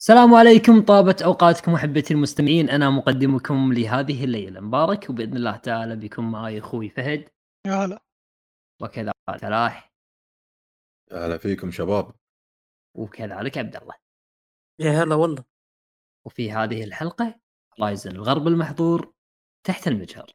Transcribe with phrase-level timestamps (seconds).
[0.00, 2.70] السلام عليكم طابت أوقاتكم أحبتي المستمعين.
[2.70, 4.58] أنا مقدمكم لهذه الليلة.
[4.58, 7.28] المبارك وبإذن الله تعالى بيكون معي أخوي فهد.
[7.66, 8.02] يا هلا.
[8.82, 9.92] وكذلك فلاح
[11.12, 12.14] هلا فيكم شباب.
[12.94, 13.94] وكذلك عبد الله.
[14.78, 15.44] يا هلا والله.
[16.26, 17.40] وفي هذه الحلقة
[17.80, 19.14] رايزن الغرب المحظور
[19.66, 20.30] تحت المجهر.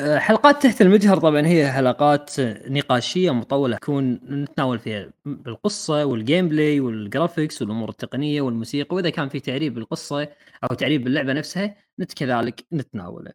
[0.00, 6.96] حلقات تحت المجهر طبعا هي حلقات نقاشية مطولة تكون نتناول فيها بالقصة وال gameplay وال
[6.96, 10.28] graphics والأمور التقنية والموسيقى وإذا كان في تعريب بالقصة
[10.64, 13.32] أو تعريب باللعبة نفسها نت كذلك نتناوله.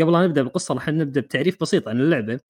[0.00, 2.40] قبل لا نبدأ بالقصة راح نبدأ بتعريف بسيط عن اللعبة.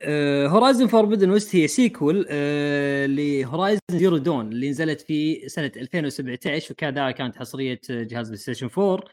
[0.46, 7.10] هورايزن فوربدن ويست هي sequel آه لهورايزن زيرو دون اللي نزلت في سنة 2017 وكذا
[7.10, 9.04] كانت حصرية جهاز بلاي ستيشن 4 آه،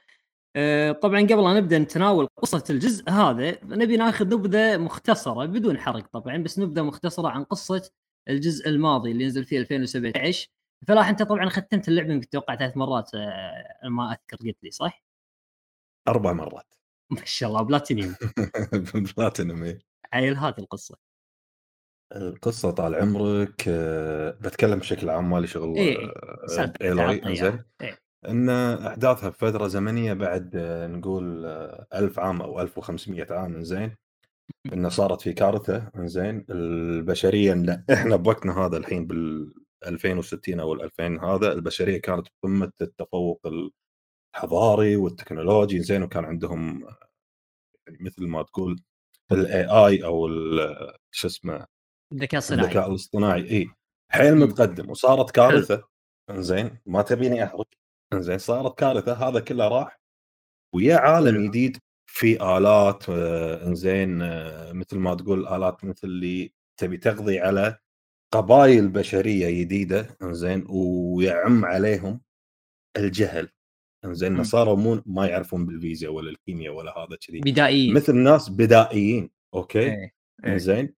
[1.01, 6.37] طبعا قبل لا نبدأ نتناول قصة الجزء هذا نبي ناخذ نبذة مختصرة بدون حرق طبعا
[6.37, 7.89] بس نبذة مختصرة عن قصة
[8.29, 10.47] الجزء الماضي اللي نزل فيه 2017
[10.87, 15.03] فلاح أنت طبعا ختمت اللعبة يمكن أتوقع ثلاث مرات آه، ما أذكر قلت لي صح؟
[16.07, 16.75] أربع مرات
[17.09, 18.15] ما شاء الله بلاتينيوم
[19.17, 19.79] بلاتينيوم إيه.
[20.13, 20.97] عيل هذه القصة
[22.15, 26.13] القصة طال عمرك آه، بتكلم بشكل عام مالي شغل إيه.
[26.81, 27.97] ايلوي زين إيه.
[28.27, 31.45] إن أحداثها بفترة زمنية بعد آه، نقول
[31.93, 33.95] 1000 آه، عام أو 1500 عام زين
[34.73, 39.53] إنه صارت في كارثة زين البشرية إحنا بوقتنا هذا الحين بال
[39.85, 43.41] 2060 أو ال 2000 هذا البشرية كانت بقمة التفوق
[44.35, 46.85] الحضاري والتكنولوجي زين وكان عندهم
[47.87, 48.81] يعني مثل ما تقول
[49.31, 50.27] ال AI أو
[51.11, 51.65] شو اسمه
[52.13, 52.65] الذكاء الصناعي.
[52.65, 53.49] الذكاء الاصطناعي.
[53.49, 53.69] إي
[54.11, 54.89] حيل متقدم.
[54.89, 55.83] وصارت كارثة
[56.31, 57.67] زين ما تبيني احرق
[58.13, 60.01] إنزين صارت كارثه هذا كله راح.
[60.75, 66.97] ويا عالم جديد في آلات آه، إنزين آه، مثل ما تقول آلات مثل اللي تبي
[66.97, 67.77] تقضي على
[68.33, 72.21] قبائل بشرية جديدة إنزين ويعم عليهم
[72.97, 73.49] الجهل.
[74.05, 77.39] إنزين صاروا مو ما يعرفون بالفيزياء ولا الكيمياء ولا هذا كذي.
[77.39, 77.93] بدائيين.
[77.93, 79.89] مثل ناس بدائيين أوكي؟ إيه.
[80.45, 80.53] إيه.
[80.53, 80.93] إنزين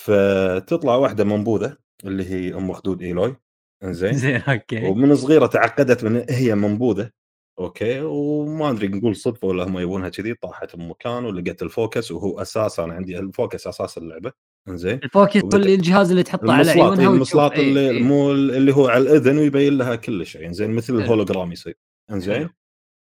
[0.00, 3.36] فتطلع واحدة منبوذة اللي هي أم خدود إيلوي.
[3.82, 4.12] إنزين.
[4.24, 4.86] زين okay.
[4.86, 7.10] ومن صغيرة تعقدت من هي منبوذة
[7.58, 12.40] okay وما أدري نقول صدفه ولا هم يبونها كذي طاحت بمكان ولقت ال Focus وهو
[12.40, 14.32] أساسا أنا عندي ال Focus أساس اللعبة.
[14.68, 15.00] إنزين.
[15.04, 15.54] ال Focus وبت...
[15.54, 18.02] الجهاز اللي تحطه على عيونها المصلاط اللي إيه.
[18.02, 20.46] مو اللي هو على الإذن ويبين لها كل شيء.
[20.46, 20.94] إنزين مثل.
[20.94, 21.74] الهولوجرام يصير.
[22.10, 22.48] إنزين.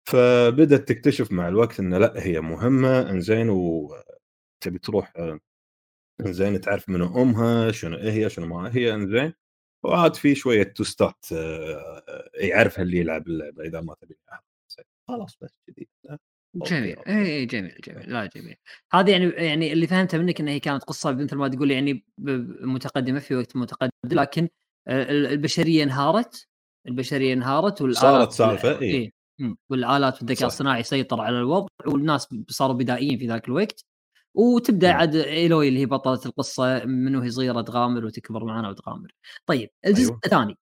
[0.09, 3.09] فبدت تكتشف مع الوقت إنه لأ هي مهمة.
[3.09, 5.13] إنزين وتبي تروح
[6.25, 8.93] إنزين تعرف منو أمها شنو هي شنو ما هي.
[8.93, 9.33] إنزين.
[9.83, 14.17] وعاد في شوية توستات آه، يعرفها اللي يلعب اللعبه إذا ما تبي
[15.07, 15.87] خلاص بس كذي.
[16.55, 16.99] جميل.
[17.07, 18.13] اي جميل جميل.
[18.13, 18.55] لا جميل.
[18.93, 22.05] هذه يعني يعني اللي فهمته منك إنها هي كانت قصة مثل ما تقول يعني
[22.61, 24.49] متقدمة في وقت متقدم لكن
[24.87, 26.47] آه، البشرية انهارت.
[26.87, 29.11] البشرية انهارت والآلات صارت سالفة اي إيه.
[29.69, 33.85] والآلات والذكاء الصناعي سيطر على الوضع والناس صاروا بدائيين في ذاك الوقت.
[34.33, 34.97] وتبدأ نعم.
[34.99, 39.15] عاد ايلوي اللي هي بطلة القصة من وهي صغيرة تغامر وتكبر معنا وتغامر.
[39.45, 40.19] طيب الجزء أيوه.
[40.25, 40.57] الثاني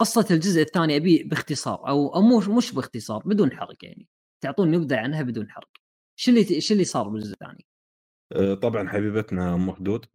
[0.00, 4.08] قصة الجزء الثاني أبي باختصار أو أو مش مش باختصار بدون حرق يعني
[4.40, 5.70] تعطوني نبذة عنها بدون حرق.
[6.16, 7.66] شو اللي شو اللي صار بالجزء الثاني؟
[8.32, 10.06] أه طبعا حبيبتنا أم حدود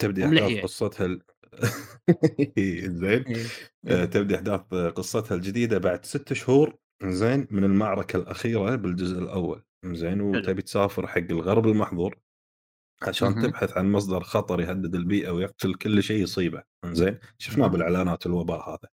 [0.00, 1.22] تبدي أحداث قصتها ال...
[3.00, 3.46] زين إيه،
[3.86, 10.20] أه تبدي أحداث قصتها الجديدة بعد ست شهور زين من المعركة الأخيرة بالجزء الأول زين
[10.20, 12.18] وتبي تسافر حق الغرب المحظور
[13.02, 13.42] عشان.
[13.42, 18.88] تبحث عن مصدر خطر يهدد البيئة ويقتل كل شيء يصيبه، زين شفناه بالإعلانات الوباء هذا.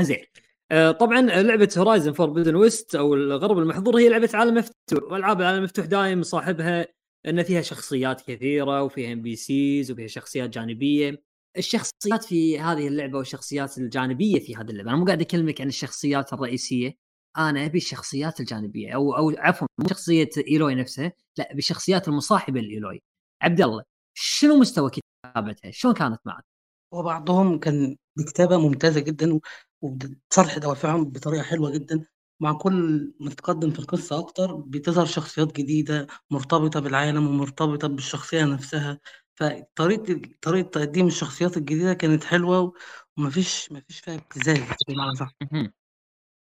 [0.00, 0.24] زين.
[0.70, 5.58] آه، طبعًا لعبة Horizon Forbidden West أو الغرب المحظور هي لعبة عالم مفتوح، والعاب العالم
[5.58, 6.86] المفتوح دايم صاحبها
[7.26, 11.22] إن فيها شخصيات كثيرة وفيها NPCs وفيها شخصيات جانبية.
[11.58, 16.32] الشخصيات في هذه اللعبة والشخصيات الجانبية في هذه اللعبة، أنا مو قاعد أكلمك عن الشخصيات
[16.32, 16.96] الرئيسية،
[17.38, 23.02] أنا ابي الشخصيات الجانبية أو أو عفوا مو شخصية إيلوي نفسها لا بالشخصيات المصاحبة لإيلوي
[23.42, 23.84] عبد الله
[24.14, 26.44] شنو مستوى كتابتها؟ شلون كانت معك؟
[26.92, 29.40] وبعضهم كان بكتابة ممتازة جدا
[29.82, 32.06] وبتصرح دوافعهم بطريقة حلوة جدا
[32.40, 39.00] مع كل ما تتقدم في القصة أكتر بتظهر شخصيات جديدة مرتبطة بالعالم ومرتبطة بالشخصية نفسها
[39.34, 42.72] فطريقة طريقة تقديم الشخصيات الجديدة كانت حلوة
[43.18, 45.32] ومفيش مفيش فيها ابتذال بمعنى صح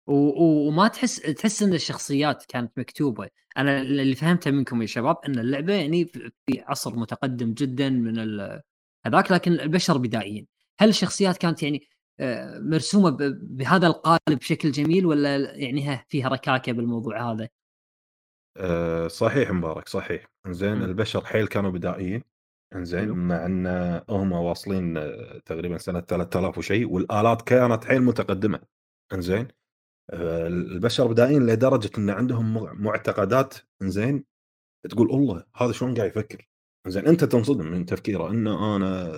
[0.09, 3.29] وما تحس تحس إن الشخصيات كانت مكتوبة.
[3.57, 8.19] أنا اللي فهمته منكم يا شباب إن اللعبة يعني في عصر متقدم جدا من
[9.05, 10.47] هذاك لكن البشر بدائيين.
[10.79, 11.87] هل الشخصيات كانت يعني
[12.19, 17.49] آه، مرسومة بهذا القالب بشكل جميل ولا يعني فيها ركاكه بالموضوع هذا؟
[18.57, 20.31] أه صحيح مبارك صحيح.
[20.47, 22.23] زين البشر حيل كانوا بدائيين.
[22.75, 23.67] إنزين مع إن
[24.09, 28.59] هم واصلين آه، تقريبا سنة 3000 وشيء والآلات كانت حيل متقدمة.
[29.13, 29.47] إنزين
[30.13, 34.23] البشر بدائيين لدرجة إن عندهم معتقدات إنزين
[34.89, 36.49] تقول الله هذا شلون قاعد يفكر
[36.87, 39.11] زين أنت تنصدم من تفكيره إن أنا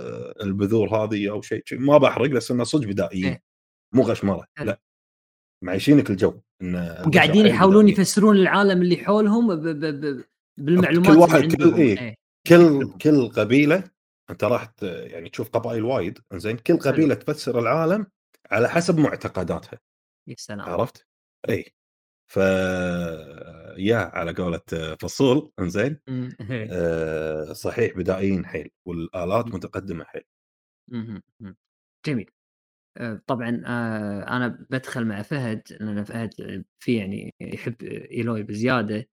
[0.44, 3.44] البذور هذه أو شيء ما بحرق بس إنه صدق بدائيين إيه.
[3.94, 4.80] مو غشمرة لا
[5.64, 6.76] معيشينك الجو إن
[7.08, 10.24] وقاعدين يحاولون يفسرون العالم اللي حولهم ب ب ب
[10.58, 12.00] بالمعلومات كل واحد كل إيه.
[12.00, 12.16] إيه.
[12.48, 13.84] كل كل قبيلة
[14.30, 18.06] أنت راح يعني تشوف قبائل وايد زين كل قبيلة تفسر العالم
[18.52, 19.80] على حسب معتقداتها
[20.28, 20.62] يا سلام!
[20.62, 21.08] عرفت؟
[21.50, 21.66] إي.
[22.32, 22.38] ف
[23.78, 24.62] يا على قولة
[25.02, 26.00] فصول إنزين.
[26.72, 30.24] آه صحيح بدائيين حيل والآلات متقدمة حيل.
[32.08, 32.30] جميل.
[33.28, 39.10] طبعا آه، أنا بدخل مع فهد لأن فهد في يعني يحب إيلوي بزيادة.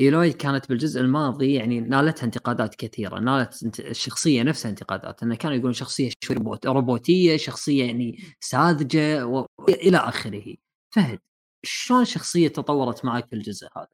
[0.00, 5.72] إيلوي كانت بالجزء الماضي يعني نالتها انتقادات كثيرة نالت الشخصية نفسها انتقادات إنه كانوا يقولون
[5.72, 10.54] شخصية شوي روبوتية شخصية يعني ساذجة والى آخره.
[10.94, 11.18] فهد
[11.64, 13.88] شلون الشخصيه تطورت معك في الجزء هذا؟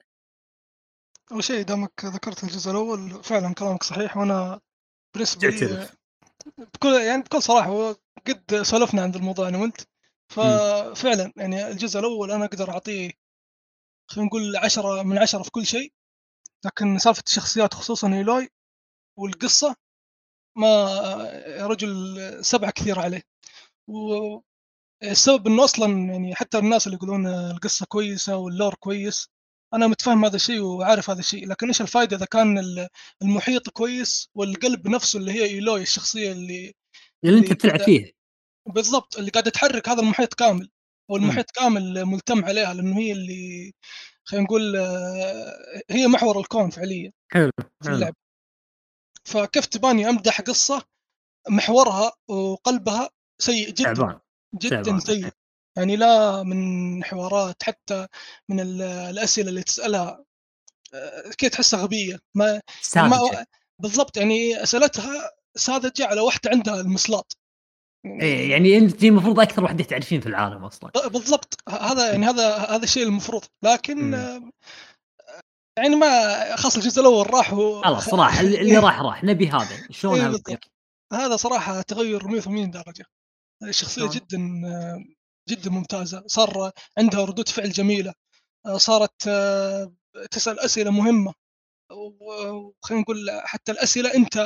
[1.33, 4.61] أول شيء دامك ذكرت الجزء الأول فعلا كلامك صحيح وأنا
[5.15, 5.89] بالنسبة لي
[6.59, 7.97] بكل يعني بكل صراحة
[8.27, 9.81] قد سولفنا عن الموضوع أنا وأنت.
[10.29, 13.22] ففعلا يعني الجزء الأول أنا أقدر أعطيه
[14.13, 15.93] خلينا نقول عشرة من عشرة في كل شيء.
[16.65, 18.49] لكن سالفة الشخصيات خصوصا إيلوي
[19.19, 19.77] والقصة
[20.57, 20.87] ما
[21.61, 23.23] رجل سبعة كثير عليه.
[23.89, 29.29] والسبب إنه أصلا يعني حتى الناس اللي يقولون القصة كويسة وال lore كويس
[29.75, 31.49] أنا متفهم هذا الشيء وعارف هذا الشيء.
[31.49, 32.65] لكن إيش الفائده إذا كان
[33.23, 36.75] المحيط كويس والقلب نفسه اللي هي إيلوي الشخصية اللي
[37.25, 38.13] اللي أنت بتلعب فيه.
[38.67, 40.71] بالضبط اللي قاعدة تحرك هذا المحيط كامل.
[41.13, 41.61] والمحيط م.
[41.61, 43.73] كامل ملتم عليها لأنه هي اللي
[44.25, 47.51] خلينا نقول آه، هي محور الكون فعليا حلو
[47.83, 48.15] في اللعب
[49.25, 50.83] فكيف تباني امدح قصة
[51.49, 54.19] محورها وقلبها سيء جدا تعبان.
[54.55, 55.31] جدا سيء.
[55.77, 58.07] يعني لا من حوارات حتى
[58.49, 60.25] من الأسئلة اللي تسألها
[60.95, 62.61] آه، كيف تحسها غبية؟ ما,
[62.97, 63.47] ما
[63.79, 67.37] بالضبط يعني اسئلتها ساذجة على واحدة عندها المسلاط.
[68.05, 70.91] إيه يعني أنت المفروض أكثر وحده تعرفين في العالم أصلا.
[71.09, 71.59] بالضبط.
[71.69, 73.45] هذا يعني هذا هذا الشيء المفروض.
[73.63, 74.51] لكن م.
[75.79, 77.83] يعني ما خلاص الجزء الأول راح و...
[77.83, 79.25] خلاص راح اللي راح راح.
[79.25, 79.87] نبي هذا.
[79.91, 80.59] شلون إيه
[81.13, 83.05] هذا صراحة تغير 180 درجة.
[83.63, 84.39] الشخصية جدا
[85.49, 86.25] جدا ممتازة.
[86.27, 88.13] صار عندها ردود فعل جميلة.
[88.77, 89.31] صارت
[90.31, 91.35] تسأل أسئلة مهمة.
[91.91, 94.37] وخلينا نقول حتى الأسئلة أنت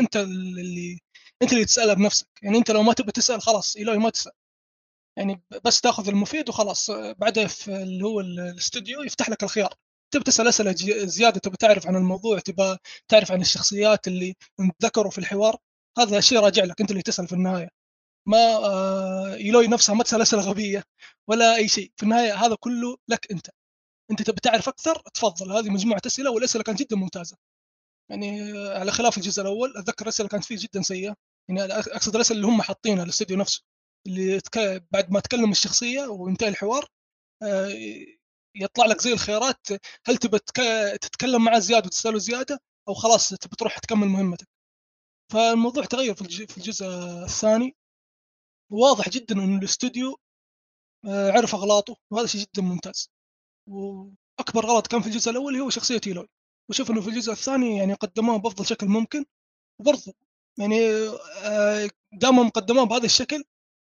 [0.00, 0.98] أنت اللي
[1.42, 2.28] أنت اللي تسالها بنفسك.
[2.42, 4.32] يعني أنت لو ما تبغى تسأل خلاص إلهي ما تسأل.
[5.18, 6.90] يعني بس تأخذ المفيد وخلاص.
[6.90, 9.74] بعدها في اللي هو الاستوديو يفتح لك الخيار.
[10.14, 10.74] تبي تسأل أسئلة
[11.06, 12.76] زيادة تبي تعرف عن الموضوع تبى
[13.08, 14.36] تعرف عن الشخصيات اللي
[14.82, 15.56] ذكروا في الحوار
[15.98, 17.68] هذا شيء راجع لك أنت اللي تسأل في النهاية.
[18.26, 20.84] ما آه، يلوي نفسها ما تسأل أسئلة غبية
[21.28, 21.92] ولا أي شيء.
[21.96, 23.46] في النهاية هذا كله لك أنت.
[24.10, 25.52] أنت تبي تعرف أكثر تفضل.
[25.52, 27.36] هذه مجموعة أسئلة والأسئلة كانت جدا ممتازة.
[28.10, 31.14] يعني على خلاف الجزء الأول أتذكر الاسئله كانت فيه جدا سيئة.
[31.48, 33.62] يعني أقصد الاسئله اللي هم حاطينها الاستوديو نفسه
[34.06, 34.58] اللي تك...
[34.92, 36.88] بعد ما تكلم الشخصية وينتهي الحوار
[37.42, 37.68] آه،
[38.56, 39.66] يطلع لك زي الخيارات
[40.06, 40.56] هل تبى تك...
[41.02, 44.48] تتكلم معاه زياده وتسأله زيادة أو خلاص تبي تروح تكمل مهمتك.
[45.32, 46.86] فالموضوع تغير في الجزء
[47.24, 47.76] الثاني.
[48.72, 50.18] واضح جدا ان الاستوديو
[51.08, 53.10] آه، عرف أغلاطه وهذا شيء جدا ممتاز.
[53.68, 56.28] وأكبر غلط كان في الجزء الأول هو شخصية إيلوي.
[56.68, 59.24] وشوف إنه في الجزء الثاني يعني قدموه بأفضل شكل ممكن
[59.78, 60.14] وبرضه
[60.58, 60.78] يعني
[61.44, 63.44] آه، دامهم قدموه بهذا الشكل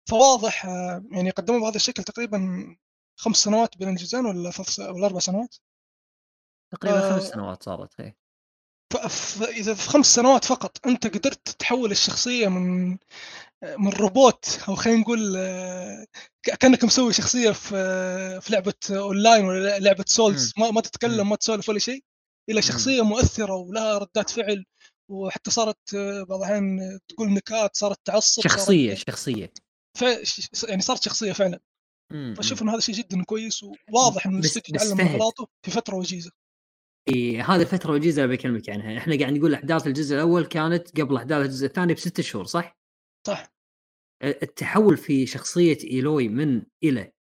[0.09, 2.67] فواضح آه، يعني قدموه بهذا الشكل تقريبا
[3.17, 5.57] خمس سنوات بين الجزئين ولا ولا أربع سنوات؟
[6.73, 8.15] تقريبا خمس سنوات صارت هي
[9.09, 12.99] فاذا في خمس سنوات فقط أنت قدرت تحول الشخصية من
[13.63, 16.07] من روبوت أو خلينا نقول آه،
[16.43, 21.37] كأنك مسوي شخصية في آه، في لعبة أونلاين ولا لعبة Souls ما, ما تتكلم ما
[21.37, 22.05] تسولف ولا شيء.
[22.51, 24.65] إلى شخصية مؤثرة ولها ردات فعل
[25.11, 26.79] وحتى صارت آه، بعض الاحيان
[27.09, 29.53] تقول نكات صارت تعصب شخصية صارت شخصية.
[29.99, 30.03] ف...
[30.69, 31.61] يعني صارت شخصية فعلا.
[32.37, 36.31] فأشوف انه هذا شيء جدا كويس وواضح انه الاستوديو تعلم اغلاطه في فترة وجيزة.
[37.09, 38.99] إيه هذه الفترة الوجيزه اللي بكلمك عنها.
[38.99, 42.79] إحنا قاعد نقول أحداث الجزء الأول كانت قبل أحداث الجزء الثاني بست شهور صح؟
[43.27, 43.53] صح.
[44.23, 47.13] التحول في شخصية إيلوي من إلى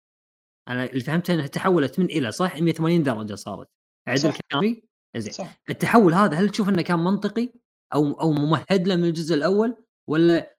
[0.69, 3.69] أنا اللي فهمته إنها تحولت من إلى صح؟ 180 درجة صارت.
[4.09, 4.83] عدل كلامي؟
[5.19, 5.47] زين.
[5.71, 7.53] التحول هذا هل تشوف إنه كان منطقي
[7.95, 9.77] أو أو ممهد له من الجزء الأول؟
[10.11, 10.57] ولا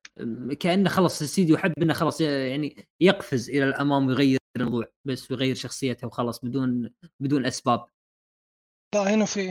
[0.59, 6.07] كأنه خلص الاستديو حب إنه خلاص يعني يقفز إلى الأمام ويغير الموضوع بس ويغير شخصيته
[6.07, 7.87] وخلاص بدون بدون أسباب.
[8.95, 9.41] لا هنا في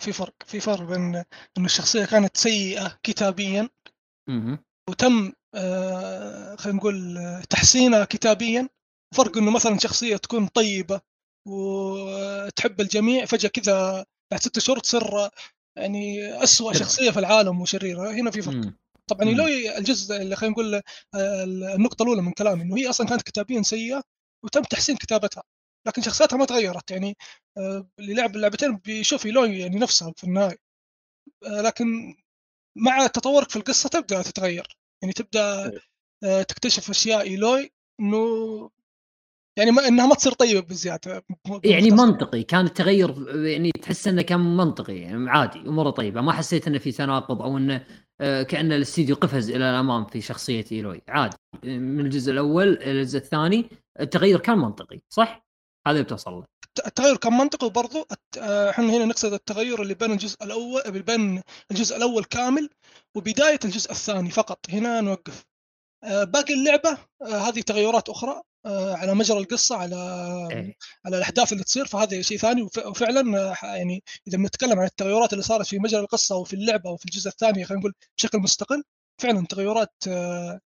[0.00, 1.14] في فرق في فرق بين
[1.58, 3.68] انه الشخصية كانت سيئة كتابيا
[4.90, 7.18] وتم آه خلينا نقول
[7.50, 8.68] تحسينها كتابيا.
[9.14, 11.00] فرق إنه مثلا شخصية تكون طيبة
[11.48, 15.30] وتحب الجميع فجأة كذا بعد ست شهور تصير
[15.76, 18.72] يعني أسوأ شخصية في العالم وشريرة هنا في فرق
[19.06, 19.46] طبعا لو
[19.78, 24.02] الجزء اللي خلينا نقول آه، النقطة الأولى من كلامي إنه هي أصلا كانت كتابيا سيئة
[24.44, 25.42] وتم تحسين كتابتها
[25.86, 27.16] لكن شخصياتها ما تغيرت يعني
[27.58, 30.58] آه، اللي لعب اللعبتين بيشوف يلوي يعني نفسها في النهاية.
[31.46, 32.14] آه، لكن
[32.76, 35.72] مع تطورك في القصة تبدأ تتغير يعني تبدأ
[36.24, 36.42] إيه.
[36.42, 38.70] تكتشف أشياء ايلوي إنه
[39.58, 41.24] يعني ما إنها ما تصير طيبة بزيادة.
[41.64, 42.42] يعني منطقي.
[42.42, 44.96] كان التغير يعني تحس إنه كان منطقي.
[44.96, 46.20] يعني عادي أموره طيبة.
[46.20, 47.86] ما حسيت إنه في تناقض أو إنه
[48.20, 51.02] آه، كأن الاستديو قفز إلى الأمام في شخصية إيلوي.
[51.08, 51.36] عادي.
[51.64, 53.70] من الجزء الأول إلى الجزء الثاني
[54.00, 55.00] التغير كان منطقي.
[55.08, 55.46] صح؟
[55.86, 56.44] هذا اللي بتوصل له.
[56.86, 58.06] التغير كان منطقي وبرضه
[58.38, 62.70] آه، إحنا هنا نقصد التغير اللي بين الجزء الأول بين الجزء الأول كامل
[63.16, 64.58] وبداية الجزء الثاني فقط.
[64.70, 65.44] هنا نوقف.
[66.04, 68.42] آه، باقي اللعبة هذه تغيرات أخرى.
[68.72, 69.96] على مجرى القصة على
[70.52, 70.76] إيه.
[71.06, 72.62] على الأحداث اللي تصير فهذا شيء ثاني.
[72.62, 77.04] وفعلا آه، يعني إذا بنتكلم عن التغيرات اللي صارت في مجرى القصة وفي اللعبة وفي
[77.04, 78.82] الجزء الثاني خلينا نقول بشكل مستقل
[79.22, 80.60] فعلا تغيرات آه،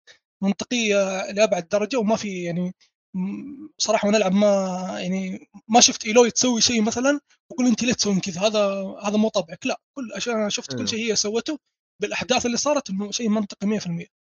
[0.44, 1.98] منطقية لأبعد درجة.
[1.98, 2.76] وما في يعني
[3.78, 4.48] صراحة وأنا العب ما
[5.00, 8.60] يعني ما شفت إيلوي تسوي شيء مثلا وقول أنت ليه تسوين كذا؟ هذا
[9.04, 9.66] هذا مو طبعك.
[9.66, 10.86] لا كل عشان أنا شفت كل إيه.
[10.86, 11.60] شيء هي سوته
[12.02, 14.19] بالأحداث اللي صارت إنه شيء منطقي 100%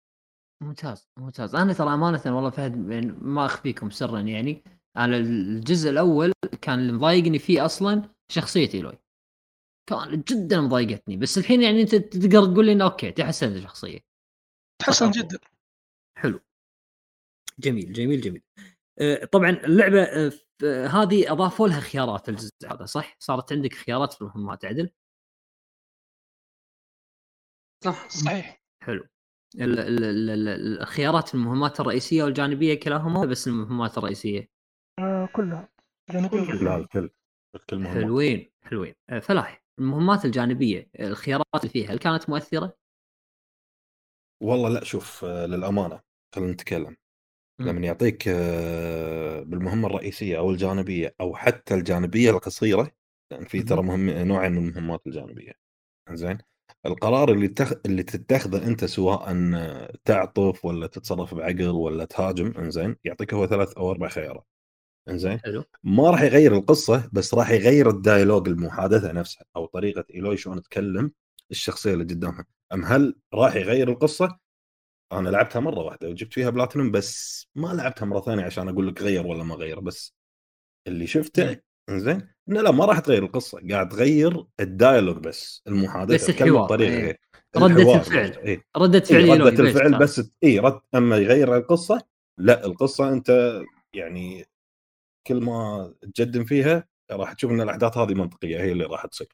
[0.60, 1.54] ممتاز ممتاز.
[1.54, 4.62] أنا ترى امانه والله فهد يعني ما أخفيكم سرا يعني.
[4.96, 6.32] أنا الجزء الأول
[6.62, 8.98] كان اللي مضايقني فيه أصلا شخصيه ايلوي
[9.90, 14.00] كانت جدا مضايقتني بس الحين يعني أنت تقدر تقول لي انه أوكي تحسن الشخصيه
[14.78, 15.38] تحسن جدا.
[16.18, 16.40] حلو.
[17.58, 18.42] جميل جميل جميل.
[19.00, 24.20] آه، طبعا اللعبة آه، هذه أضافوا لها خيارات الجزء هذا صح؟ صارت عندك خيارات في
[24.22, 24.90] المهمات عدل؟
[27.84, 28.62] صح صحيح.
[28.82, 29.08] حلو.
[29.58, 34.48] الخيارات المهمات الرئيسية والجانبية كلاهما بس المهمات الرئيسية؟
[34.98, 35.68] آه كلها.
[36.10, 37.10] جانبية كلها الكل
[37.54, 38.04] الكل مهمات.
[38.04, 38.94] حلوين حلوين.
[39.10, 42.76] آه، فلاح المهمات الجانبية الخيارات اللي فيها هل كانت مؤثرة؟
[44.42, 46.00] والله لا شوف آه، للأمانة
[46.34, 46.96] خلينا نتكلم.
[47.60, 52.90] لما يعطيك آه، بالمهمة الرئيسية أو الجانبية أو حتى الجانبية القصيرة
[53.30, 54.10] لأن في ترى مهم.
[54.10, 55.52] نوعين من المهمات الجانبية.
[56.10, 56.38] زين
[56.86, 57.72] القرار اللي تخ...
[57.86, 59.34] اللي تتخذه أنت سواء
[60.04, 64.46] تعطف ولا تتصرف بعقل ولا تهاجم إنزين يعطيك هو ثلاث أو أربع خيارات
[65.08, 65.40] انزين
[65.84, 70.62] ما راح يغير القصة بس راح يغير ال dialogue المحادثة نفسها أو طريقة إيلوي شلون
[70.62, 71.12] تكلم
[71.50, 72.44] الشخصية اللي قدامها.
[72.72, 74.38] أم هل راح يغير القصة؟
[75.12, 79.02] أنا لعبتها مرة واحدة وجبت فيها بلاتينوم بس ما لعبتها مرة ثانية عشان أقول لك
[79.02, 80.14] غير ولا ما غير بس
[80.86, 86.14] اللي شفته إنزين إنه لا ما راح تغير القصة قاعد تغير ال dialogue بس المحادثة
[86.14, 87.18] بس الحوار بطريقة إيه.
[87.56, 88.64] ردة الفعل إيه.
[88.76, 89.34] ردة فعل إيه.
[89.34, 92.02] ردة الفعل بس اي رد أما يغير القصة
[92.38, 93.60] لا القصة أنت
[93.94, 94.46] يعني
[95.26, 99.28] كل ما تقدم فيها راح تشوف إن الأحداث هذه منطقية هي اللي راح تصير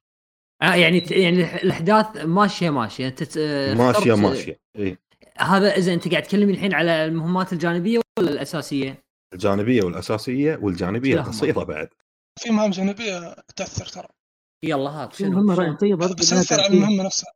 [0.63, 3.39] آه يعني يعني الأحداث ماشية ماشية أنت
[3.79, 4.99] ماشية ماشية اي
[5.39, 11.65] هذا إذا أنت قاعد تكلمني الحين على المهمات الجانبية ولا الأساسية؟ الجانبية والأساسية والجانبية القصيرة
[11.65, 11.89] بعد
[12.39, 14.09] في مهام جانبية تأثر ترى.
[14.65, 17.33] يلا هات شنو؟ مهمة رئيسية برضه بس تأثر على المهمة نفسها.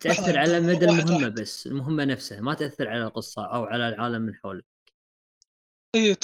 [0.00, 4.34] تأثر على مدى المهمة بس المهمة نفسها ما تأثر على القصة أو على العالم من
[4.34, 4.64] حولك.
[5.94, 6.14] إي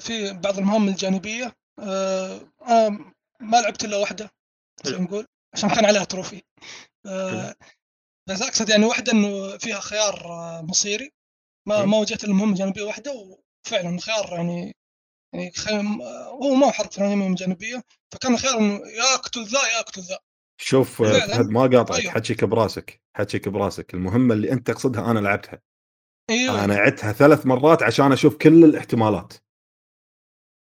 [0.00, 2.40] في بعض المهام الجانبية آه
[3.40, 4.30] ما لعبت إلا واحدة
[4.86, 6.42] نقول عشان كان عليها تروفي.
[7.06, 7.54] آه
[8.28, 11.10] بس أقصد يعني واحدة إنه فيها خيار آه، مصيري.
[11.68, 14.76] ما ما وجدت المهمة الجانبية واحدة وفعلا خيار يعني
[15.32, 16.02] يعني خيم
[16.42, 20.18] هو ما حرق ثانية جانبية فكان الخيار إنه يا اقتل ذا يا اقتل ذا.
[20.60, 22.12] شوف فهد ما قاطعك أيوه.
[22.12, 23.94] حكيك براسك حكيك براسك.
[23.94, 25.60] المهمة اللي أنت تقصدها أنا لعبتها.
[26.30, 26.64] أيوه.
[26.64, 29.32] أنا عدتها ثلاث مرات عشان أشوف كل الاحتمالات.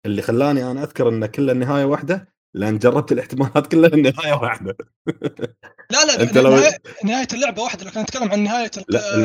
[0.05, 4.77] اللي خلاني أنا أذكر إن كل النهاية واحدة لأن جربت الاحتمالات كلها النهاية واحدة.
[5.89, 9.15] لا لا أنت لو نهاية, نهاية اللعبة واحدة لكن أتكلم عن نهاية لا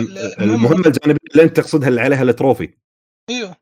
[0.40, 0.86] المهمة.
[0.86, 2.74] الجانبية اللي أنت تقصدها اللي عليها ال trophy.
[3.30, 3.56] إيوه.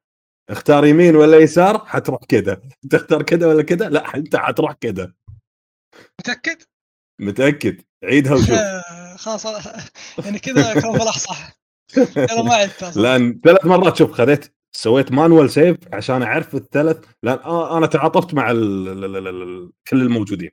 [0.50, 2.61] اختار يمين ولا يسار؟ حتروح كذا.
[2.90, 5.12] تختار كذا ولا كذا؟ لا انت حتروح كذا.
[6.21, 6.62] متأكد؟
[7.21, 7.83] متأكد.
[8.05, 8.59] عيدها وشوف.
[9.25, 9.47] خلاص
[10.25, 11.59] يعني كذا كان فلاح صح
[12.17, 17.05] أنا ما عدت لأن ثلاث مرات شوف خذيت سويت مانوال سيف عشان أعرف الثلاث.
[17.23, 17.38] لأن
[17.76, 18.52] أنا تعاطفت مع
[19.88, 20.50] كل الموجودين.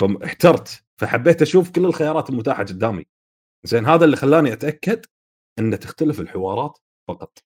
[0.00, 3.06] فاحترت فحبيت أشوف كل الخيارات المتاحة قدامي.
[3.64, 5.06] زين هذا اللي خلاني أتأكد
[5.58, 6.78] إن تختلف الحوارات
[7.08, 7.38] فقط.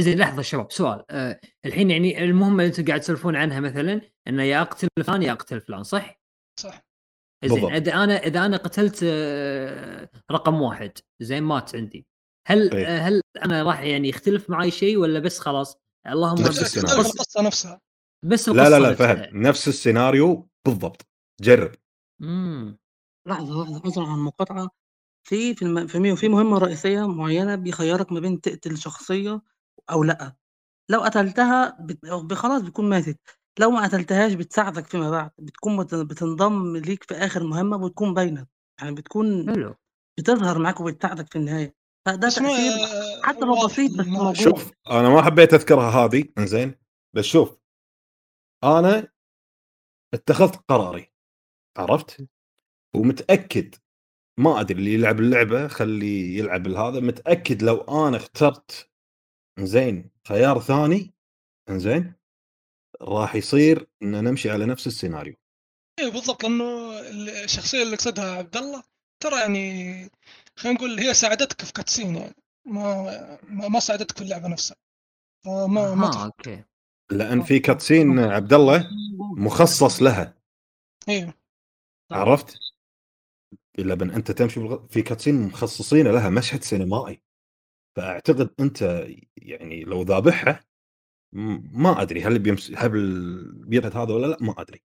[0.00, 1.04] زين لحظة شباب سؤال.
[1.10, 5.32] أه الحين يعني المهمه اللي أنتم قاعد تسولفون عنها مثلا إنه يا أقتل فلان يا
[5.32, 6.20] أقتل فلان صح؟
[6.60, 6.84] صح.
[7.44, 12.06] زين إذا أنا إذا أنا قتلت آه، رقم واحد زين مات عندي.
[12.46, 12.86] هل طيب.
[12.88, 17.00] هل أنا راح يعني يختلف معي شيء ولا بس خلاص؟ اللهم نفس السيناريو.
[17.00, 17.80] القصة نفسها.
[18.24, 21.06] بس القصة لا لا لا فهد نفس السيناريو بالضبط.
[21.40, 21.72] جرب.
[22.22, 22.78] امم
[23.28, 24.70] لحظة لحظة عذرا عن المقاطعه
[25.28, 25.86] في في الم...
[25.86, 29.42] في في مهمة رئيسية معينة بيخيرك ما بين تقتل شخصية
[29.90, 30.36] أو لأ.
[30.90, 32.32] لو قتلتها بت...
[32.32, 33.20] خلاص بتكون ماتت.
[33.58, 38.46] لو ما قتلتهاش بتساعدك فيما بعد بتكون بتنضم ليك في آخر مهمة وبتكون باينة.
[38.80, 39.74] يعني بتكون حلو.
[40.18, 41.74] بتظهر معاك وبتساعدك في النهاية.
[42.06, 42.72] فده تأثير
[43.22, 44.34] حتى لو بسيط بس موجود.
[44.34, 46.74] شوف أنا ما حبيت أذكرها هذه إنزين.
[47.16, 47.58] بس شوف
[48.64, 49.08] أنا
[50.14, 51.12] اتخذت قراري.
[51.78, 52.28] عرفت؟
[52.96, 53.74] ومتأكد
[54.38, 58.90] ما أدري اللي يلعب اللعبة خليه يلعب هذا متأكد لو أنا اخترت
[59.58, 61.14] زين خيار ثاني
[61.68, 62.14] إنزين
[63.02, 65.34] راح يصير إن نمشي على نفس السيناريو.
[65.98, 67.00] اي بالضبط لأنه
[67.44, 68.82] الشخصية اللي قصدها عبد الله
[69.20, 70.10] ترى يعني
[70.56, 72.34] خلينا نقول هي ساعدتك في كاتسين يعني
[72.64, 74.76] ما ما ساعدتك في اللعبة نفسها.
[75.44, 76.64] فما آه ما okay.
[77.10, 78.88] لأن في cutscene عبد الله
[79.36, 80.38] مخصص لها.
[81.08, 81.34] أيوه
[82.12, 82.58] عرفت؟
[83.78, 84.86] إلا بن أنت تمشي بالغ...
[84.86, 87.22] في cutscene مخصصين لها مشهد سينمائي.
[87.96, 90.60] فأعتقد أنت يعني لو ذابحها
[91.72, 92.90] ما أدري هل بيمس هل
[93.54, 94.82] بيبعد هذا ولا لا ما أدري.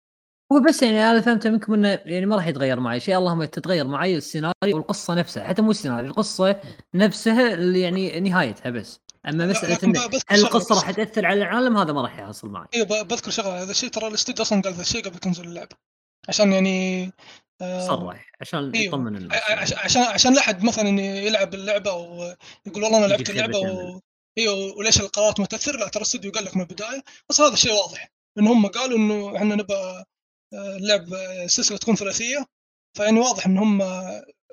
[0.52, 3.86] هو بس يعني أنا فهمت منكم إنه يعني ما راح يتغير معي شيء اللهم تتغير
[3.86, 6.60] معي السيناريو والقصة نفسها حتى مو السيناريو القصة
[6.94, 9.00] نفسها اللي يعني نهايتها بس.
[9.28, 9.96] أما مسألة إن
[10.28, 12.66] هل القصة راح تأثر على العالم هذا ما راح يحصل معي.
[12.74, 15.76] أيوه بذكر شغله هذا الشيء ترى الاستوديو أصلا قال هذا الشيء قبل تنزل اللعبه
[16.28, 17.12] عشان يعني
[17.60, 18.86] صرح عشان أيوه.
[18.86, 24.00] يطمن عشان عشان لا احد مثلا يلعب اللعبة ويقول والله أنا لعبت اللعبة و...
[24.38, 27.72] إيوه وليش القرارات ما تاثر لا ترى الاستوديو قال لك من البداية بس هذا الشيء
[27.72, 30.04] واضح إن هم قالوا إنه إحنا نبى
[30.54, 32.46] اللعب السلسله تكون ثلاثيه
[32.96, 33.82] فيعني واضح إن هم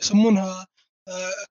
[0.02, 0.68] يسمونها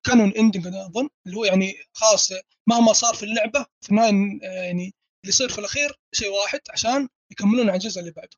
[0.04, 2.32] canon ending أظن اللي هو يعني خلاص
[2.68, 7.68] مهما صار في اللعبة في النهاية يعني اللي يصير في الأخير شيء واحد عشان يكملون
[7.68, 8.36] على الجزء اللي بعده.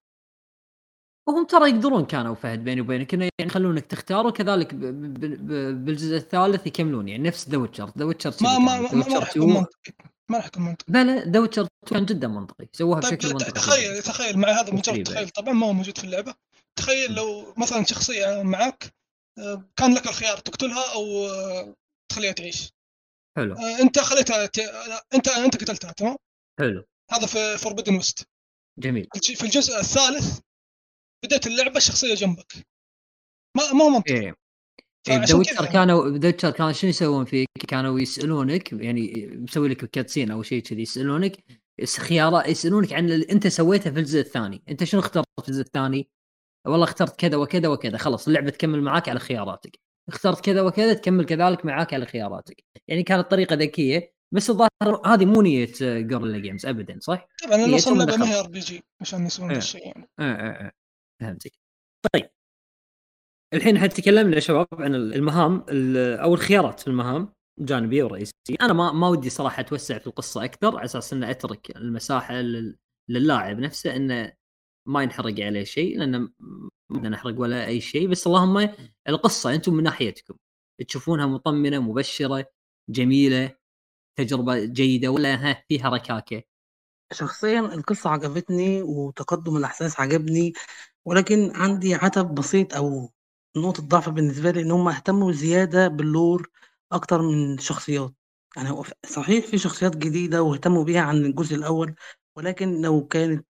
[1.28, 7.08] وهم ترى يقدرون كانوا فهد بيني وبينك إنه يعني يخلونك تختار وكذلك بالجزء الثالث يكملون
[7.08, 9.92] يعني نفس The Witcher The Witcher ما ما ما, ما راح يكون منطقي
[10.30, 10.92] ما راح يكون منطقي.
[10.92, 13.52] لا لا The Witcher كان جدا منطقي سووها طيب بشكل منطقي.
[13.52, 16.34] تخيل تخيل مع هذا مجرد تخيل طبعا ما هو موجود في اللعبة.
[16.78, 18.94] تخيل لو مثلا شخصية معك
[19.38, 21.74] آه، كان لك الخيار تقتلها أو آه،
[22.12, 22.72] تخليها تعيش.
[23.36, 23.54] حلو.
[23.54, 24.58] آه، أنت خليتها ت...
[25.14, 26.16] انت أنت قتلتها تمام؟
[26.60, 26.84] حلو.
[27.10, 28.28] هذا في Forbidden West
[28.78, 29.08] جميل.
[29.22, 30.40] في الجزء الثالث
[31.24, 32.52] بديت اللعبة الشخصية جنبك
[33.56, 34.34] ما ما هو منطقي إيه.
[35.08, 40.42] إيه Witcher كانوا Witcher كانوا شنو يسوون فيك؟ كانوا يسألونك يعني مسوي لك cutscene أو
[40.42, 41.36] شيء كذي يسألونك
[41.98, 46.08] خيارات يسألونك عن اللي أنت سويته في الجزء الثاني، أنت شنو اخترت في الجزء الثاني؟
[46.66, 49.78] والله اخترت كذا وكذا وكذا خلاص اللعبة تكمل معاك على خياراتك.
[50.08, 52.64] اخترت كذا وكذا تكمل كذلك معاك على خياراتك.
[52.88, 57.92] يعني كانت طريقه ذكيه بس الظاهر هذه مو نية Guerrilla Games ابدا صح؟ طبعا أصلا
[57.92, 60.08] اللعبه ما هي RPG عشان يسوون هذا الشيء يعني.
[60.18, 60.72] آه آه آه
[61.20, 61.52] فهمتك.
[62.12, 62.30] طيب.
[63.54, 65.64] الحين إحنا تكلمنا يا شباب عن المهام
[66.22, 70.76] أو الخيارات في المهام جانبيه ورئيسيه، أنا ما ما ودي صراحة أتوسع في القصة أكثر
[70.76, 72.34] على أساس انه أترك المساحة
[73.08, 74.32] للاعب نفسه إنه
[74.88, 76.28] ما ينحرق عليه شيء لأنه
[76.90, 78.08] ما نحرق ولا أي شيء.
[78.08, 78.70] بس اللهم
[79.08, 80.34] القصة أنتم من ناحيتكم.
[80.88, 82.46] تشوفونها مطمنة مبشرة
[82.90, 83.56] جميلة
[84.18, 86.42] تجربة جيدة ولا ها فيها ركاكه؟
[87.12, 90.52] شخصيا القصة عجبتني وتقدم الأحداث عجبني.
[91.06, 93.12] ولكن عندي عتب بسيط أو
[93.56, 96.50] نقطة ضعف بالنسبة لي إن هم اهتموا زيادة بال lore
[96.92, 98.14] أكتر من الشخصيات
[98.56, 101.94] يعني هو صحيح في شخصيات جديدة واهتموا بيها عن الجزء الأول
[102.36, 103.46] ولكن لو كانت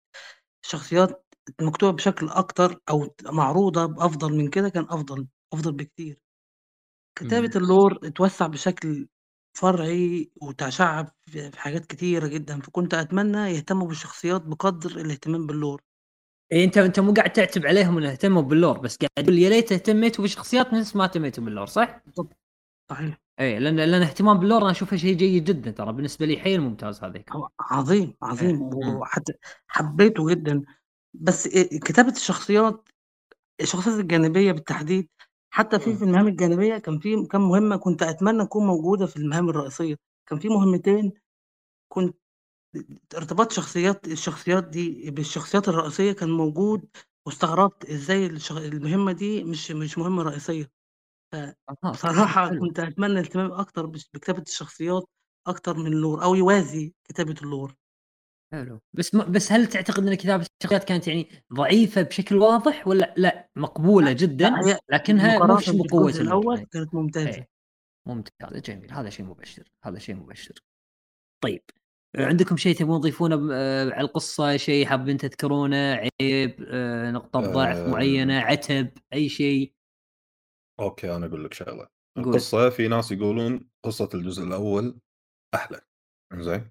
[0.66, 1.26] شخصيات
[1.62, 6.20] مكتوبة بشكل أكتر أو معروضة بأفضل من كده كان أفضل أفضل بكتير.
[7.18, 9.08] كتابة ال lore اتوسع بشكل
[9.58, 15.82] فرعي وتشعب في حاجات كتيرة جدا فكنت أتمنى يهتموا بالشخصيات بقدر الاهتمام بال lore.
[16.52, 19.48] إيه انت انت مو قاعد تعتب عليهم إنه اهتموا بال lore بس قاعد تقول يا
[19.48, 22.36] ليت اهتميتوا بالشخصيات نفس ما اهتميتوا بال lore صح؟ بالضبط.
[22.90, 23.18] صحيح.
[23.40, 26.60] اي لأن لأن اهتمام بال lore أنا أشوفه شيء جيد جدا ترى بالنسبة لي حيل
[26.60, 27.30] ممتاز هذاك
[27.60, 28.94] عظيم عظيم إيه.
[28.96, 29.32] وحتى
[29.68, 30.62] حبيته جدا.
[31.14, 31.48] بس
[31.84, 32.88] كتابة الشخصيات
[33.60, 35.08] الشخصيات الجانبية بالتحديد
[35.50, 39.48] حتى في في المهام الجانبية كان في كم مهمة كنت أتمنى تكون موجودة في المهام
[39.50, 39.96] الرئيسية.
[40.26, 41.12] كان في مهمتين
[41.88, 42.16] كنت
[43.16, 46.88] ارتباط شخصيات الشخصيات دي بالشخصيات الرئيسية كان موجود
[47.26, 50.70] واستغربت إزاي المهمة دي مش مش مهمة رئيسية.
[51.84, 55.08] بصراحة كنت أتمنى اهتمام أكتر بكتابة الشخصيات
[55.46, 57.74] أكتر من ال lore أو يوازي كتابة ال lore
[58.52, 58.80] حلو.
[58.92, 59.32] بس م...
[59.32, 64.50] بس هل تعتقد إن كتابة الشخصيات كانت يعني ضعيفة بشكل واضح ولا لا؟ مقبولة جدا
[64.92, 67.28] لكنها مش بقوه الأول كانت ممتازة.
[67.28, 67.48] إيه.
[68.06, 70.54] ممتازه جميل هذا شيء مبشر هذا شيء مبشر.
[71.40, 71.62] طيب
[72.16, 75.76] عندكم شيء تبون تضيفونه آه، على القصة؟ شيء حابين تذكرونه؟
[76.20, 79.74] عتب آه، نقطة ضعف أه معينة عتب أي شيء؟
[80.80, 81.88] okay أنا أقول لك شغلة.
[82.18, 84.98] القصة في ناس يقولون قصة الجزء الأول
[85.54, 85.80] أحلى
[86.34, 86.70] زين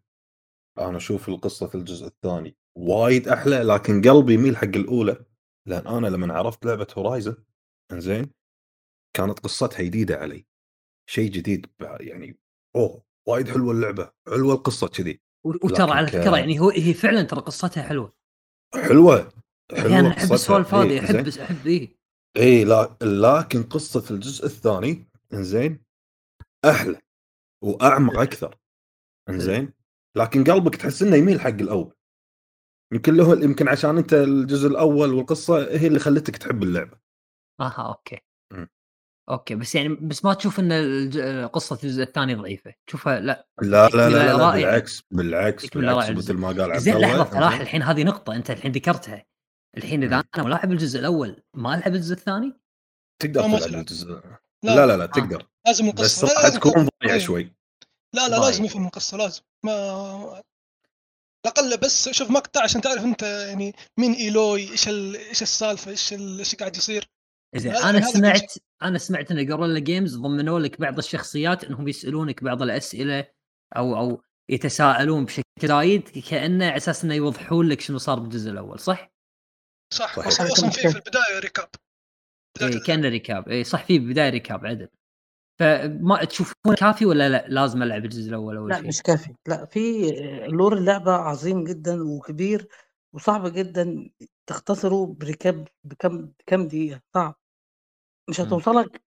[0.79, 5.25] أنا أشوف القصة في الجزء الثاني وايد أحلى لكن قلبي يميل حق الأولى
[5.67, 7.35] لأن أنا لما عرفت لعبة Horizon
[7.93, 8.31] زين
[9.15, 10.45] كانت قصتها جديدة علي.
[11.09, 11.67] شيء جديد
[11.99, 12.39] يعني
[12.75, 15.21] أوه وايد حلوة اللعبة حلوة القصة كذي.
[15.43, 18.13] وترى على فكرة يعني هو هي فعلا ترى قصتها حلوة.
[18.75, 19.31] حلوة
[19.77, 21.97] حلوة أنا أحب السوالف هذه إيه، احب أحب إيه.
[22.37, 25.83] اي لا لكن قصة الجزء الثاني إنزين
[26.65, 26.99] أحلى
[27.63, 28.57] وأعمق أكثر
[29.29, 29.73] إنزين.
[30.17, 31.93] لكن قلبك تحس إنه يميل حق الأول.
[32.93, 36.97] يمكن له يمكن عشان أنت الجزء الأول والقصة هي اللي خلتك تحب اللعبة.
[37.61, 38.19] أها okay.
[39.29, 44.09] okay بس يعني بس ما تشوف إن قصة الجزء الثاني ضعيفة؟ تشوفها لا لا لا
[44.09, 48.35] لا, لا, بالعكس بالعكس بالعكس مثل ما قال عبد الله لحظة صراحة الحين هذه نقطة
[48.35, 49.25] أنت الحين ذكرتها.
[49.77, 52.53] الحين إذا أنا ما لاعب الجزء الأول ما ألعب الجزء الثاني؟
[53.21, 54.07] تقدر تلعب الجزء
[54.63, 55.47] لا لا لا, لا تقدر آه.
[55.67, 57.53] لازم القصة بس راح تكون ضايع شوي.
[58.15, 59.41] لا لا لازم يفهم القصة لازم.
[59.65, 66.55] عالاقل بس شوف مقطع عشان تعرف أنت يعني مين إيلوي إيش إيش السالفة إيش إيش
[66.55, 67.09] قاعد يصير.
[67.55, 72.61] زين أنا سمعت أنا سمعت إن Guerrilla Games ضمنوا لك بعض الشخصيات إنهم يسألونك بعض
[72.61, 73.27] الأسئلة
[73.77, 78.79] أو أو يتساءلون بشكل زايد كانه على أساس إنه يوضحون لك شنو صار بالجزء الأول
[78.79, 79.13] صح؟
[79.93, 81.69] صح أصلا أصلا في في البداية recap
[82.61, 84.87] اي كان recap اي صح في بداية recap عدل.
[85.59, 89.35] فما تشوفون كافي ولا لا؟ لازم ألعب الجزء الأول أول لا شيء؟ مش كافي.
[89.47, 90.11] لا في
[90.47, 92.67] lore اللعبة عظيم جدا وكبير
[93.13, 94.09] وصعب جدا
[94.47, 97.01] تختصره بركاب بكم كم دقيقة.
[97.13, 97.42] صعب.
[98.29, 98.47] مش إمم.
[98.47, 99.03] هتوصلك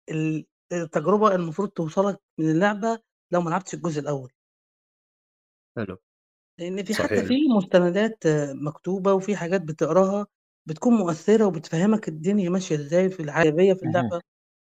[0.72, 3.00] التجربة المفروض توصلك من اللعبة
[3.32, 4.32] لو ما لعبتش الجزء الأول.
[5.76, 5.96] حلو.
[6.58, 8.24] لأن في حتى في مستندات
[8.66, 10.26] مكتوبة وفي حاجات بتقراها
[10.68, 14.20] بتكون مؤثرة وبتفهمك الدنيا ماشية إزاي في العجبيه في اللعبة.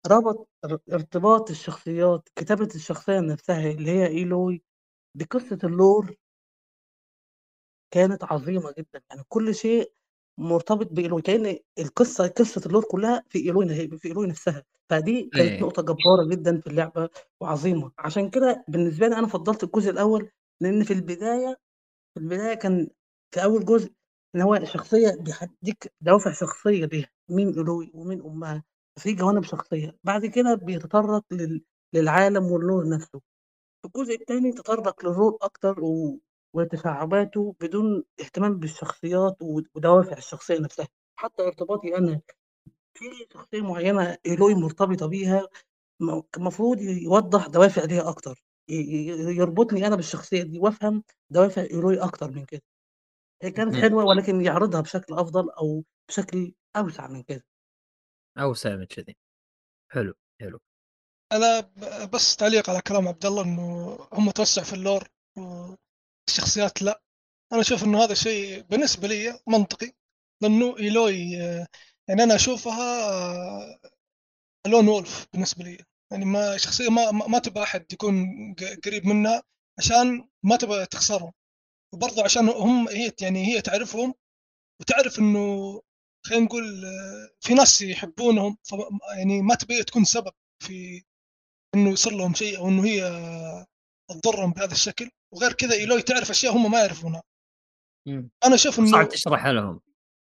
[0.06, 0.48] ربط
[0.92, 4.62] ارتباط الشخصيات كتابة الشخصية نفسها اللي هي إيلوي
[5.16, 6.16] بقصة ال lore
[7.90, 9.02] كانت عظيمة جدا.
[9.10, 9.92] يعني كل شيء
[10.38, 14.64] مرتبط بإيلوي كأن القصة قصة ال lore كلها في إيلوي في إيلوي نفسها.
[14.90, 15.60] فدي كانت إيه.
[15.60, 17.08] نقطة جبارة جدا في اللعبة
[17.40, 17.92] وعظيمة.
[17.98, 21.56] عشان كده بالنسبة لي أنا فضلت الجزء الأول لأن في البداية
[22.14, 22.88] في البداية كان
[23.34, 23.92] في أول جزء
[24.36, 28.64] إن هو شخصية بيديك دوافع شخصية ليها مين إيلوي ومين أمها
[28.98, 29.96] في جوانب شخصية.
[30.04, 31.64] بعد كده بيتطرق لل...
[31.94, 33.20] للعالم وال lore نفسه.
[33.82, 36.18] في الجزء الثاني تطرق لل lore أكتر و...
[36.52, 39.36] وتشعباته بدون اهتمام بالشخصيات
[39.74, 40.88] ودوافع الشخصية نفسها.
[41.16, 42.20] حتى ارتباطي أنا
[42.94, 45.48] في شخصية معينة إيلوي مرتبطة بيها
[46.36, 48.44] المفروض يوضح دوافع ليها أكتر.
[48.68, 52.62] يربطني أنا بالشخصية دي وأفهم دوافع إيلوي أكتر من كده.
[53.42, 57.44] هي كانت حلوة ولكن يعرضها بشكل أفضل أو بشكل أوسع من كده.
[58.38, 59.16] أوسع من كذي
[59.92, 60.60] حلو حلو.
[61.32, 61.60] أنا
[62.12, 65.08] بس تعليق على كلام عبد الله إنه هم توسع في ال lore
[66.28, 67.02] الشخصيات لا.
[67.52, 69.92] أنا أشوف إنه هذا الشيء بالنسبة لي منطقي
[70.42, 71.32] لأنه إيلوي
[72.08, 73.80] يعني أنا أشوفها
[74.66, 75.78] lone wolf بالنسبة لي.
[76.12, 78.26] يعني ما شخصية ما ما تبغى أحد يكون
[78.84, 79.42] قريب منها
[79.78, 81.32] عشان ما تبغى تخسرهم.
[81.94, 84.14] وبرضه عشان هم هي يعني هي تعرفهم
[84.80, 85.82] وتعرف إنه
[86.26, 86.64] خلينا نقول
[87.40, 88.58] في ناس يحبونهم
[89.16, 90.32] يعني ما تبي تكون سبب
[90.62, 91.02] في
[91.74, 93.02] إنه يصير لهم شيء أو إنه هي
[94.10, 95.10] تضرهم بهذا الشكل.
[95.34, 97.22] وغير كذا إيلوي تعرف أشياء هم ما يعرفونها.
[98.44, 99.80] أنا أشوف إنه صعب تشرحها لهم.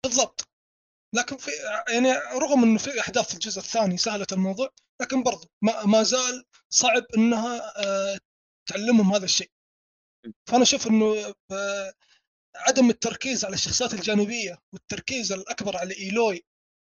[0.06, 0.48] بالضبط.
[1.16, 1.52] لكن في
[1.90, 4.70] يعني رغم إنه في أحداث في الجزء الثاني سهلت الموضوع
[5.02, 8.20] لكن برضو ما, ما زال صعب إنها آه،
[8.70, 9.52] تعلمهم هذا الشيء.
[10.50, 11.94] فأنا أشوف إنه آه،
[12.56, 16.44] عدم التركيز على الشخصيات الجانبية والتركيز الأكبر على إيلوي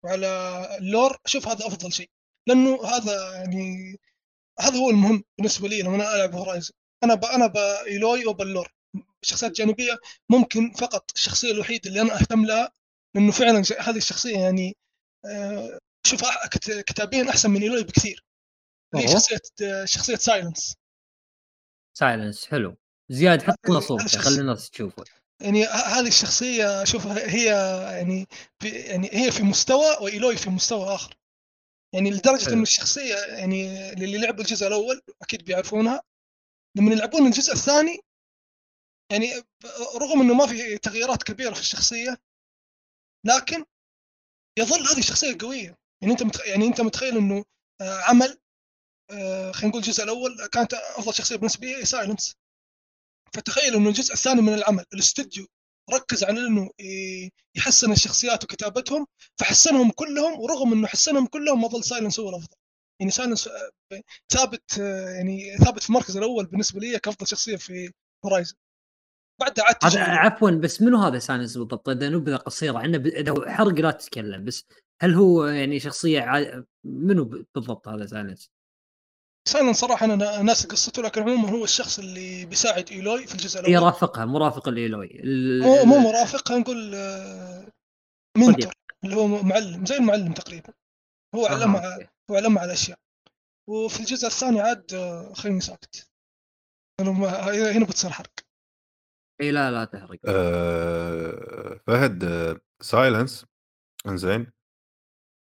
[0.05, 0.29] وعلى
[0.79, 2.11] ال lore أشوف هذا أفضل شيء.
[2.49, 3.97] لأنه هذا يعني
[4.61, 6.73] هذا هو المهم بالنسبة لي لما أنا ألعب Horizon.
[7.05, 8.73] أنا ب أنا بايلوي وبال lore
[9.23, 9.99] شخصيات جانبيه
[10.31, 12.73] ممكن فقط الشخصية الوحيدة اللي أنا أهتم لها
[13.15, 14.77] لأنه فعلا هذه الشخصية يعني
[15.25, 16.47] آه، اشوفها
[16.87, 18.25] كتابيا أحسن من إيلوي بكثير.
[18.95, 19.41] هي شخصية
[19.85, 20.75] شخصية Sylens.
[21.99, 22.77] Sylens حلو.
[23.09, 25.05] زياد حط لنا صوت خلي الناس تشوفه.
[25.41, 27.47] يعني هذه الشخصية اشوفها هي
[27.93, 28.27] يعني
[28.63, 31.15] في يعني هي في مستوى وإيلوي في مستوى آخر.
[31.95, 36.03] يعني لدرجة إنه الشخصية يعني اللي لعبوا الجزء الأول أكيد بيعرفونها.
[36.77, 38.01] لما يلعبون الجزء الثاني
[39.13, 39.27] يعني
[39.97, 42.17] رغم إنه ما في تغييرات كبيرة في الشخصية
[43.27, 43.65] لكن
[44.59, 45.77] يظل هذه الشخصيه قوية.
[46.03, 46.47] يعني أنت متخ...
[46.47, 47.45] يعني أنت متخيل إنه
[47.81, 48.39] آه، عمل
[49.11, 52.35] آه، خلينا نقول الجزء الأول كانت أفضل شخصية بالنسبة لي سايلنس
[53.35, 55.47] فتخيل إنه الجزء الثاني من العمل الاستوديو
[55.93, 56.71] ركز على إنه
[57.57, 62.57] يحسن الشخصيات وكتابتهم فحسنهم كلهم ورغم إنه حسنهم كلهم ما ظل سايلنس هو الأفضل.
[63.01, 64.01] يعني سايلنس آه،
[64.33, 64.79] ثابت
[65.17, 67.93] يعني ثابت في المركز الأول بالنسبة لي كأفضل شخصية في
[68.25, 68.55] هورايزن
[69.41, 73.91] بعد عاد عفوا بس منو هذا سايلنس بالضبط؟ إذا نبذة قصيرة عنه إذا حرق لا
[73.91, 74.65] تتكلم بس
[75.01, 76.63] هل هو يعني شخصية ع...
[76.85, 78.51] منو بالضبط هذا سايلنس؟
[79.49, 83.75] سايلنس صراحة أنا ناسي قصته لكن عموما هو الشخص اللي بيساعد إيلوي في الجزء الأول.
[83.75, 85.21] يرافقها مرافق الإيلوي.
[85.25, 85.63] ال...
[85.63, 86.91] مو مو مرافق خلينا نقول
[88.39, 90.73] منتور آه، اللي هو معلم زي المعلم تقريبا.
[91.35, 92.09] هو علمها آه.
[92.31, 92.99] هو علمها على أشياء.
[93.69, 96.11] وفي الجزء الثاني عاد آه، خليني ساكت.
[97.01, 98.33] هنا بتصير حرق.
[99.41, 100.19] إي لا لا تحرق.
[100.25, 102.25] أه فهد
[102.83, 103.47] سايلنس
[104.07, 104.53] إنزين.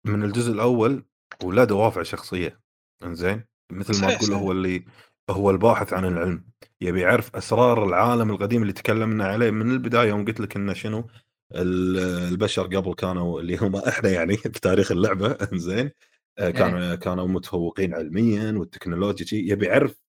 [0.07, 1.05] من الجزء الأول
[1.45, 2.61] ولا دوافع شخصية
[3.03, 3.52] إنزين.
[3.73, 4.85] مثل ما تقول هو اللي
[5.31, 6.45] هو الباحث عن العلم
[6.81, 11.07] يبي يعرف أسرار العالم القديم اللي تكلمنا عليه من البداية يوم قلت لك إنه شنو؟
[11.55, 15.91] البشر قبل كانوا اللي هم إحنا يعني في تاريخ اللعبة إنزين.
[16.39, 16.95] آه، كانوا إيه.
[16.95, 20.03] كانوا متفوقين علميا والتكنولوجيا يبي يعرف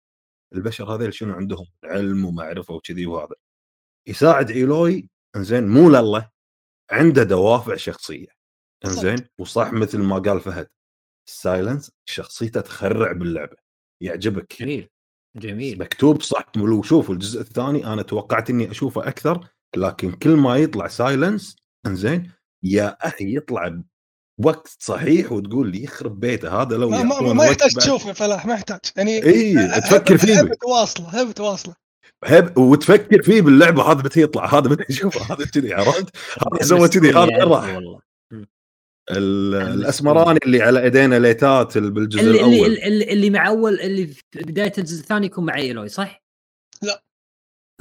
[0.54, 3.36] البشر هذول شنو عندهم علم ومعرفة وكذي وهذا.
[4.08, 6.30] يساعد إيلوي إنزين مو لله
[6.92, 8.28] عنده دوافع شخصية
[8.86, 9.28] إنزين.
[9.38, 10.68] وصح مثل ما قال فهد
[11.26, 13.56] سايلنس شخصيته تخرع باللعبة
[14.02, 14.56] يعجبك.
[14.60, 14.90] جميل
[15.38, 15.80] جميل.
[15.80, 20.88] مكتوب صح ولو شوفوا الجزء الثاني أنا توقعت إني أشوفه أكثر لكن كل ما يطلع
[20.88, 21.56] سايلنس
[21.88, 22.32] إنزين
[22.64, 23.80] يا أخي يطلع
[24.38, 28.54] وقت صحيح وتقول لي يخرب بيته هذا لو ما, ما, ما يحتاج تشوفه فلاح ما
[28.54, 28.80] يحتاج.
[28.96, 30.40] يعني اي تفكر فيه.
[30.40, 31.76] هبه واصله هبه واصله
[32.26, 36.16] هب وتفكر فيه باللعبة هذا متى يطلع؟ هذا متى يشوفه؟ هذا كذي عرفت؟
[36.54, 37.80] هذا سوى كذي هذا راح.
[39.12, 42.54] الاسمراني اللي على ايدينا ليتات بالجزء اللي الأول.
[42.54, 46.24] اللي, اللي, اللي مع اول اللي في بداية الجزء الثاني يكون مع إيلوي صح؟
[46.82, 47.04] لا.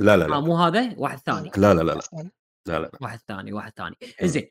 [0.01, 0.37] لا لا لا.
[0.37, 1.51] آه مو هذا؟ واحد ثاني.
[1.57, 2.31] لا لا لا لا.
[2.69, 3.97] لا لا واحد ثاني واحد ثاني.
[4.23, 4.49] زين.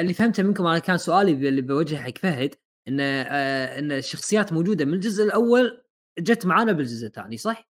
[0.00, 2.54] اللي فهمته منكم أنا كان سؤالي اللي بوجهه حق فهد
[2.88, 5.84] إن إن الشخصيات موجودة من الجزء الأول
[6.18, 7.68] جت معانا بالجزء الثاني صح؟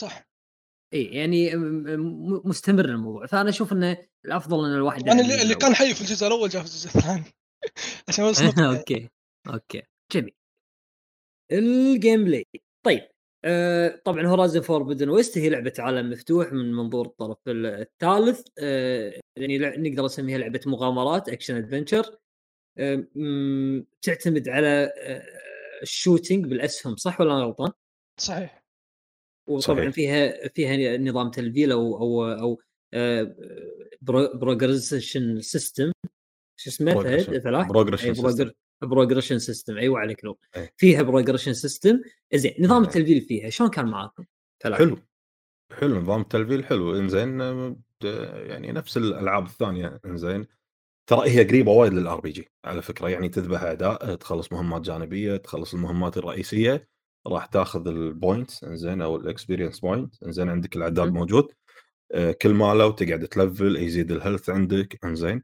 [0.00, 0.28] صح.
[0.94, 1.56] اي يعني
[2.44, 3.26] مستمر الموضوع.
[3.26, 6.62] فأنا أشوف إنه الأفضل إن الواحد يعني اللي, اللي كان حي في الجزء الأول جاء
[6.62, 7.24] في الجزء الثاني.
[8.08, 9.10] عشان بس okay
[9.48, 10.34] okay جميل
[11.52, 12.46] ال gameplay
[12.82, 13.08] طيب
[13.44, 19.58] آه طبعا هورايزن فوربدن ويست هي لعبة عالم مفتوح من منظور الطرف الثالث آه يعني
[19.58, 22.18] نقدر نسميها لعبة مغامرات action adventure
[22.78, 23.04] آه
[24.02, 25.22] تعتمد على آه
[25.82, 27.72] ال shooting بالأسهم صح ولا أنا غلطان؟
[28.20, 28.64] صحيح
[29.48, 29.94] وطبعا صحيح.
[29.94, 32.58] فيها فيها نظام تلفيل أو أو أو
[34.34, 35.92] progression system
[36.58, 37.02] شو اسمه
[37.38, 40.74] فلاح progression progression system أيوه عليك نور أيه.
[40.76, 42.00] فيها progression system
[42.34, 42.88] زين نظام أيه.
[42.88, 44.24] التلفيل فيها شلون كان معاكم؟
[44.60, 44.78] فلاح.
[44.78, 44.98] حلو.
[45.72, 46.98] حلو نظام التلفيل حلو.
[46.98, 47.40] إنزين
[48.34, 50.00] يعني نفس الألعاب الثانية.
[50.06, 50.46] إنزين
[51.06, 53.08] ترى هي قريبة وايد لل RPG على فكرة.
[53.08, 56.88] يعني تذبح اعداء تخلص مهمات جانبية تخلص المهمات الرئيسية
[57.26, 61.52] راح تاخذ ال point إنزين أو ال experience point إنزين عندك الأعداد موجود.
[62.12, 65.04] آه، كل ماله وتقعد تلفل يزيد ال health عندك.
[65.04, 65.42] إنزين.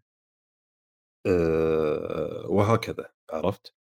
[2.48, 3.74] وهكذا عرفت؟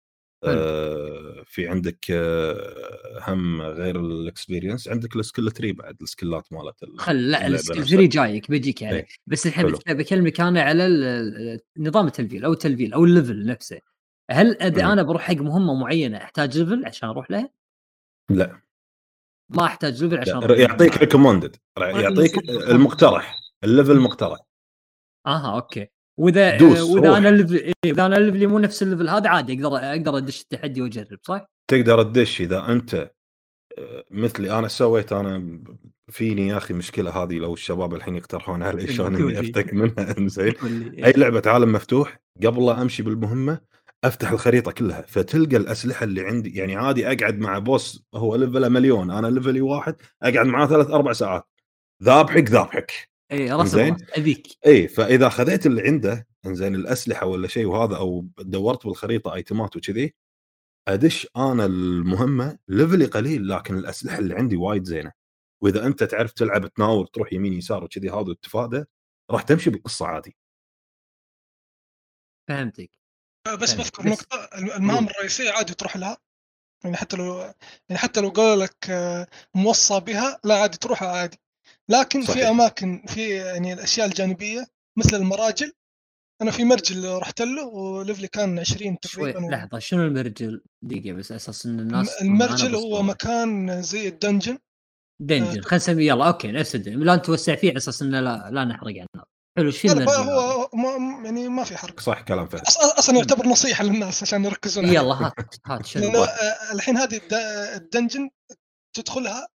[0.44, 6.84] أه في عندك أه هم غير ال experience عندك ال skill tree بعد السكيلات مالت
[6.98, 8.96] خل لا ال skill tree جايك بيجيك يعني.
[8.96, 9.06] إيه.
[9.26, 10.88] بس الحين بكلمك أنا على
[11.78, 13.80] نظام التلفيل أو التلفيل أو ال level نفسه.
[14.30, 17.50] هل اذا أنا بروح حق مهمة معينة أحتاج level عشان أروح لها؟
[18.30, 18.60] لا.
[19.48, 24.38] ما أحتاج level عشان يعطيك recommended يعطيك المقترح ال level المقترح
[25.26, 25.88] أها okay.
[26.18, 29.28] واذا وإذا أنا ال level إيه، اذا أنا ال level مو نفس ال level هذا
[29.28, 33.10] عادي أقدر أقدر أدش التحدي وأجرب صح؟ تقدر تدش إذا أنت
[33.78, 35.60] آه، مثلي أنا سويت أنا
[36.10, 40.54] فيني يا أخي مشكلة هذه لو الشباب الحين يقترحون علي شلون إني أفتك منها إنزين.
[40.64, 41.04] إيه.
[41.06, 43.60] أي لعبة عالم مفتوح قبل لا أمشي بالمهمة
[44.04, 49.10] أفتح الخريطة كلها فتلقى الأسلحة اللي عندي يعني عادي أقعد مع boss هو ليفله مليون
[49.10, 51.48] أنا ليفلي واحد أقعد معاه ثلاث أربع ساعات.
[52.02, 53.13] ذابحك ذابحك.
[53.32, 58.86] اي رسم ابيك اي فإذا خذيت اللي عنده إنزين الأسلحة ولا شيء وهذا أو دورت
[58.86, 60.14] بالخريطة آيتمات وكذي
[60.88, 65.12] أدش أنا المهمة ليفلي قليل لكن الأسلحة اللي عندي وايد زينة.
[65.62, 68.88] وإذا أنت تعرف تلعب تناور تروح يمين يسار وكذي هذا التفاده
[69.30, 70.36] راح تمشي بالقصة عادي.
[72.48, 72.90] فهمتك.
[73.62, 76.16] بس بذكر نقطة المهام الرئيسية عادي تروح لها؟
[76.84, 77.38] يعني حتى لو
[77.88, 81.38] يعني حتى لو قالوا لك آه، موصى بها لا عادي تروح عادي.
[81.90, 82.34] لكن صحيح.
[82.36, 84.66] في أماكن في يعني الأشياء الجانبية
[84.98, 85.72] مثل المراجل
[86.42, 89.50] أنا في مرجل رحت له وليفلي كان 20 تقريبا و...
[89.50, 94.58] لحظة شنو المرجل؟ دقيقة بس أساس إن الناس المرجل هو مكان زي ال dungeon.
[95.20, 98.64] dungeon آه خلينا نسميه يلا okay نفس لا نتوسع فيه على أساس إنه لا, لا
[98.64, 99.26] نحرق على النار
[99.58, 102.00] حلو شو المرجل هو ما يعني ما في حرق.
[102.00, 102.62] صح كلام فهد.
[102.98, 106.26] أصلا يعتبر نصيحة للناس عشان يركزون يلا هات هات شنو
[106.72, 107.20] الحين هذه
[107.76, 108.30] ال dungeon
[108.96, 109.53] تدخلها آه،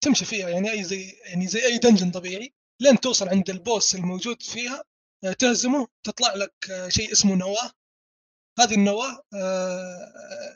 [0.00, 0.48] تمشي فيها.
[0.48, 2.52] يعني أي زي يعني زي أي dungeon طبيعي.
[2.80, 4.82] لين توصل عند ال boss الموجود فيها.
[5.24, 7.70] آه، تهزمه تطلع لك آه، شيء اسمه نواة.
[8.60, 9.22] هذه النواة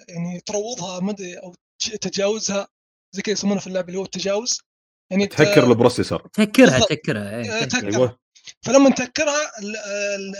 [0.08, 1.54] يعني تروضها مدري أو
[2.00, 2.68] تجاوزها.
[3.14, 4.60] زي كذا يسمونه في اللعبة اللي هو التجاوز.
[5.10, 6.28] يعني تهكر ال processor.
[6.32, 8.18] تهكرها تهكرها إيه، تهكرها.
[8.62, 9.52] فلما تهكرها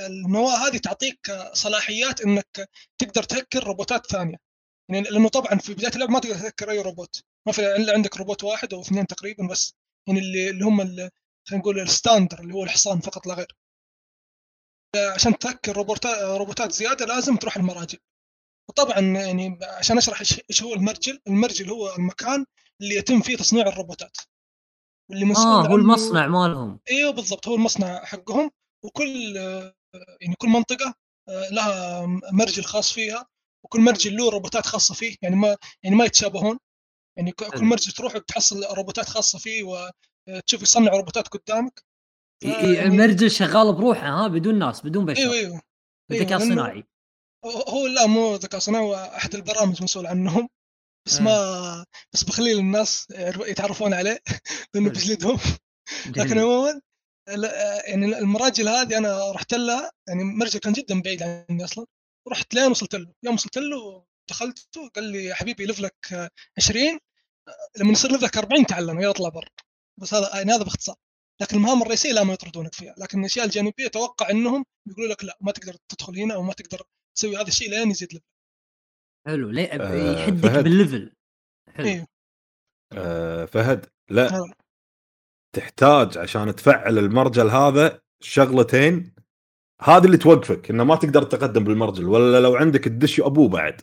[0.07, 4.37] النواة هذه تعطيك صلاحيات إنك تقدر تهكر روبوتات ثانية.
[4.91, 7.23] يعني لأنه طبعا في بداية اللعبة ما تقدر تهكر أي روبوت.
[7.47, 9.75] ما في إلا عندك روبوت واحد أو اثنين تقريبا بس.
[10.09, 10.81] يعني اللي, اللي هم
[11.49, 13.57] خلينا نقول ال standard اللي هو الحصان فقط لا غير.
[15.15, 17.99] عشان تهكر روبوتات روبوتات زيادة لازم تروح المراجل
[18.69, 22.47] وطبعا يعني عشان أشرح إيش هو المرجل المرجل هو المكان
[22.81, 24.17] اللي يتم فيه تصنيع الروبوتات.
[25.11, 26.81] اللي مسؤول آه هو المصنع مالهم.
[26.91, 28.51] أيوه بالضبط هو المصنع حقهم.
[28.85, 29.37] وكل
[30.21, 30.95] يعني كل منطقة
[31.29, 33.27] آه، لها مرجل خاص فيها
[33.65, 35.17] وكل مرجل له روبوتات خاصة فيه.
[35.23, 36.59] يعني ما يعني ما يتشابهون.
[37.17, 41.83] يعني كل مرجل تروح تحصل روبوتات خاصة فيه وتشوف يصنع روبوتات قدامك.
[42.43, 45.21] يعني المرجل شغال بروحه ها بدون ناس بدون بشر.
[45.21, 45.63] أيوه أيوه
[46.13, 46.85] ذكاء أيوة صناعي
[47.45, 50.49] هو لا مو ذكاء صناعي هو أحد البرامج مسؤول عنهم.
[51.07, 51.85] بس ما آه.
[52.13, 53.07] بس بخلي الناس
[53.47, 54.19] يتعرفون عليه
[54.75, 55.39] لأنه بيجلدهم
[56.17, 56.81] لكن عموما
[57.87, 61.87] يعني المراجل هذه أنا رحت لها يعني مرجل كان جدا بعيد عني أصلا
[62.29, 63.13] رحت لين وصلت له.
[63.23, 66.99] يوم وصلت له دخلت قال لي يا حبيبي لفلك 20
[67.81, 69.49] لما يصير لفلك 40 تعلم يلا اطلع برا.
[70.01, 70.97] بس هذا يعني هذا باختصار.
[71.43, 72.95] لكن المهام الرئيسية لا ما يطردونك فيها.
[72.99, 76.83] لكن الأشياء الجانبية أتوقع إنهم يقولوا لك لا ما تقدر تدخل هنا أو ما تقدر
[77.17, 78.25] تسوي هذا الشيء لين يزيد لفل
[79.27, 80.65] حلو ليه آه يحدك فهد.
[80.65, 81.13] بالليفل
[81.69, 81.87] حلو.
[81.87, 82.07] إيه.
[82.93, 84.29] آه فهد لا.
[84.29, 84.53] هل.
[85.57, 89.15] تحتاج عشان تفعل المرجل هذا شغلتين
[89.83, 93.81] هذه اللي توقفك إنه ما تقدر تقدم بالمرجل ولا لو عندك الدش أبوه بعد.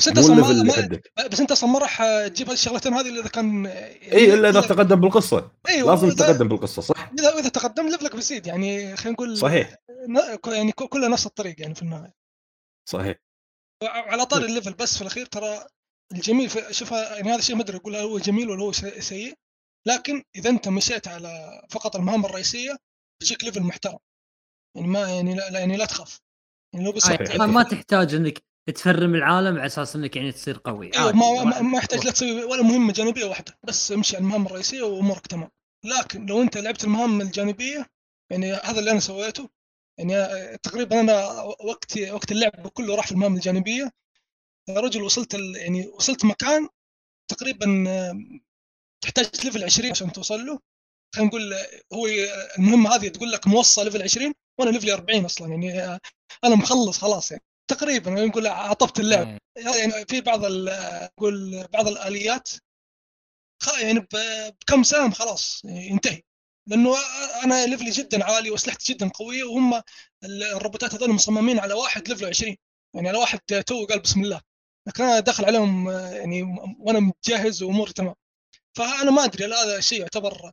[0.00, 3.66] بس أنت أصلا ما, ما بس أنت أصلا ما راح تجيب الشغلتين هذه إذا كان
[3.66, 5.50] اي إلا إذا تقدم بالقصة.
[5.68, 9.76] أيوة لازم تقدم بالقصة صح؟ اذا إذا تقدم ليفلك بيزيد يعني خلينا نقول صحيح.
[10.46, 12.14] يعني كلها نفس الطريق يعني في النهاية.
[12.88, 13.16] صحيح.
[13.82, 15.66] على طاري ال level بس في الأخير ترى
[16.12, 19.34] الجميل في شوف يعني هذا الشيء ما أدري أقول هو جميل ولا هو سيء
[19.86, 22.76] لكن إذا أنت مشيت على فقط المهام الرئيسية
[23.20, 23.98] بيجيك level محترم.
[24.76, 26.20] يعني ما يعني لا يعني لا تخاف.
[26.74, 27.10] يعني لو بس
[27.40, 30.90] ما تحتاج إنك تفرم العالم على أساس إنك يعني تصير قوي.
[30.94, 34.46] أيوه ما, ما, ما يحتاج لا تسوي ولا مهمة جانبية واحدة بس امشي على المهام
[34.46, 35.50] الرئيسية وأمورك تمام.
[35.84, 37.86] لكن لو أنت لعبت المهام الجانبية
[38.30, 39.48] يعني هذا اللي أنا سويته.
[39.98, 40.14] يعني
[40.58, 43.90] تقريبا أنا وقت وقت اللعب كله راح في المهام الجانبية.
[44.68, 46.68] يا رجل وصلت يعني وصلت مكان
[47.30, 47.84] تقريبا
[49.04, 50.58] تحتاج ليفل 20 عشان توصل له.
[51.14, 51.54] خلينا نقول
[51.92, 52.06] هو
[52.58, 55.48] المهمة هذه تقول لك موصل level 20 وأنا level 40 أصلا.
[55.48, 55.98] يعني
[56.44, 57.42] أنا مخلص خلاص يعني.
[57.70, 59.38] تقريبا نقول عطبت اللعب.
[59.56, 62.48] يعني في بعض نقول بعض الآليات
[63.82, 66.22] يعني بكم سهم خلاص ينتهي
[66.66, 66.96] لأنه
[67.44, 69.82] أنا ليفلي جدا عالي وأسلحتي جدا قوية وهم
[70.24, 72.56] الروبوتات هذول مصممين على واحد ليفله 20
[72.94, 74.40] يعني على واحد تو قال بسم الله.
[74.88, 76.42] لكن أنا داخل عليهم يعني
[76.78, 78.14] وأنا متجهز وأموري تمام.
[78.76, 80.52] فأنا ما أدري هل هذا شيء يعتبر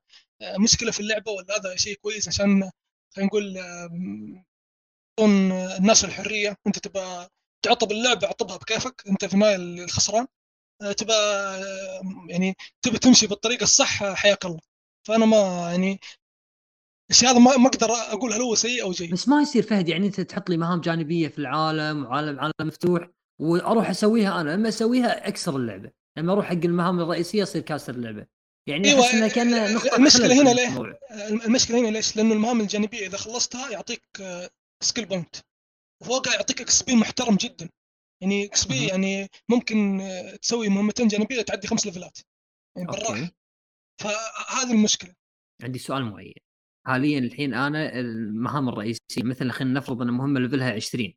[0.60, 2.71] مشكلة في اللعبة ولا هذا شيء كويس عشان
[3.15, 3.58] خلينا نقول
[5.17, 6.58] تعطون الناس الحرية.
[6.67, 7.27] أنت تبغى
[7.65, 9.03] تعطب اللعبه عطبها بكيفك.
[9.08, 10.27] أنت في النهايه الخسران
[10.97, 11.13] تبى
[12.30, 14.60] يعني تبى تمشي بالطريقة الصح حياك الله.
[15.08, 15.38] فأنا ما
[15.71, 15.99] يعني
[17.12, 19.12] الشيء هذا ما أقدر أقول هل هو سيء أو جيد.
[19.12, 23.08] بس ما يصير فهد يعني أنت تحط لي مهام جانبية في العالم وعالم عالم مفتوح
[23.41, 24.49] وأروح أسويها أنا.
[24.49, 25.91] لما أسويها أكسر اللعبة.
[26.17, 28.25] لما أروح حق المهام الرئيسية أصير كاسر اللعبة.
[28.69, 30.99] يعني أيوه انه كان نقطة المشكلة هنا ليه؟
[31.45, 34.03] المشكلة هنا ليش؟ لأنه المهام الجانبية إذا خلصتها يعطيك
[34.84, 35.36] skill point.
[36.01, 37.69] وفوقها يعطيك XP محترم جدا.
[38.21, 40.01] يعني XP يعني ممكن
[40.41, 42.19] تسوي مهمتين جانبية تعدي خمس ليفلات.
[42.78, 43.32] يعني بالراحة.
[44.01, 45.13] فهذه المشكلة.
[45.63, 46.34] عندي سؤال معين
[46.88, 51.13] حاليا الحين أنا المهام الرئيسية مثلا خلينا نفرض إن مهمة level ها 20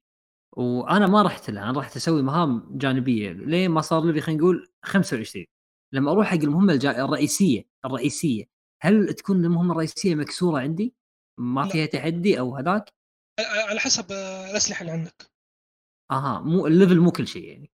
[0.57, 3.33] وأنا ما رحت لها أنا رحت أسوي مهام جانبية.
[3.33, 5.47] لين ما صار لي خلينا نقول 25
[5.93, 7.05] لما أروح حق المهمة الجا...
[7.05, 8.45] الرئيسية الرئيسية
[8.83, 10.95] هل تكون المهمة الرئيسية مكسورة عندي؟
[11.39, 12.93] ما فيها تحدي أو هذاك؟
[13.47, 14.13] على حسب
[14.51, 15.31] الأسلحة اللي عندك.
[16.11, 17.71] أها مو ال level مو كل شيء يعني.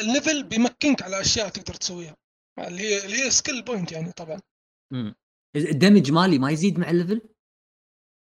[0.00, 2.16] ال level بيمكنك على أشياء تقدر تسويها
[2.58, 4.40] اللي هي اللي هي skill point يعني طبعا.
[4.92, 5.14] امم
[5.56, 7.20] ال damage مالي ما يزيد مع ال level؟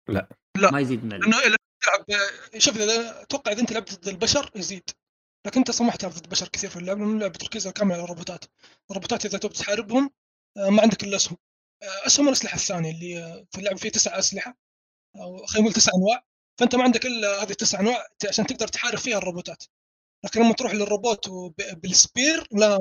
[0.08, 0.28] لا.
[0.56, 0.70] لا.
[0.70, 2.04] ما يزيد مع لأنه تلعب
[2.58, 4.90] شوف إذا أتوقع إذا أنت لعبت ضد البشر يزيد.
[5.46, 8.44] لكن أنت صح تلعب ضد البشر كثير في اللعبه لأنه لعبة تركيزها كامل على الروبوتات
[8.90, 10.10] الروبوتات إذا تبغى تحاربهم
[10.56, 11.36] آه، ما عندك إلا أسهم.
[11.82, 14.58] آه، أسهم الأسلحة الثانية اللي في اللعبه فيه تسع أسلحة
[15.16, 16.24] أو خلينا نقول تسع أنواع.
[16.58, 19.64] فأنت ما عندك إلا هذه التسع أنواع عشان تقدر تحارب فيها الروبوتات.
[20.24, 21.28] لكن لما تروح للروبوت
[21.72, 22.78] بال spear لا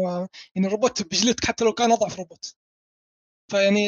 [0.56, 2.56] يعني الروبوت بيجلدك حتى لو كان أضعف روبوت.
[3.52, 3.88] فيعني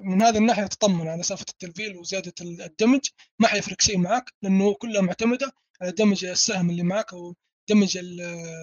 [0.00, 3.08] من هذه الناحية تطمن على سالفة التلفيل وزيادة ال damage.
[3.38, 7.34] ما حيفرق شيء معك لأنه كلها معتمدة على damage السهم اللي معك أو
[7.70, 7.98] damage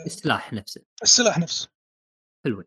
[0.05, 0.81] السلاح نفسه.
[1.03, 1.69] السلاح نفسه.
[2.45, 2.65] حلوين.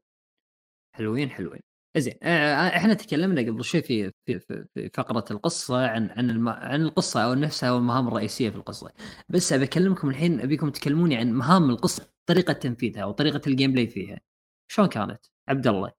[0.96, 1.60] حلوين حلوين.
[1.96, 4.40] زين إحنا تكلمنا قبل شوي في في
[4.74, 6.48] في فقرة القصة عن عن.
[6.48, 8.92] عن القصة أو نفسها والمهام الرئيسية في القصة.
[9.28, 14.20] بس أبي أكلمكم الحين أبيكم تكلموني عن مهام القصة طريقة تنفيذها وطريقه ال gameplay فيها.
[14.68, 15.92] شلون كانت؟ عبد الله.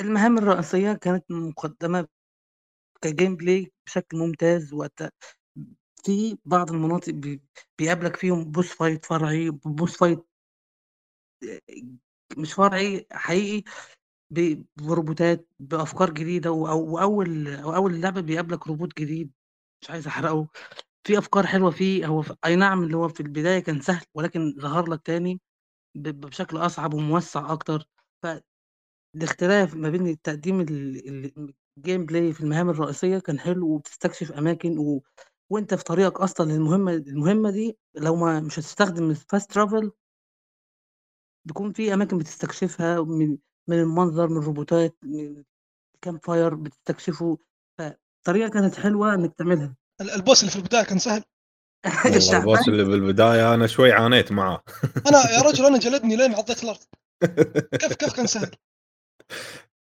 [0.00, 2.08] المهام الرئيسية كانت مقدمة
[3.00, 5.14] ك gameplay بشكل ممتاز وقت
[6.04, 7.42] في بعض المناطق بي...
[7.78, 10.24] بيقابلك فيهم boss fight فرعي boss fight
[12.36, 13.64] مش فرعي حقيقي
[14.76, 19.32] بروبوتات بأفكار جديدة وأول واول لعبة بيقابلك روبوت جديد
[19.82, 20.48] مش عايز أحرقه
[21.04, 22.36] في أفكار حلوة فيه هو في...
[22.44, 25.40] أي نعم اللي هو في البداية كان سهل ولكن ظهر لك تاني.
[25.94, 27.88] بشكل أصعب وموسع أكتر
[29.14, 35.02] فالاختلاف ما بين التقديم ال gameplay في المهام الرئيسية كان حلو وبتستكشف أماكن و...
[35.50, 39.90] وأنت في طريقك أصلا للمهمة المهمة دي لو ما مش هتستخدم ال fast travel
[41.44, 43.38] بيكون في أماكن بتستكشفها من
[43.68, 45.44] من المنظر من الروبوتات من
[45.94, 47.36] ال campfire بتستكشفوا
[47.78, 49.76] فالطريقة كانت حلوة إنك تعملها.
[50.00, 51.22] ال boss اللي في البداية كان سهل.
[52.34, 54.62] ال boss اللي بالبدايه أنا شوي عانيت معاه
[55.06, 56.78] أنا يا رجل أنا جلدني لين عضيت الأرض.
[57.80, 58.50] كيف كيف كان سهل؟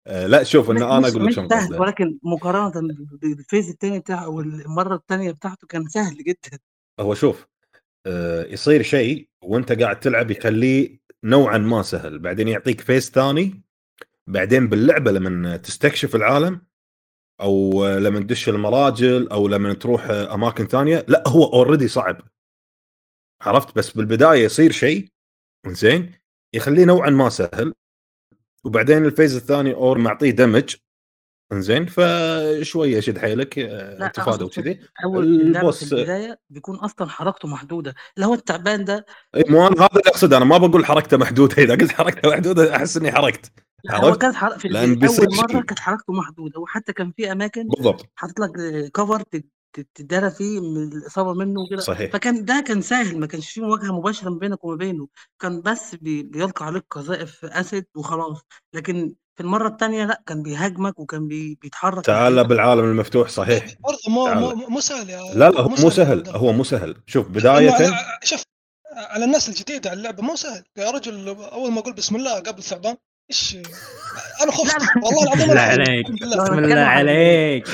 [0.07, 4.41] آه، لا شوف ان أنا أقول لك سهل ولكن مقارنة بال phase الثاني بتاعه أو
[4.41, 6.59] المره الثانية بتاعته كان سهل جدا.
[6.99, 7.47] هو شوف
[8.05, 13.66] آه، يصير شيء وأنت قاعد تلعب يخليه نوعا ما سهل بعدين يعطيك phase ثاني
[14.27, 16.61] بعدين باللعبة لما تستكشف العالم
[17.41, 22.21] أو لما تدش المراجل أو لما تروح أماكن ثانية لا هو already صعب.
[23.41, 25.07] عرفت؟ بس بالبداية يصير شيء
[25.67, 26.11] زين
[26.55, 27.73] يخليه نوعا ما سهل.
[28.65, 30.75] وبعدين ال phase الثاني over معطيه damage
[31.51, 33.53] إنزين فشويه شد حيلك
[34.13, 34.79] تفادى وكذي.
[35.05, 37.95] أول ال boss البداية بيكون أصلا حركته محدودة.
[38.15, 39.05] اللي هو التعبان ده
[39.49, 41.55] مو أنا هذا اللي اقصد أنا ما بقول حركته محدودة.
[41.63, 43.66] إذا قلت حركته محدودة أحس إني حركت.
[43.91, 44.59] هو كانت حر...
[44.59, 48.09] في أول مرة كانت حركته محدودة وحتى كان في أماكن بالضبط.
[48.15, 48.51] حاطط لك
[48.91, 49.23] cover
[49.95, 51.81] تدارى فيه من الإصابة منه وكده.
[51.81, 52.11] صحيح.
[52.11, 55.07] فكان ده كان سهل ما كانش فيه مواجهة مباشرة ما بينك وما بينه.
[55.39, 56.23] كان بس بي...
[56.23, 58.41] بيلقى عليك قذائف acid وخلاص.
[58.73, 61.57] لكن في المرة الثانية لأ كان بيهاجمك وكان بي...
[61.61, 63.65] بيتحرك تعال بالعالم المفتوح صحيح.
[63.79, 66.95] برضه مو مو مو سهل يا لا لا هو مو سهل هو مو سهل.
[67.05, 67.71] شوف بداية
[68.23, 68.43] شوف
[68.95, 70.63] على الناس الجديدة على اللعبة مو سهل.
[70.77, 72.95] يا رجل أول ما أقول بسم الله قبل ثعبان.
[73.29, 73.55] إيش؟
[74.43, 74.81] أنا خفت.
[75.03, 76.11] والله العظيم بالله عليك.
[76.11, 77.69] بسم الله عليك.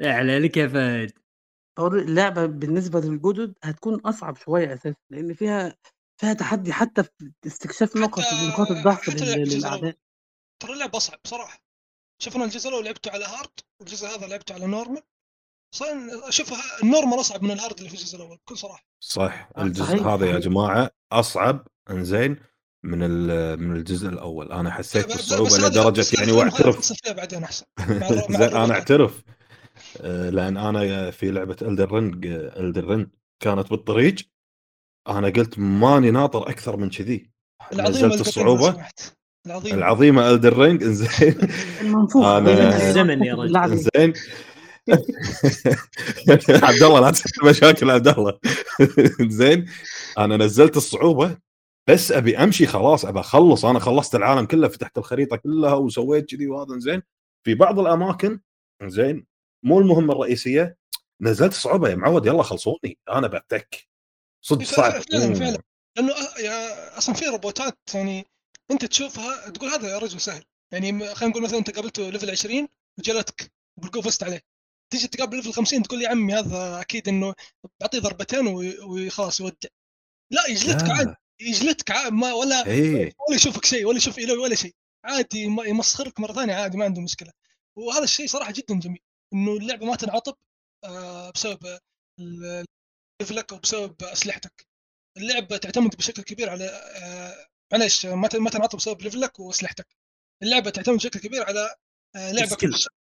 [0.00, 1.12] عليك يا فهد.
[1.78, 5.76] اللعبه بالنسبة للجدد هتكون أصعب شوية أساسا لأن فيها
[6.20, 9.96] فيها تحدي حتى في استكشاف نقط نقاط الضعف للأعداء.
[10.62, 11.58] ترى اللعبة أصعب بصراحة.
[12.22, 15.02] شوف أنا الجزء الأول لعبته على hard والجزء هذا لعبته على normal.
[16.30, 18.84] شوف ال normal أصعب من ال hard اللي في الجزء الأول بكل صراحة.
[19.00, 20.06] صح الجزء صحيح.
[20.06, 22.36] هذا يا جماعة أصعب إنزين
[22.84, 22.98] من
[23.58, 24.52] من الجزء الأول.
[24.52, 26.92] أنا حسيت بالصعوبة لدرجة يعني واعترف.
[27.16, 27.66] بعدين أحسن.
[28.38, 29.22] زين أنا أعترف.
[30.00, 33.06] آه، لأن أنا في لعبة Elden Ring Elden Ring
[33.40, 34.14] كانت بالطريق
[35.08, 37.30] أنا قلت ماني ناطر أكثر من كذي.
[37.72, 38.86] نزلت الصعوبة.
[39.46, 41.38] العظيمه العظيمة Elden Ring إنزين.
[41.80, 43.56] المنفوخ أنا الزمن يا رجل.
[43.56, 44.12] إنزين.
[46.68, 48.38] عبد الله لا تسوي مشاكل عبد الله.
[49.38, 49.66] زين
[50.18, 51.38] أنا نزلت الصعوبة
[51.88, 53.64] بس أبي أمشي خلاص أبي أخلص.
[53.64, 57.02] أنا خلصت العالم كله فتحت الخريطة كلها وسويت كذي وهذا زين.
[57.44, 58.40] في بعض الأماكن
[58.82, 59.26] زين
[59.64, 60.76] مو المهمة الرئيسية
[61.20, 61.88] نزلت صعوبة.
[61.88, 62.98] يا معود يلا خلصوني.
[63.08, 63.88] أنا بعتك.
[64.44, 64.92] صدق صعب.
[64.92, 65.58] فعلا فعلا.
[65.96, 68.26] لأنه يا أصلا في روبوتات يعني
[68.70, 70.44] أنت تشوفها تقول هذا يا رجل سهل.
[70.72, 72.68] يعني خلينا نقول مثلا أنت قابلته level 20
[72.98, 74.51] وجلدك بالقوة فزت عليه.
[74.92, 77.34] تيجي تقابل level 50 تقول يا عمي هذا أكيد إنه
[77.80, 78.46] بعطيه ضربتين
[78.82, 79.68] وخلاص يودع.
[80.30, 81.14] لا يجلدك عادي.
[81.40, 83.12] يجلدك عادي ما ولا إيه.
[83.28, 84.74] ولا يشوفك شيء ولا يشوف إلوي ولا شيء.
[85.04, 87.32] عادي يمسخرك مرة ثانية عادي ما عنده مشكلة.
[87.76, 89.00] وهذا الشيء صراحة جدا جميل
[89.32, 90.36] إنه اللعبة ما تنعطب
[90.84, 91.78] آه بسبب
[93.20, 94.66] level ك وبسبب أسلحتك.
[95.16, 96.64] اللعبة تعتمد بشكل كبير على
[96.96, 99.96] آه معليش ما تنعطى بسبب level ك وأسلحتك.
[100.42, 101.74] اللعبة تعتمد بشكل كبير على
[102.16, 102.64] آه لعبك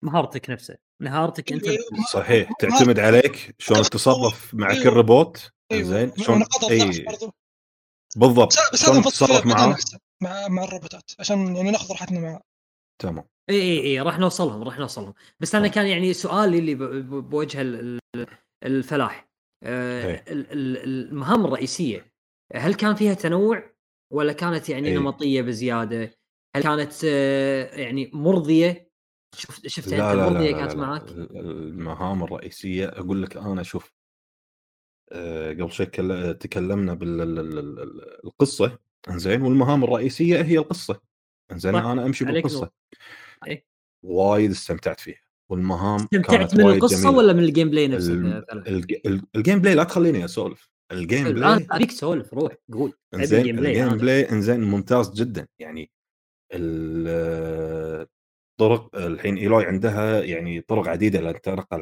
[0.03, 1.77] مهارتك نفسها مهارتك أنت إيه،
[2.13, 5.83] صحيح تعتمد عليك شلون تتصرف مع كل روبوت أيوه.
[5.83, 7.05] زين شلون إي
[8.15, 9.75] بالضبط بس هذا تتصرف معاه.
[10.21, 12.41] مع مع الروبوتات عشان يعني ناخذ راحتنا معاه
[13.01, 13.25] تمام.
[13.49, 15.13] إي إي إي راح نوصلهم راح نوصلهم.
[15.39, 16.75] بس أنا كان يعني سؤالي اللي
[17.21, 17.61] بوجه
[18.63, 19.27] الفلاح.
[19.63, 22.13] آه، المهام الرئيسية
[22.55, 23.73] هل كان فيها تنوع
[24.13, 24.95] ولا كانت يعني.
[24.95, 26.13] نمطية بزيادة؟
[26.55, 28.86] هل كانت آه، يعني مرضية؟
[29.35, 33.93] شفت شفت لا انت لا لا كانت معك؟ المهام الرئيسية أقول لك أنا شوف
[35.11, 35.85] آه، قبل شوي
[36.33, 41.01] تكلمنا بالقصة إنزين والمهام الرئيسية هي القصة
[41.51, 42.71] إنزين أنا أمشي بالقصة
[43.47, 43.65] إيه؟
[44.03, 47.17] وايد استمتعت فيها والمهام استمتعت من القصة جميلة.
[47.17, 48.43] ولا من ال gameplay نفسه؟
[49.35, 53.83] ال gameplay لا تخليني أسولف ال gameplay الآن أبيك تسولف روح قول إنزين ال gameplay,
[53.83, 55.91] ال game play إنزين ممتاز جدا يعني
[58.61, 61.81] الطرق الحين Aloy عندها يعني طرق عديدة لتنقل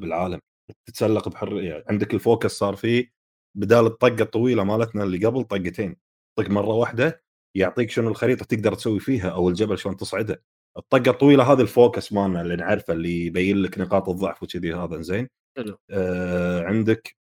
[0.00, 0.40] بالعالم.
[0.86, 3.12] تتسلق بحرية يعني عندك ال focus صار فيه
[3.56, 5.96] بدال الطقة الطويلة مالتنا اللي قبل طقتين.
[6.38, 7.22] طق مرة واحدة
[7.56, 10.42] يعطيك شنو الخريطة تقدر تسوي فيها أو الجبل شلون تصعده.
[10.76, 15.28] الطقة الطويلة هذه الفوكس مالنا اللي نعرفه اللي يبين لك نقاط الضعف وكذي هذا زين
[15.90, 17.16] آه عندك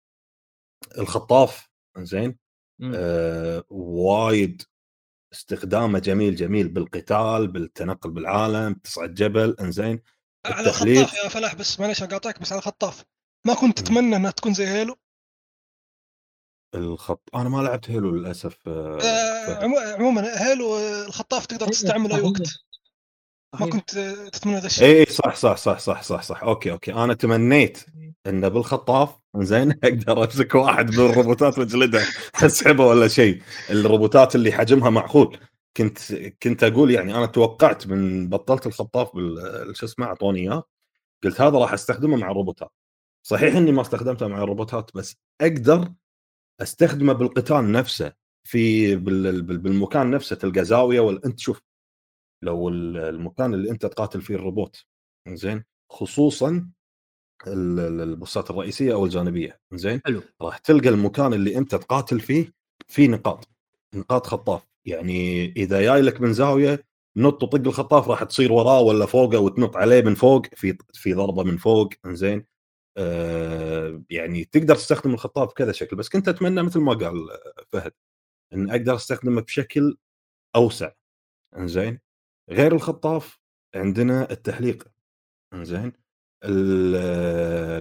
[0.98, 2.38] الخطاف زين
[2.96, 4.62] آه وايد
[5.34, 10.02] استخدامه جميل جميل بالقتال بالتنقل بالعالم تصعد جبل إنزين.
[10.46, 13.04] على الخطاف يا فلاح بس معليش اقاطعك بس على الخطاف
[13.48, 14.96] ما كنت تتمنى إنها تكون زي هيلو؟
[16.76, 22.42] الخطاف أنا ما لعبت Halo للأسف آه, آه، عموما Halo الخطاف تقدر تستعمله أي وقت.
[23.60, 23.90] ما كنت
[24.34, 25.00] تتمنى هذا الشيء.
[25.00, 26.44] اي صح صح صح صح صح صح.
[26.44, 26.94] okay okay.
[26.94, 27.80] أنا تمنيت
[28.28, 32.04] انه بالخطاف زين أقدر أمسك واحد من الروبوتات واجلده
[32.36, 33.42] أسحبه ولا شيء.
[33.70, 35.38] الروبوتات اللي حجمها معقول.
[35.78, 35.98] كنت
[36.44, 40.64] كنت أقول يعني أنا توقعت من بطلت الخطاف بال شو اسمه أعطوني إياه.
[41.24, 42.72] قلت هذا راح أستخدمه مع الروبوتات
[43.28, 45.90] صحيح إني ما استخدمته مع الروبوتات بس أقدر
[46.62, 48.14] أستخدمه بالقتال نفسه.
[48.48, 51.62] في بالمكان نفسه تلقى زاوية ولا أنت شوف
[52.44, 54.86] لو المكان اللي أنت تقاتل فيه الروبوت
[55.30, 56.70] زين خصوصا
[57.48, 60.22] البوسات الرئيسية أو الجانبية زين حلو.
[60.42, 62.54] راح تلقى المكان اللي أنت تقاتل فيه
[62.88, 63.50] في نقاط
[63.96, 64.68] نقاط خطاف.
[64.86, 66.86] يعني إذا جاي لك من زاوية
[67.18, 71.44] نط وطق الخطاف راح تصير وراه ولا فوقه وتنط عليه من فوق في في ضربة
[71.44, 72.46] من فوق زين
[72.98, 75.96] آه يعني تقدر تستخدم الخطاف بكذا شكل.
[75.96, 77.28] بس كنت أتمنى مثل ما قال
[77.72, 77.94] فهد
[78.54, 79.98] إن أقدر أستخدمه بشكل
[80.56, 80.92] أوسع
[81.58, 82.00] زين
[82.50, 83.40] غير الخطاف
[83.76, 84.88] عندنا التحليق
[85.56, 85.94] زين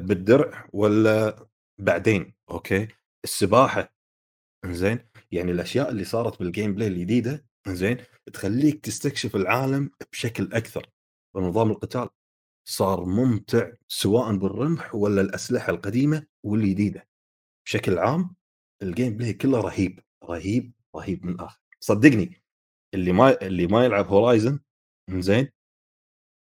[0.06, 1.46] بالدرع ولا
[1.78, 2.88] بعدين okay؟
[3.24, 3.94] السباحة
[4.66, 4.98] زين
[5.32, 7.96] يعني الأشياء اللي صارت بال gameplay الجديدة زين
[8.32, 10.90] تخليك تستكشف العالم بشكل أكثر
[11.34, 12.08] ونظام القتال.
[12.68, 17.08] صار ممتع سواء بالرمح ولا الأسلحة القديمة والجديدة.
[17.66, 18.34] بشكل عام
[18.82, 21.60] ال gameplay كله رهيب رهيب رهيب من الآخر.
[21.80, 22.41] صدقني
[22.94, 24.60] اللي ما اللي ما يلعب Horizon
[25.10, 25.48] زين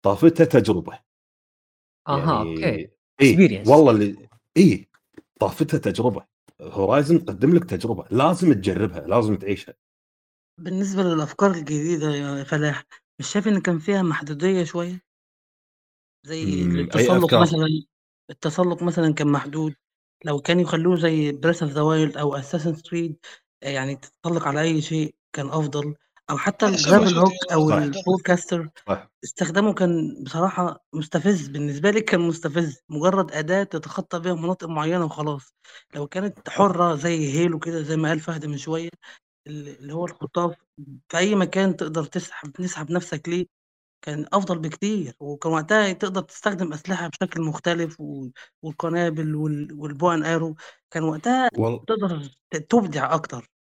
[0.05, 0.99] طافتها تجربة.
[2.09, 2.91] أها يعني okay.
[3.21, 4.89] إي والله اللي إي
[5.41, 6.27] طافتها تجربة.
[6.61, 9.75] Horizon تقدم لك تجربة لازم تجربها لازم تعيشها.
[10.61, 12.85] بالنسبة للأفكار الجديدة يا فلاح
[13.19, 15.03] مش شايف إن كان فيها محدودية شوية؟
[16.27, 17.67] زي التسلق مثلا
[18.31, 19.75] التسلق مثلا كان محدود.
[20.25, 23.17] لو كانوا يخلوه زي Breath of the Wild أو Assassin's Creed
[23.63, 25.95] يعني تتسلق على أي شيء كان أفضل.
[26.33, 28.69] أو حتى ال grapple hook أو ال Pullcaster
[29.25, 35.55] استخدامه كان بصراحة مستفز بالنسبة لي كان مستفز مجرد أداة تتخطى بيها مناطق معينة وخلاص.
[35.95, 38.89] لو كانت حرة زي هيلو كده زي ما قال فهد من شوية
[39.47, 40.55] اللي هو الخطاف
[41.09, 43.47] في أي مكان تقدر تسحب تسحب نفسك ليه؟
[44.03, 45.15] كان أفضل بكتير.
[45.21, 48.03] وكان وقتها تقدر تستخدم أسلحة بشكل مختلف
[48.63, 50.57] والقنابل والبو أن أرو
[50.91, 51.85] كان وقتها وال...
[51.87, 52.29] تقدر
[52.69, 53.52] تبدع أكتر.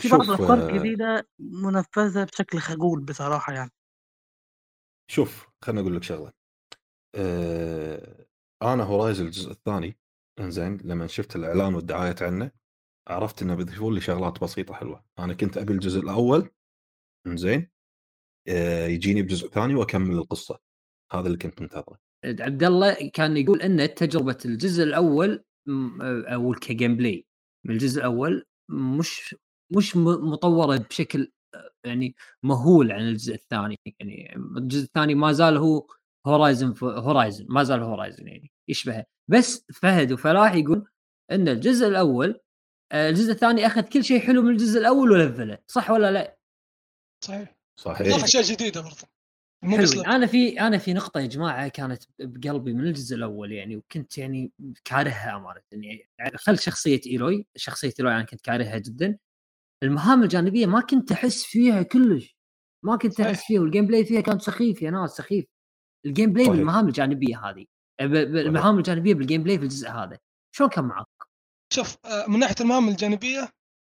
[0.00, 0.68] في بعض الأفكار آه.
[0.68, 3.70] الجديدة منفذة بشكل خجول بصراحة يعني.
[5.10, 6.32] شوف خليني أقول لك شغلة.
[7.14, 8.26] آه
[8.62, 9.98] أنا Horizon الجزء الثاني
[10.40, 12.50] إنزين لما شفت الإعلان والدعاية عنه
[13.08, 15.04] عرفت إنه بيضيفون لي شغلات بسيطة حلوة.
[15.18, 16.50] أنا كنت أبي الجزء الأول
[17.26, 17.70] إنزين
[18.48, 20.58] آه يجيني بجزء ثاني وأكمل القصة.
[21.12, 21.98] هذا اللي كنت منتظره.
[22.24, 25.44] عبد الله كان يقول إن تجربة الجزء الأول
[26.32, 27.26] أو ك gameplay
[27.66, 29.36] من الجزء الأول مش
[29.76, 31.32] مش مطورة بشكل
[31.84, 35.86] يعني مهول عن الجزء الثاني يعني الجزء الثاني ما زال هو
[36.26, 39.04] Horizon Horizon ما زال Horizon يعني يشبهه.
[39.28, 40.86] بس فهد وفلاح يقول
[41.30, 42.40] إن الجزء الأول
[42.92, 46.38] آه، الجزء الثاني أخذ كل شيء حلو من الجزء الأول ولفله صح ولا لا؟
[47.24, 47.56] صحيح.
[47.76, 48.06] صحيح.
[48.06, 49.12] اضاف أشياء جديدة برضه
[50.06, 54.52] أنا في أنا في نقطة يا جماعة كانت بقلبي من الجزء الأول يعني وكنت يعني
[54.84, 59.18] كارهها أمانة يعني خل شخصية Aloy شخصية Aloy أنا كنت كارهها جدا.
[59.82, 62.36] المهام الجانبية ما كنت أحس فيها كلش.
[62.84, 65.44] ما كنت أحس فيها وال gameplay فيها كان سخيف يا ناس سخيف.
[66.06, 67.66] ال gameplay بالمهام الجانبية هذه.
[68.00, 70.18] المهام الجانبية بال gameplay في الجزء هذا.
[70.54, 71.06] شلون كان معك؟
[71.72, 73.48] شوف آه، من ناحية المهام الجانبية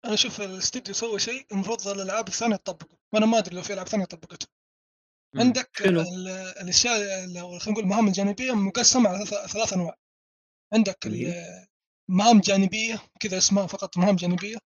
[0.04, 2.98] أنا أشوف الاستديو سوى شيء المفروض الألعاب الثانية تطبقه.
[3.12, 4.46] وأنا ما أدري لو في ألعاب ثانية طبقته.
[5.36, 5.82] عندك
[6.62, 6.98] الأشياء
[7.58, 9.94] خلينا نقول المهام الجانبية مقسمة على ثلاث أنواع.
[10.72, 11.08] عندك
[12.08, 14.56] مهام جانبية كذا اسمها فقط مهام جانبية.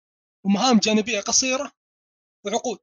[0.44, 1.72] ومهام جانبية قصيرة
[2.44, 2.80] وعقود.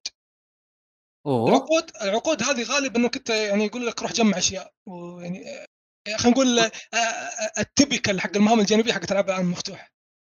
[1.26, 1.50] أوه.
[1.50, 4.74] العقود العقود هذه غالبا إنك أنت يعني يقول لك روح جمع أشياء.
[4.86, 5.68] ويعني
[6.18, 6.72] خلينا نقول
[7.58, 9.92] ال typical حق المهام الجانبية حق ألعاب العالم المفتوح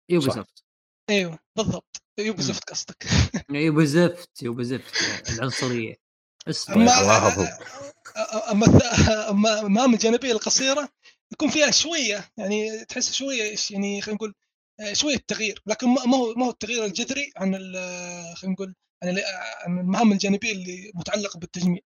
[0.09, 0.63] Ubisoft.
[1.09, 2.01] أيوه بالضبط.
[2.19, 3.07] Ubisoft قصدك.
[3.49, 5.95] يوبي زفت يوبي زفت العنصرية.
[6.69, 7.01] أما
[8.51, 8.65] أما
[9.29, 10.89] أما المهام الجانبية القصيرة
[11.31, 14.35] يكون فيها شوية يعني تحس شوية إيش يعني خلينا نقول
[14.93, 17.53] شوية تغيير لكن ما هو ما هو التغيير الجذري عن
[18.35, 21.79] خلينا نقول عن المهام الجانبية اللي متعلقة بالتجميع.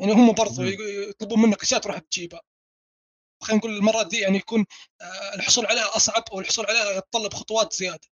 [0.00, 2.40] يعني هم برضو يطلبون منك أشياء تروح تجيبها.
[3.42, 4.64] خلينا نقول المرات دي يعني يكون
[5.00, 8.08] آه، الحصول عليها أصعب أو الحصول عليها يتطلب خطوات زيادة.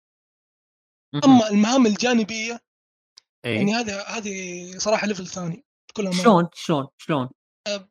[1.25, 2.59] أما المهام الجانبية
[3.45, 3.55] أي.
[3.55, 5.63] يعني هذه هذه صراحة ليفل ثاني
[5.99, 7.29] امانه شلون شلون شلون؟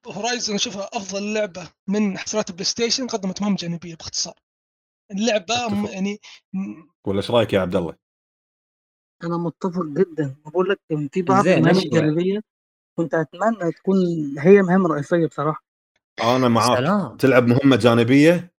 [0.07, 4.35] Horizon أشوفها أفضل لعبة من حصريات ال PlayStation قدمت مهام جانبية باختصار.
[5.11, 6.21] اللعبة يعني
[7.07, 7.95] ولا إيش رأيك يا عبد الله؟
[9.25, 10.37] أنا متفق جدا.
[10.47, 10.81] بقول لك
[11.13, 12.41] في بعض المهام الجانبية
[12.99, 13.97] كنت أتمنى تكون
[14.39, 15.65] هي مهام رئيسية بصراحة.
[16.21, 16.79] أنا معاك.
[16.79, 17.17] سلام.
[17.17, 18.53] تلعب مهمة جانبية؟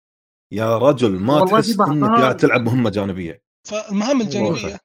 [0.53, 3.43] يا رجل ما تحس إنك قاعد تلعب مهمة جانبية.
[3.69, 4.81] فالمهام الجانبية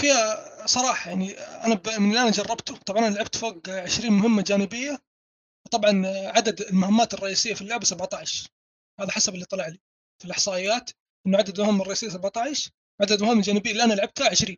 [0.00, 4.98] فيها صراحة يعني أنا من اللي أنا جربته طبعا أنا لعبت فوق 20 مهمة جانبية.
[5.70, 8.48] طبعا عدد المهمات الرئيسية في اللعبة 17
[9.00, 9.78] هذا حسب اللي طلع لي.
[10.24, 10.90] الإحصائيات
[11.26, 12.70] إنه عدد المهام الرئيسيه 17
[13.00, 14.56] عدد المهام الجانبيه اللي أنا لعبتها 20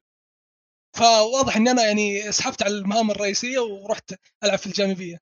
[0.97, 5.19] فواضح اني أنا يعني سحبت على المهام الرئيسية ورحت ألعب في الجانبية.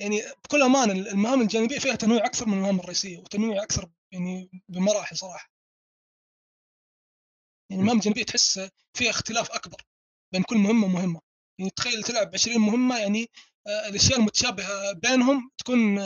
[0.00, 5.16] يعني بكل امانه المهام الجانبية فيها تنويع أكثر من المهام الرئيسية وتنويع أكثر يعني بمراحل
[5.16, 5.50] صراحة.
[7.70, 8.60] يعني المهام الجانبية تحس
[8.94, 9.82] فيها اختلاف أكبر
[10.32, 11.20] بين كل مهمة ومهمة.
[11.58, 13.30] يعني تخيل تلعب 20 مهمة يعني
[13.66, 15.98] آه، الأشياء المتشابهة بينهم تكون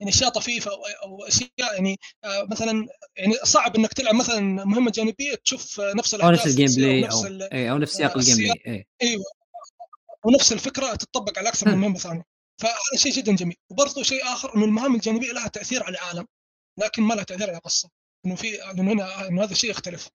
[0.00, 0.70] يعني أشياء طفيفة
[1.02, 2.86] أو أشياء يعني آه، مثلا
[3.16, 7.24] يعني صعب إنك تلعب مثلا مهمة جانبية تشوف نفس الاحداث أو نفس ال gameplay أو
[7.52, 9.24] اي أو نفس سياق ال gameplay أيوه.
[10.24, 12.22] ونفس الفكرة تطبق على أكثر من مهمة ثانية.
[12.60, 13.56] فهذا شيء جدا جميل.
[13.70, 16.26] وبرضه شيء آخر إنه المهام الجانبية لها تأثير على العالم
[16.80, 17.90] لكن ما لها تأثير على القصة
[18.26, 20.08] إنه في إنه هنا إنه هذا الشيء يختلف.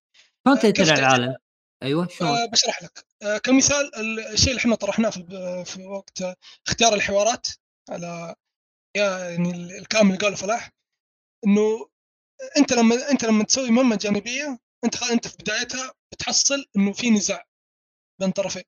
[0.46, 1.36] شلون آه، تأثير على العالم؟
[1.84, 3.06] أيوه شلون؟ آه بشرح لك.
[3.22, 3.96] آه كمثال
[4.34, 5.24] الشيء اللي إحنا طرحناه في,
[5.66, 6.24] في وقت
[6.68, 7.48] اختيار الحوارات
[7.90, 8.36] على
[8.98, 10.72] يعني الكلام اللي قاله فلاح
[11.46, 11.90] إنه
[12.58, 17.46] أنت لما أنت لما تسوي مهمة جانبية أنت أنت في بدايتها بتحصل إنه في نزاع
[18.22, 18.64] بين طرفين.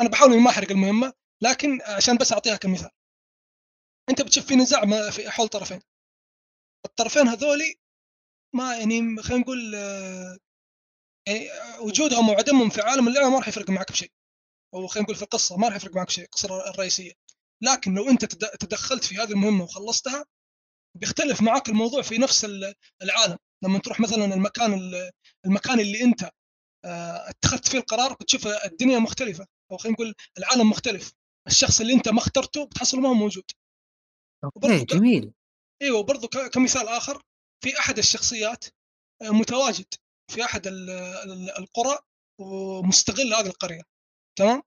[0.00, 1.12] أنا بحاول إني ما أحرق المهمة
[1.42, 2.90] لكن عشان بس أعطيها كمثال.
[4.10, 5.80] أنت بتشوف في نزاع في حول طرفين.
[6.86, 7.76] الطرفين هذولي
[8.54, 9.74] ما يعني خلينا نقول
[11.28, 11.48] يعني
[11.80, 14.12] وجودهم وعدمهم في عالم اللعبة ما راح يفرق معك بشيء.
[14.74, 17.12] أو خلينا نقول في القصة ما راح يفرق معك بشيء القصة الرئيسية.
[17.62, 18.24] لكن لو أنت
[18.60, 20.24] تدخلت في هذه المهمة وخلصتها
[20.96, 22.46] بيختلف معك الموضوع في نفس
[23.02, 23.38] العالم.
[23.64, 24.92] لما تروح مثلا المكان
[25.46, 26.30] المكان اللي أنت
[26.84, 31.12] آه، اتخذت فيه القرار بتشوف الدنيا مختلفة أو خلينا نقول العالم مختلف.
[31.46, 33.44] الشخص اللي أنت ما اخترته بتحصله ما هو موجود.
[34.44, 35.32] okay جميل.
[35.82, 37.22] إيوه وبرضه كمثال آخر
[37.64, 38.64] في أحد الشخصيات
[39.22, 39.86] آه، متواجد
[40.32, 40.62] في أحد
[41.58, 41.98] القرى
[42.40, 43.82] ومستغل هذه القرية.
[44.38, 44.62] تمام؟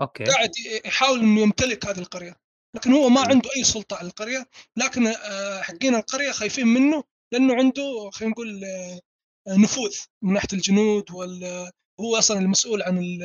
[0.00, 0.24] okay.
[0.24, 0.50] قاعد
[0.84, 2.36] يحاول إنه يمتلك هذه القرية.
[2.76, 4.46] لكن هو ما عنده أي سلطة على القرية.
[4.76, 9.00] لكن آه، حقين القرية خايفين منه لأنه عنده خلينا نقول آه،
[9.48, 11.70] نفوذ من ناحية الجنود وال
[12.00, 13.18] هو أصلا المسؤول عن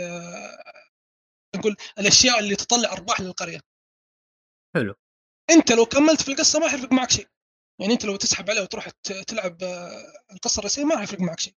[1.55, 3.59] نقول الأشياء اللي تطلع أرباح للقرية.
[4.75, 4.95] حلو.
[5.49, 7.27] أنت لو كملت في القصة ما حيفرق معك شيء.
[7.81, 8.89] يعني أنت لو تسحب عليه وتروح
[9.27, 11.53] تلعب آه، القصة الرئيسية ما حيفرق معك شيء.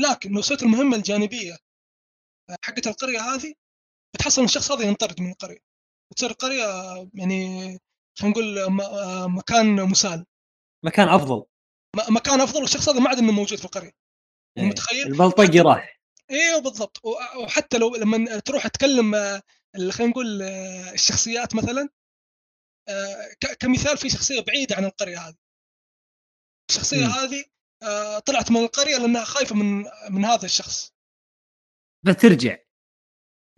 [0.00, 1.58] لكن لو سويت المهمة الجانبية
[2.64, 3.54] حقت القرية هذه
[4.14, 5.58] بتحصل الشخص هذا ينطرد من القريه
[6.10, 6.64] وتصير القرية
[7.14, 7.78] يعني
[8.18, 8.72] خلينا نقول
[9.30, 10.26] مكان مسال
[10.84, 11.44] مكان أفضل.
[12.10, 13.92] مكان أفضل والشخص هذا ما عاد إنه موجود في القرية.
[14.56, 16.00] يعني متخيل؟ البلطجي راح.
[16.30, 17.00] أيوه بالضبط.
[17.36, 19.12] وحتى لو لما تروح تكلم
[19.90, 20.42] خلينا نقول
[20.92, 21.88] الشخصيات مثلا
[23.60, 25.36] كمثال في شخصية بعيدة عن القرية هذه.
[26.70, 27.44] الشخصية هذه
[27.82, 30.92] آه، طلعت من القرية لأنها خايفة من من هذا الشخص.
[32.06, 32.63] بترجع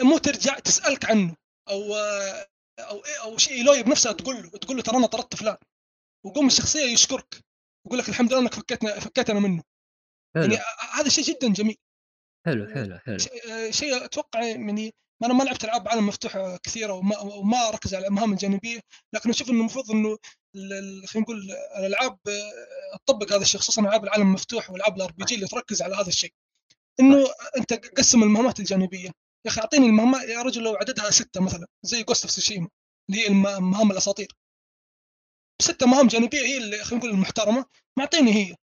[0.03, 1.37] مو ترجع تسألك عنه
[1.69, 1.95] أو
[2.81, 5.57] أو إيه أو شيء Aloy بنفسها تقول له تقول له ترى أنا طردت فلان
[6.25, 7.45] وقوم الشخصية يشكرك
[7.87, 9.63] يقول لك الحمد لله إنك فكيتنا فكيتنا منه.
[10.35, 10.45] حلو.
[10.45, 11.77] يعني هذا شيء جدا جميل.
[12.47, 13.19] حلو حلو حلو.
[13.71, 14.95] شيء أتوقع يعني
[15.25, 18.81] أنا ما لعبت ألعاب عالم مفتوح كثيرة وما, وما أركز على ألمهام الجانبية
[19.13, 20.19] لكن أشوف إنه المفروض إنه
[21.07, 22.19] خلينا نقول الألعاب
[23.07, 26.33] تطبق هذا الشيء خصوصا ألعاب العالم المفتوح وألعاب ال RPG اللي تركز على هذا الشيء.
[27.01, 27.27] إنه
[27.57, 29.11] أنت قسم المهمات الجانبية.
[29.45, 32.69] يا أخي أعطيني المهمات يا رجل لو عددها ستة مثلا زي Ghost of Tsushima
[33.11, 34.33] اللي هي المهام الأساطير.
[35.63, 37.67] ستة مهام جانبية هي اللي خلينا نقول المحترمة
[37.99, 38.57] معطيني هي.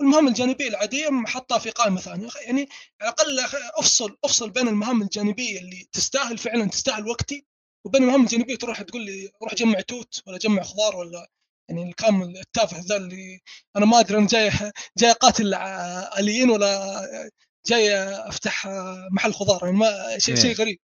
[0.00, 2.28] المهام الجانبية العادية محطها في قائمة ثانية.
[2.46, 2.68] يعني
[3.02, 3.40] على الأقل
[3.78, 7.46] أفصل أفصل بين المهام الجانبية اللي تستاهل فعلا تستاهل وقتي
[7.86, 11.28] وبين المهام الجانبية تروح تقول لي روح جمع توت ولا جمع خضار ولا
[11.70, 13.40] يعني الكلام التافه ذا اللي
[13.76, 14.50] أنا ما أدري أنا جاي
[14.98, 15.54] جاي اقاتل
[16.18, 17.30] آليين ولا
[17.66, 18.68] جاي أفتح
[19.10, 20.78] محل خضار يعني ما شيء شيء غريب.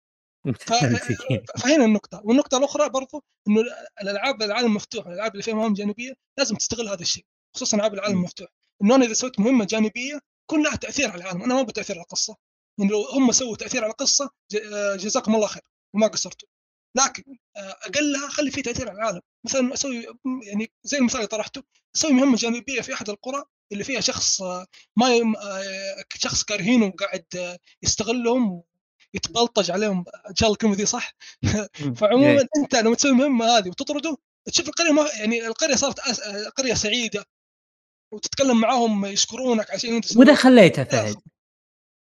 [1.63, 2.21] فهنا النقطة.
[2.25, 3.63] والنقطة الأخرى برضو إنه
[4.03, 7.25] الألعاب العالم المفتوح الألعاب اللي فيها مهام جانبية لازم تستغل هذا الشيء
[7.57, 8.49] خصوصا ألعاب العالم المفتوح.
[8.83, 11.43] إنه أنا إذا سويت مهمة جانبية يكون لها تأثير على العالم.
[11.43, 12.37] أنا ما أبغى تاثير على القصة.
[12.79, 14.31] يعني لو هم سووا تأثير على القصة
[14.75, 15.63] آه، جزاكم الله خير.
[15.95, 16.49] وما قصرتوا.
[16.97, 17.23] لكن
[17.57, 19.21] آه، أقلها خلي في تأثير على العالم.
[19.47, 20.07] مثلا أسوي
[20.47, 21.63] يعني زي المثال اللي طرحته
[21.97, 24.67] أسوي مهمة جانبية في أحد القرى اللي فيها شخص آه،
[24.97, 25.07] ما
[26.15, 28.63] شخص كارهينه وقاعد يستغلهم
[29.15, 31.13] يتبلطج عليهم ان شاء الله الكلمة دي صح
[31.99, 36.01] فعموما أنت لما تسوي المهمه هذه وتطرده تشوف القرية ما يعني القرية صارت
[36.57, 37.25] قرية سعيدة
[38.13, 41.17] وتتكلم معاهم يشكرونك عشان انت وإذا خليته فهد.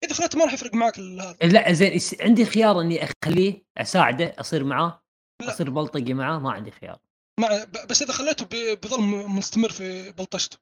[0.04, 1.38] إذا خليته ما راح يفرق معك هذا.
[1.44, 5.04] لا زين عندي خيار إني أخليه أساعده أصير معاه
[5.42, 5.54] لا.
[5.54, 7.00] أصير بلطجي معاه ما عندي خيار.
[7.40, 10.58] مع بس إذا خليته بيظل مستمر في بلطجته.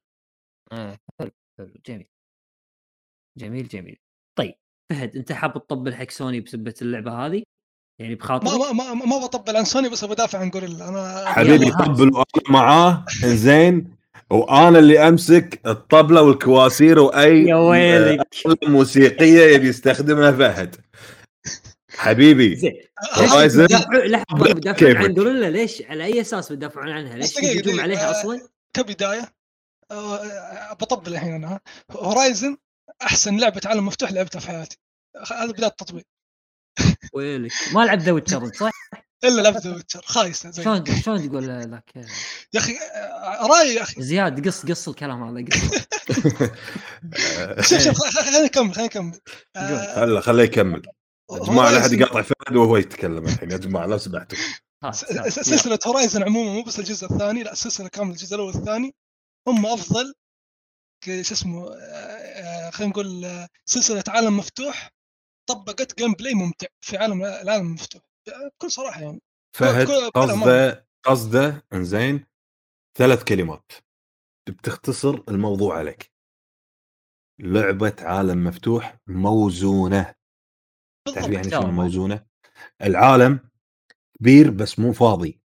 [0.72, 2.08] آه حلو حلو جميل.
[3.38, 3.98] جميل جميل.
[4.38, 4.56] طيب
[4.92, 7.44] فهد أنت حاب تطبل حق سوني بسبة اللعبة هذه؟
[8.02, 11.72] يعني بخاطر ما ما ما, ما بطبل عن سوني بس بدافع عن جوريلا أنا حبيبي
[11.72, 12.12] طبل
[12.50, 13.98] معاه زين
[14.30, 18.28] وأنا اللي أمسك الطبلة والكواسير وأي يا ويلك.
[18.64, 20.76] موسيقية يبي يستخدمها فهد.
[21.90, 22.82] حبيبي زين.
[23.14, 23.68] هورايزن
[24.06, 29.22] لحظة بدافع عن Guerrilla ليش؟ على أي أساس بتدافعون عنها؟ ليش تهجمون عليها أصلا؟ كبداية
[29.22, 29.37] أه
[30.80, 31.60] بطبل الحين أنا.
[31.92, 32.58] Horizon
[33.02, 34.78] أحسن لعبة عالم مفتوح لعبتها في حياتي.
[35.32, 36.06] هذا بداية التطبيل
[37.14, 38.72] ويلك ما لعبت The Witcher صح؟
[39.24, 40.02] إلا لعبت The Witcher.
[40.06, 41.96] خايسة زي شلون شلون تقول لك
[42.54, 42.78] يا أخي
[43.50, 44.02] رأيي يا أخي.
[44.02, 45.46] زياد قص قص الكلام هذا
[47.62, 49.20] شوف شوف خليني أكمل خليني أكمل.
[49.96, 50.82] هلا خليه يكمل.
[51.32, 53.52] يا جماعة لا احد يقاطع فهد وهو يتكلم الحين.
[53.52, 54.38] يا جماعة لو سمحتوا.
[55.30, 58.96] سلسلة Horizon عموما مو بس الجزء الثاني لا السلسله كاملة الجزء الأول والثاني.
[59.48, 60.14] هم أفضل
[61.06, 61.66] شو اسمه
[62.72, 63.26] خلينا نقول
[63.66, 64.90] سلسلة عالم مفتوح
[65.50, 68.02] طبقت gameplay ممتع في عالم العالم المفتوح.
[68.28, 69.22] بكل صراحة يعني
[69.56, 72.26] فهد قصده قصده إنزين
[72.98, 73.72] ثلاث كلمات
[74.50, 76.12] بتختصر الموضوع عليك.
[77.40, 80.16] لعبة عالم مفتوح موزونة.
[81.06, 82.26] تعرف يعني شنو موزونة؟
[82.82, 83.50] العالم
[84.20, 85.42] كبير بس مو فاضي.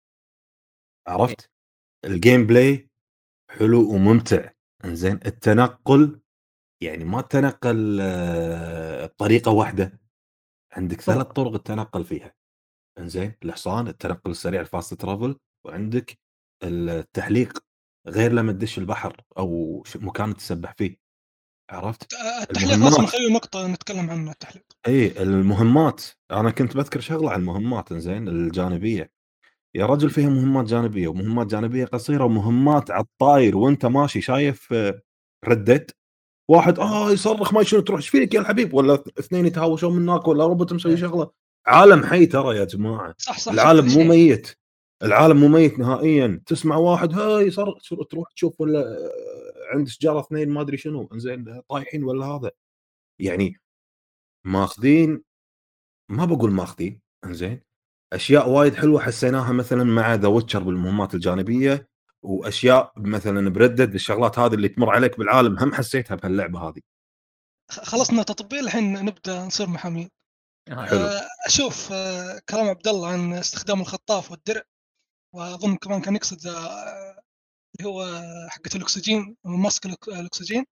[1.08, 1.52] عرفت؟
[2.06, 2.91] ال gameplay
[3.52, 4.50] حلو وممتع.
[4.86, 6.20] إنزين التنقل
[6.84, 10.00] يعني ما تنقل آه، بطريقه واحدة.
[10.74, 12.34] عندك ثلاث طرق التنقل فيها.
[13.00, 16.20] إنزين الحصان التنقل السريع ال fast travel وعندك
[16.64, 17.60] التحليق
[18.08, 20.98] غير لما تدش البحر أو مكان تسبح فيه.
[21.72, 24.66] عرفت؟ التحليق لازم نخلي نقطة نتكلم عنها التحليق.
[24.88, 26.04] اي المهمات.
[26.32, 29.12] أنا كنت بذكر شغلة عن المهمات إنزين الجانبية.
[29.76, 35.02] يا رجل فيها مهمات جانبية ومهمات جانبية قصيرة ومهمات على الطاير وانت ماشي شايف آه،
[35.46, 35.92] ردد
[36.50, 40.46] واحد آه يصرخ ما شنو تروح إيش فيك يا الحبيب؟ ولا اثنين يتهاوشون منك ولا
[40.46, 40.98] روبوت مسوي إيه.
[40.98, 41.32] شغلة.
[41.68, 43.16] عالم حي ترى يا جماعة.
[43.18, 44.58] صح صح العالم مو ميت.
[45.04, 46.42] العالم مو ميت نهائيا.
[46.46, 47.76] تسمع واحد هاي يصرخ.
[48.10, 51.10] تروح تشوف ولا آه، عند شجرة اثنين ما أدري شنو.
[51.14, 52.52] إنزين طايحين ولا هذا.
[53.20, 53.62] يعني
[54.46, 55.24] ماخذين
[56.10, 57.62] ما بقول ماخذين إنزين.
[58.14, 61.90] أشياء وايد حلوة حسيناها مثلا مع The Witcher بالمهمات الجانبية
[62.24, 66.82] وأشياء مثلا بردد الشغلات هذه اللي تمر عليك بالعالم هم حسيتها بهاللعبة هذه.
[67.72, 70.10] خلصنا تطبيل الحين نبدأ نصير محامين.
[70.70, 71.00] آه، حلو.
[71.00, 74.62] آه، أشوف آه، كلام عبد الله عن استخدام الخطاف والدرع
[75.36, 80.66] وأظن كمان كان يقصد اللي هو حقة الأكسجين mask الأكسجين.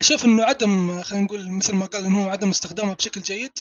[0.00, 3.58] أشوف إنه عدم خلينا نقول مثل ما قال إنه عدم استخدامها بشكل جيد.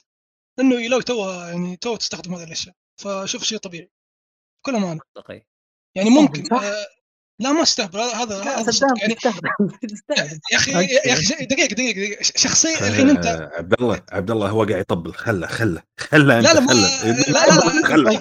[0.57, 2.75] لأنه لو تو يعني تو تستخدم هذه الأشياء.
[3.01, 3.91] فشوف شيء طبيعي.
[4.65, 5.45] كل امانه منطقي.
[5.95, 6.85] يعني ممكن آه
[7.41, 9.15] لا ما استهبل هذا هذا يعني
[10.51, 14.79] يا أخي يا أخي دقيقة دقيقة شخصية الحين انت عبد الله عبد الله هو قاعد
[14.81, 15.13] يطبل.
[15.13, 16.73] خله خله خله لا لا لا
[17.27, 18.19] لا لا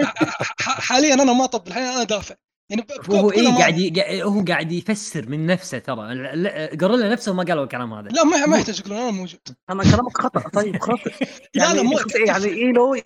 [0.60, 2.34] حاليا أنا ما أطبل الحين أنا دافع.
[2.70, 5.96] يعني هو إيه قاعد هو قاعد يفسر من نفسه ترى.
[6.76, 8.08] جوريلا نفسه ما قالوا الكلام هذا.
[8.08, 9.40] لا ما ما يحتاج يقولون أنا موجود.
[9.70, 10.48] أنا كلامك خطأ.
[10.48, 11.10] طيب خطأ.
[11.54, 13.02] يعني لا لا مو يعني ايلوي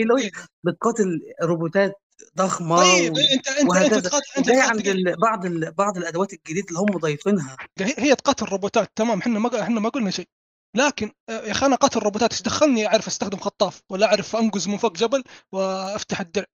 [0.00, 0.30] إيلوي
[0.64, 1.92] بتقاتل روبوتات
[2.36, 3.96] ضخمة طيب انت انت وهكذا.
[3.96, 5.46] أنت تقاتل انت عند بعض
[5.78, 9.18] بعض الأدوات الجديدة اللي هم ضايفينها هي تقاتل روبوتات تمام.
[9.18, 10.28] إحنا ما إحنا ما قلنا شيء.
[10.76, 12.32] لكن يا أخي أنا قاتل روبوتات.
[12.32, 16.46] إيش دخلني؟ أعرف أستخدم خطاف ولا أعرف انقز من فوق جبل وأفتح الدرع.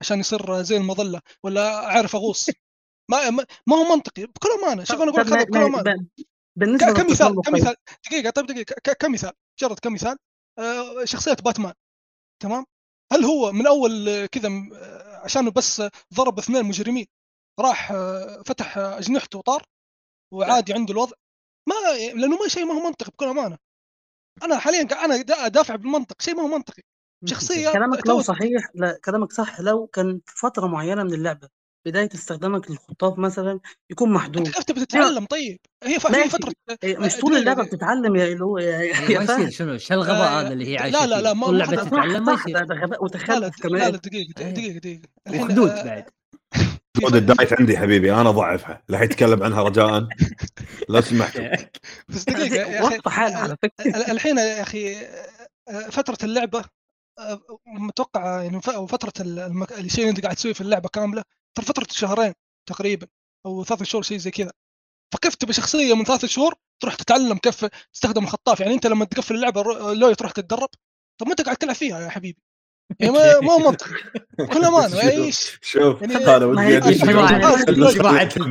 [0.00, 2.50] عشان يصير زي المظلة ولا أعرف أغوص؟
[3.10, 3.30] ما
[3.66, 4.84] ما هو منطقي بكل أمانة.
[4.84, 6.08] شوف أنا أقول لك بكل أمانة.
[6.56, 7.76] بالنسبة كمثال كمثال.
[8.06, 8.92] دقيقة طيب دقيقة.
[8.92, 9.32] كمثال.
[9.62, 10.16] مجرد كمثال.
[10.58, 11.74] آه، شخصية باتمان.
[12.42, 12.64] تمام؟
[13.12, 15.82] هل هو من أول كذا آه، عشان بس
[16.14, 17.06] ضرب اثنين مجرمين
[17.60, 19.66] راح آه، فتح اجنحته وطار
[20.32, 21.16] وعادي عنده الوضع؟
[21.68, 21.74] ما
[22.14, 23.58] لأنه ما شيء ما هو منطقي بكل أمانة.
[24.42, 25.14] أنا حاليا أنا
[25.46, 26.22] ادافع بالمنطق.
[26.22, 26.82] شيء ما هو منطقي.
[27.24, 31.48] شخصية كلامك لو صحيح لا كلامك صح لو كان في فترة معينة من اللعبة
[31.86, 33.60] بداية استخدامك للخطاف مثلا
[33.90, 34.46] يكون محدود.
[34.46, 35.58] أنت كيف بتتعلم طيب.
[35.84, 36.52] هي هي فترة
[36.84, 39.50] مش طول اللعبة بتتعلم يا اللي هو يا, يا فاهم.
[39.50, 42.32] شنو؟ شو الغباء هذا اللي هي عايشة لا لا لا ما طول اللعبة تتعلم ما
[42.32, 43.80] يصير هذا غباء وتخلف كمان.
[43.80, 46.04] لا لا دقيقة دقيقة دقيقة وحدود بعد.
[47.04, 48.82] خذ الدايت عندي حبيبي أنا ضعفها.
[48.88, 50.08] لا يتكلم عنها رجاء.
[50.88, 51.40] لا سمحت
[52.08, 52.98] بس دقيقة يا أخي
[54.12, 54.96] الحين يا أخي
[55.90, 56.77] فترة اللعبة
[57.66, 59.72] متوقع يعني فترة المك...
[59.72, 62.32] الشيء اللي انت قاعد تسويه في اللعبة كاملة ترى فترة شهرين
[62.68, 63.06] تقريبا
[63.46, 64.52] أو ثلاث شهور شيء زي كذا.
[65.14, 69.34] فكيف تبي شخصيه من ثلاث شهور تروح تتعلم كيف تستخدم الخطاف يعني أنت لما تقفل
[69.34, 69.62] اللعبة
[69.94, 70.68] لو تروح تتدرب؟
[71.20, 72.42] طب ما أنت قاعد تلعب فيها يا حبيبي.
[73.00, 73.94] يعني ما منطقي
[74.52, 75.02] كل أمانة.
[75.02, 76.80] إيش؟ شوف يعني أنا ودي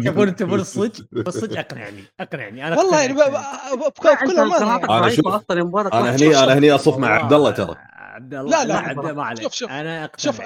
[0.06, 2.68] تبون تبون الصدق الصدق أقنعني أقنعني.
[2.68, 7.52] أنا والله يعني بكل أمانة أنا شوف أنا هني أنا هني أصف مع عبد الله
[7.52, 7.76] ترى.
[8.18, 9.44] عبد الله لا لا عبد الله ما عليك.
[9.44, 10.42] شوف شوف أنا شوف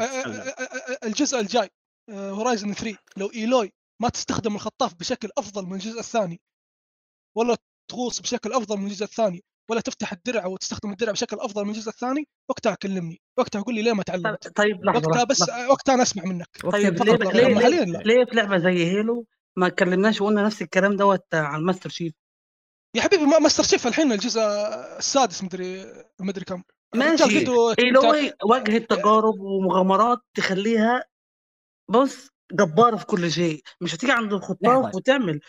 [1.03, 1.69] الجزء الجاي
[2.09, 6.41] Horizon 3 لو Aloy ما تستخدم الخطاف بشكل أفضل من الجزء الثاني
[7.37, 7.57] ولا
[7.91, 11.89] تغوص بشكل أفضل من الجزء الثاني ولا تفتح الدرع وتستخدم الدرع بشكل أفضل من الجزء
[11.89, 15.69] الثاني وقتها كلمني وقتها قول لي ليه ما تعلمت؟ طيب لحظة وقتها بس لحظة.
[15.69, 16.47] وقتها أنا أسمع منك.
[16.71, 19.25] طيب ليه ليه, ليه, ليه, ليه في لعبه زي Halo
[19.57, 22.13] ما كلمناش وقلنا نفس الكلام دوت على ال Master Chief؟
[22.95, 24.41] يا حبيبي Master Chief الحين الجزء
[24.97, 25.85] السادس مدري
[26.19, 26.63] مدري كم.
[26.95, 27.45] ماشي.
[27.79, 31.03] Aloy واجهه تجارب ومغامرات تخليها
[31.89, 35.39] بص جبارة في كل شيء مش هتيجي عند الخطاف وتعمل.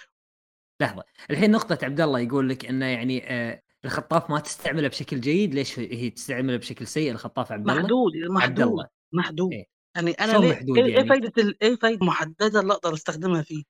[0.82, 1.05] لحظة.
[1.30, 5.78] الحين نقطة عبد الله يقول لك إنه يعني آه الخطاف ما تستعمله بشكل جيد ليش
[5.78, 8.86] هي تستعمله بشكل سيء؟ الخطاف عبد الله؟ محدود محدود الله.
[9.12, 9.53] محدود.
[9.53, 9.66] إيه؟
[9.97, 13.62] يعني أنا ليه محدود إيه, إيه يعني؟ فايدة إيه فايدة محددة اللي أقدر أستخدمها فيه؟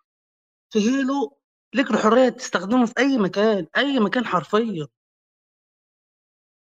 [0.70, 1.38] في هيلو
[1.74, 4.86] ليك الحرية تستخدمه في أي مكان أي مكان حرفيا.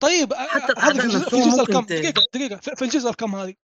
[0.01, 3.55] طيب حتى هذا في الجزء الكم دقيقة دقيقة في الجزء الكم هذه.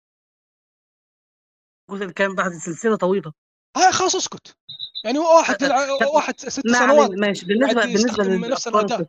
[1.89, 3.33] الجزء الكام بعد سلسلة طويلة.
[3.77, 4.55] ها خلاص اسكت.
[5.05, 5.63] يعني واحد
[6.13, 7.45] واحد ست سنوات ماشي.
[7.45, 9.07] بالنسبة بالنسبة الاداء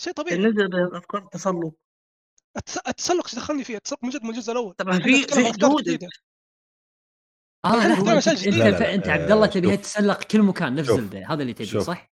[0.00, 0.36] شيء طبيعي.
[0.36, 1.72] بالنسبة لأفكار التسلق
[2.88, 4.74] التسلق إيش دخلني فيه؟ التسلق موجود من الجزء الأول.
[4.74, 6.08] طبعا في في حدود.
[7.64, 12.15] آه أنت أنت, عبد الله تبيها تتسلق كل مكان نفس Zelda هذا اللي تبي صح؟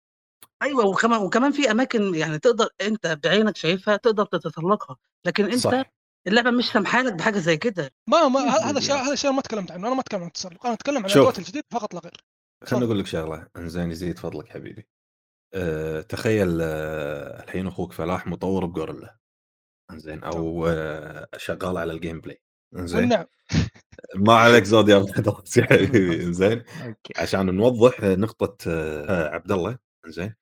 [0.63, 4.97] أيوه وكمان وكمان في أماكن يعني تقدر أنت بعينك شايفها تقدر تتسلقها
[5.27, 5.83] لكن أنت صح.
[6.27, 7.91] اللعبة مش سامحة لك بحاجة زي كده.
[8.07, 10.75] ما ما هذا الشيء هذا الشيء ما تكلمت عنه أنا ما أتكلم عن التسلق أنا
[10.75, 12.25] أتكلم عن الادوات الجديده فقط لا غير.
[12.65, 13.49] خليني أقول لك شغلة.
[13.57, 14.89] إنزين يزيد فضلك حبيبي.
[15.55, 19.17] أه تخيل أه الحين أخوك فلاح مطور ب Guerrilla.
[19.91, 22.43] إنزين أو أه شغال على ال gameplay
[22.77, 23.09] إنزين.
[23.09, 23.25] نعم.
[24.27, 25.07] ما عليك زود يا
[25.57, 26.23] حبيبي.
[26.27, 26.65] إنزين
[27.17, 29.79] عشان نوضح نقطة آه، عبد الله.
[30.07, 30.35] إنزين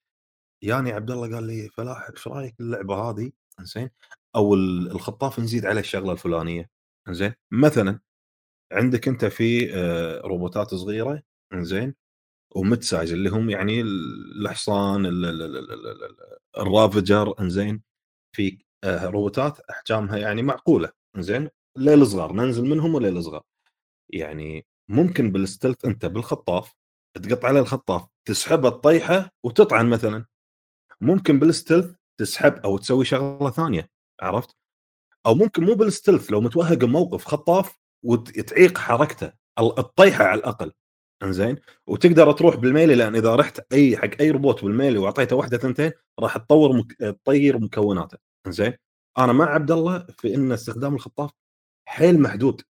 [0.62, 3.90] ياني عبد الله قال لي فلاح إيش رأيك اللعبة هذه؟ إنزين
[4.36, 6.70] أو الخطاف نزيد عليه الشغلة الفلانية.
[7.08, 8.00] إنزين مثلا
[8.72, 11.94] عندك أنت في آه، روبوتات صغيرة إنزين
[12.56, 15.06] وميد سايز اللي هم يعني الحصان
[16.58, 17.82] الرافجر إنزين
[18.36, 21.48] في آه، روبوتات أحجامها يعني معقولة إنزين
[21.78, 23.42] ليل صغار ننزل منهم وليل صغار.
[24.10, 26.74] يعني ممكن بالستلث أنت بالخطاف
[27.14, 30.26] تقطع عليه الخطاف تسحبه الطيحه وتطعن مثلا.
[31.00, 33.90] ممكن بالستلث تسحب أو تسوي شغلة ثانية
[34.20, 34.56] عرفت؟
[35.26, 40.72] أو ممكن مو بالستلث لو متوهق بموقف خطاف وتعيق حركته الطيحه على الأقل
[41.22, 45.92] إنزين؟ وتقدر تروح بالميلي لأن إذا رحت أي حق أي روبوت بالميلي وأعطيته واحدة ثنتين
[46.18, 46.92] راح تطور مك...
[46.92, 48.72] تطير مكوناته إنزين؟
[49.18, 51.30] أنا مع عبد الله في إن استخدام الخطاف
[51.88, 52.62] حيل محدود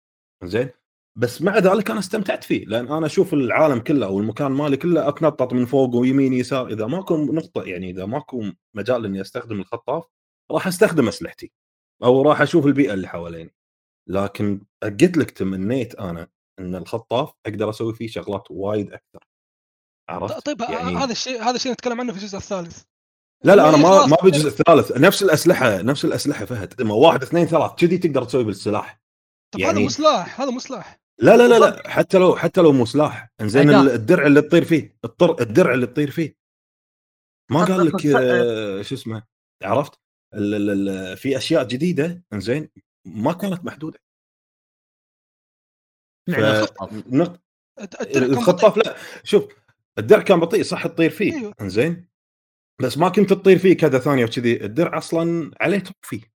[0.44, 0.70] زين
[1.18, 5.09] بس مع ذلك أنا استمتعت فيه لأن أنا أشوف العالم كله أو المكان مالي كله
[5.09, 8.43] أتنطط من فوق ويمين يسار إذا ماكو نقطة يعني إذا ماكو
[8.74, 10.03] مجال إني أستخدم الخطاف
[10.51, 11.51] راح أستخدم أسلحتي
[12.03, 13.55] أو راح أشوف البيئة اللي حواليني.
[14.09, 16.28] لكن قلت لك تمنيت أنا
[16.59, 19.28] إن الخطاف أقدر أسوي فيه شغلات وايد أكثر.
[20.09, 20.97] عرفت؟ طيب يعني...
[20.97, 22.84] هذا الشيء هذا الشيء نتكلم عنه في الجزء الثالث.
[23.43, 26.82] لا لا أنا ما ما بالجزء الثالث نفس الأسلحة نفس الأسلحة فهد.
[26.82, 29.01] واحد اثنين ثلاث كذي تقدر تسوي بالسلاح.
[29.53, 29.74] طب يعني...
[29.74, 31.05] هذا مو سلاح هذا مو سلاح.
[31.20, 33.30] لا لا لا لا حتى لو حتى لو مو سلاح.
[33.41, 36.36] إنزين الدرع اللي تطير فيه الطر الدرع اللي تطير فيه.
[37.51, 39.24] ما قال لك آه شو اسمه
[39.63, 39.99] عرفت؟
[41.16, 42.70] في أشياء جديدة إنزين
[43.05, 43.99] ما كانت محدودة.
[46.28, 46.59] يعني
[48.16, 48.78] الخطاف.
[48.78, 49.53] لا شوف
[49.97, 51.53] الدرع كان بطيء صح تطير فيه أيوه.
[51.61, 52.07] إنزين.
[52.82, 54.66] بس ما كنت تطير فيه كذا ثانية وكذي.
[54.66, 56.35] الدرع أصلا عليه تروح فيه.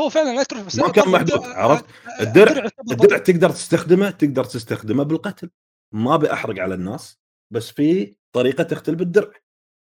[0.00, 1.84] هو فعلا لا تروح بس ما كان محدود عرفت؟
[2.20, 5.50] الدرع الدرع تقدر تستخدمه تقدر تستخدمه بالقتل.
[5.94, 7.18] ما بأحرق على الناس
[7.52, 9.32] بس في طريقة تقتل بالدرع.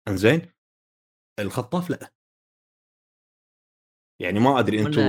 [0.08, 0.42] إنزين؟
[1.40, 2.12] الخطاف لا.
[4.22, 5.02] يعني ما أدري أنتم.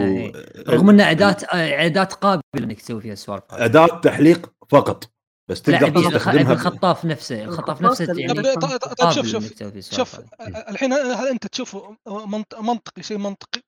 [0.69, 5.13] رغم ان اداه اداه قابلة إنك تسوي فيها سوالف أداة تحليق فقط.
[5.51, 9.53] بس تقدر تستخدمها الخطاف نفسه الخطاف نفسه يعني طيب, طيب شوف شوف.
[9.93, 11.97] شوف الحين هل أنت تشوفه
[12.61, 13.61] منطقي شيء منطقي.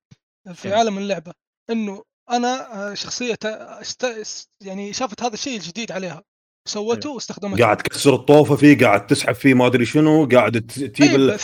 [0.52, 0.74] في إيه.
[0.74, 1.32] عالم اللعبة
[1.70, 4.50] إنه أنا آه، شخصية است...
[4.60, 6.22] يعني شافت هذا الشيء الجديد عليها
[6.68, 7.14] سوته إيه.
[7.14, 11.38] واستخدمته قاعد تكسر الطوفة فيه قاعد تسحب فيه ما أدري شنو قاعد تجيب ال...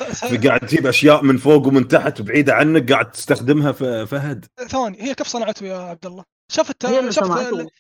[0.47, 3.73] قاعد تجيب أشياء من فوق ومن تحت بعيدة عنك قاعد تستخدمها
[4.05, 7.71] فهد ثواني هي كيف صنعته يا عبد الله؟ شافت شافت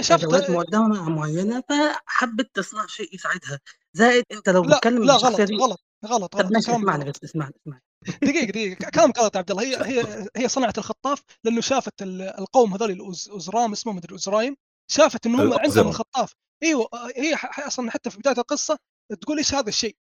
[0.00, 3.60] شافت مودعه معينة فحبت تصنع شيء يساعدها
[3.92, 7.82] زائد أنت لو بتتكلم لا غلط غلط غلط طب ماشي اسمعني بس اسمعني اسمعني.
[8.22, 9.62] دقيقة دقيقة كلام غلط عبد الله.
[9.62, 14.56] هي هي هي صنعت الخطاف لأنه شافت القوم هذول الاوزرام اسمهم مدري أوزرايم
[14.90, 16.32] شافت إنه هم عندهم الخطاف.
[16.62, 18.78] إيوه هي أصلا حتى في بداية القصة
[19.20, 19.96] تقول إيش هذا الشيء؟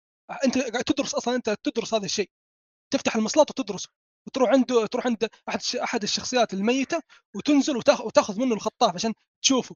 [0.45, 2.31] أنت قاعد تدرس أصلا أنت تدرس هذا الشيء.
[2.93, 3.89] تفتح المصلات وتدرسه.
[4.27, 7.01] وتروح عنده تروح عند أحد أحد الشخصيات الميتة
[7.37, 9.75] وتنزل وتاخذ منه الخطاف عشان تشوفه.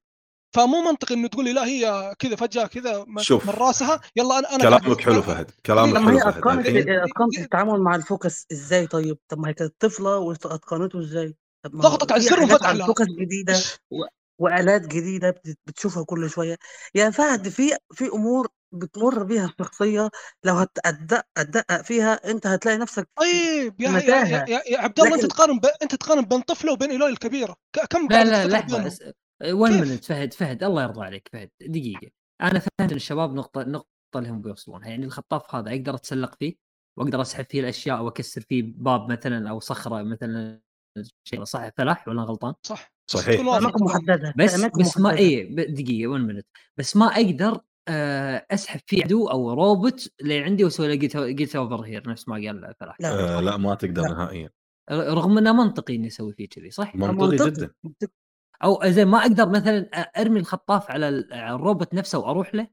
[0.52, 4.00] فمو منطقي إنه تقول لي لا هي كذا فجأة كذا شوف من راسها.
[4.16, 8.86] يلا أنا أنا كلامك حلو فهد كلامك حلو فهد اتقنت التعامل مع ال Focus إزاي
[8.86, 11.36] طيب؟ طب ما هي كانت طفلة واتقنته إزاي؟
[11.66, 13.58] ضغطت على الزر وفتح ال Focus جديدة
[13.90, 14.04] و...
[14.38, 15.34] وآلات جديدة
[15.66, 16.56] بتشوفها كل شوية.
[16.94, 20.10] يا فهد في في أمور بتمر بيها الشخصية.
[20.44, 25.22] لو هتدقق فيها أنت هتلاقي نفسك طيب يا يا, يا, يا عبد الله لكن...
[25.22, 25.66] انت تقارن ب...
[25.82, 27.56] أنت تقارن بين طفلة وبين ايلوي الكبيرة.
[27.90, 28.92] كم لا لا لحظة
[29.44, 32.10] وين منت فهد فهد الله يرضى عليك فهد دقيقة.
[32.42, 36.56] أنا فهمت الشباب نقطة نقطة اللي هم بيوصلونها يعني الخطاف هذا أقدر أتسلق فيه
[36.98, 40.60] وأقدر أسحب فيه الأشياء واكسر فيه باب مثلا أو صخرة مثلا
[41.24, 43.40] شيء صح فلاح ولا غلطان؟ صح صحيح.
[43.40, 49.04] اماكن محدده بس بس ما اي دقيقة وين منت بس ما أقدر آه، أسحب فيه
[49.04, 50.94] عدو أو روبوت اللي عندي وأسوي له
[51.30, 53.00] get over here نفس ما قال فلاح.
[53.00, 54.50] لا, آه لا ما تقدر نهائيا.
[54.90, 57.70] رغم إنه منطقي إني أسوي فيه كذي صح؟ منطقي جدا.
[58.64, 62.68] أو زين ما أقدر مثلا أرمي الخطاف على الروبوت نفسه وأروح له؟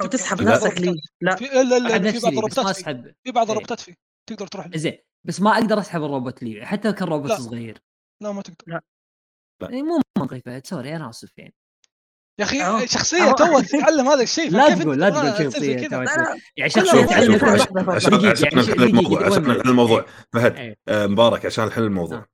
[0.00, 1.30] أو تسحب نفسك ليه؟ لا.
[1.30, 3.14] لا لا في بعض الروبوتات فيه.
[3.24, 3.94] في بعض الروبوتات فيه.
[4.28, 4.98] تقدر تروح له زين.
[5.26, 7.78] بس ما أقدر أسحب الروبوت لي حتى لو كان روبوت صغير.
[8.22, 8.64] لا ما تقدر.
[8.66, 8.82] لا.
[9.62, 11.54] يعني مو منطقي فهد sorry أنا آسف يعني.
[12.40, 12.86] يا أخي.
[12.86, 15.88] شخصية تو تتعلم هذا الشيء لا تقول لا تقول شخصية
[16.56, 20.06] يعني شخصية عشان عشان نحل الموضوع عشان نحل الموضوع.
[20.32, 22.26] فهد مبارك عشان نحل الموضوع.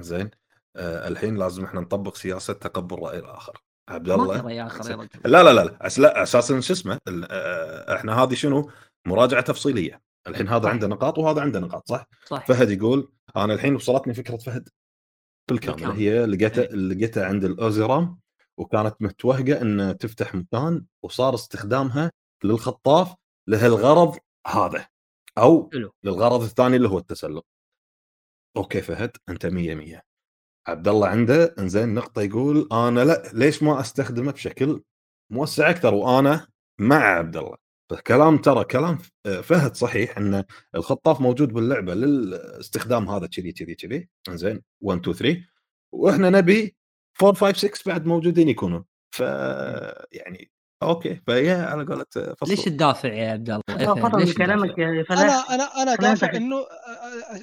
[0.00, 0.30] زين.
[0.76, 3.62] آه الحين لازم إحنا نطبق سياسة تقبل رأي الآخر.
[3.88, 5.08] عبد الله؟ رأي آخر يا رجل.
[5.24, 5.86] لا لا لا لا.
[6.22, 8.70] أساسا شو اسمه؟ آه، إحنا هذه شنو؟
[9.06, 10.02] مراجعة تفصيلية.
[10.26, 12.46] الحين هذا عنده نقاط وهذا عنده نقاط صح؟ صح.
[12.46, 14.68] فهد يقول أنا الحين وصلتني فكرة فهد.
[15.50, 15.84] بالكامل.
[15.84, 16.74] هي لقيتها إيه.
[16.74, 18.18] لقيتها عند الأوزيرام
[18.58, 22.12] وكانت متوهقة إن تفتح مكان وصار استخدامها
[22.44, 23.14] للخطاف
[23.48, 24.86] لهالغرض هذا
[25.38, 25.70] أو
[26.04, 27.44] للغرض الثاني اللي هو التسلق.
[28.56, 30.02] أوكي فهد أنت 100 100
[30.66, 34.82] عبد الله عنده إنزين نقطة يقول أنا لا ليش ما أستخدمه بشكل
[35.30, 36.46] موسع أكثر؟ وأنا
[36.78, 37.56] مع عبد الله.
[37.90, 38.98] فكلام ترى كلام
[39.42, 40.44] فهد صحيح إن
[40.74, 44.08] الخطاف موجود باللعبة للاستخدام هذا كذي كذي كذي.
[44.28, 45.44] إنزين 1 2 3
[45.92, 46.76] وإحنا نبي
[47.22, 48.84] 4 5 6 بعد موجودين يكونون.
[49.14, 49.20] ف
[50.12, 50.50] يعني
[50.82, 52.04] okay فهي على قولة
[52.40, 52.50] فصل.
[52.50, 56.56] ليش تدافع يا عبد الله؟ فضل كلامك يا فلاح أنا أنا أنا دافع إنه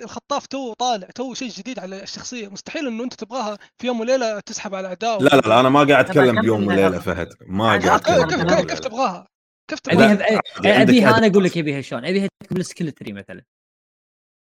[0.04, 2.48] الخطاف تو طالع تو شيء جديد على الشخصية.
[2.48, 5.84] مستحيل إنه أنت تبغاها في يوم وليلة تسحب على اعداء لا لا لا أنا ما
[5.84, 7.30] قاعد أتكلم بيوم وليلة فهد.
[7.48, 8.62] ما قاعد أتكلم.
[8.62, 9.28] كيف تبغاها؟
[9.70, 13.42] كيف تبغاها؟ أبيها أبيها أنا أقول لك أبيها شلون؟ أبيها تكون skill tree مثلا.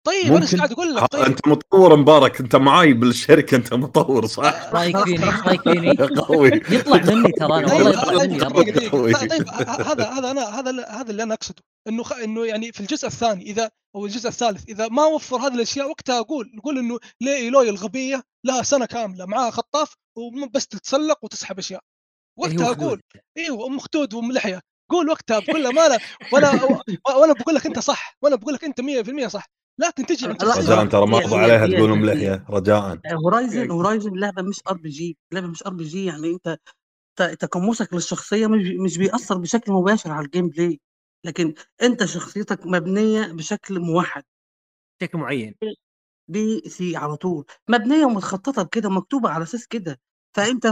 [0.04, 1.24] طيب أنا قاعد أقول لك؟ طيب.
[1.24, 6.50] أنت مطور مبارك أنت معاي بالشركة أنت مطور صح؟ رايك فيني رايك فيني قوي.
[6.50, 7.90] يطلع مني ترى أنا والله
[8.24, 11.64] يطلع مني طيب هذا هذا أنا هذا هذا اللي أنا أقصده.
[11.88, 12.14] إنه خ...
[12.14, 16.20] إنه يعني في الجزء الثاني إذا أو الجزء الثالث إذا ما وفر هذه الأشياء وقتها
[16.20, 21.82] أقول نقول إنه ليه إيلوي الغبية؟ لها سنة كاملة معاها خطاف وبس تتسلق وتسحب أشياء.
[22.40, 23.02] وقتها أيوة أقول
[23.38, 23.68] أيوه.
[23.68, 24.62] أم خدود وأم لحية.
[24.90, 26.00] قول وقتها ما أنا
[26.34, 26.64] وأنا
[27.16, 29.46] وأنا بقول لك أنت صح وأنا بقول لك أنت 100% صح.
[29.82, 33.00] لكن تجي رجاء ترى ما عليها تقول ام لحية رجاء.
[33.08, 36.60] Horizon Horizon لعبة مش RPG لعبة مش RPG يعني أنت
[37.40, 40.80] تقمصك للشخصية مش مش بيأثر بشكل مباشر على ال gameplay
[41.26, 44.24] لكن أنت شخصيتك مبنية بشكل موحد.
[45.02, 45.56] بشكل معين.
[46.28, 47.46] PC على طول.
[47.70, 50.00] مبنية ومتخططة بكده مكتوبة على أساس كده.
[50.36, 50.68] فأنت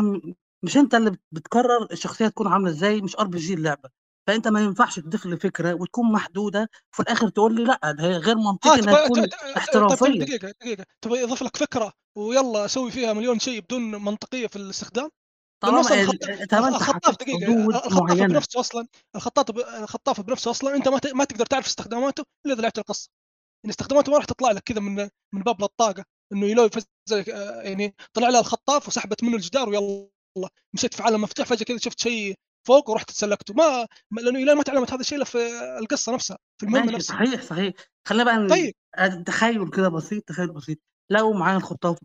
[0.64, 3.89] مش أنت اللي بتقرر الشخصية تكون عاملة إزاي مش RPG اللعبة.
[4.30, 8.17] فأنت ما ينفعش تضيف لي فكرة وتكون محدودة وفي الآخر تقول لي لا ده هي
[8.17, 9.27] غير منطقي آه إنها تكون
[9.57, 10.19] احترافية.
[10.25, 10.86] دقيقة دقيقة.
[11.01, 15.09] تبغى يضيف لك فكرة ويلا أسوي فيها مليون شيء بدون منطقية في الاستخدام؟
[15.63, 15.80] طالما
[16.67, 19.49] الخطاف دقيقة الخطاف بنفسه أصلا الخطاف
[19.84, 23.09] الخطاف بنفسه أصلا أنت ما ما تقدر تعرف استخداماته إلا إذا لعبت القصة.
[23.63, 26.69] يعني استخداماته ما راح تطلع لك كذا من من باب الطاقة إنه يلو
[27.63, 30.49] يعني طلع لها الخطاف وسحبت منه الجدار ويلا.
[30.73, 32.36] مشيت في عالم مفتوح فجأة كذا شفت شيء
[32.70, 33.88] فوق ورحت تسلقته ما
[34.22, 35.38] لأنه إلى ما تعلمت هذا الشيء إلا في
[35.80, 37.15] القصة نفسها في المهمة نفسها.
[37.15, 37.74] صحيح صحيح.
[38.07, 38.74] خلينا بقى طيب.
[39.26, 40.78] تخيل كده بسيط تخيل بسيط.
[41.11, 41.97] لو معايا الخطاف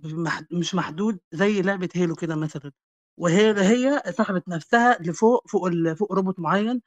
[0.53, 2.73] مش محدود زي لعبة هيلو كده مثلا
[3.21, 6.83] وهي هي سحبت نفسها لفوق فوق فوق روبوت معين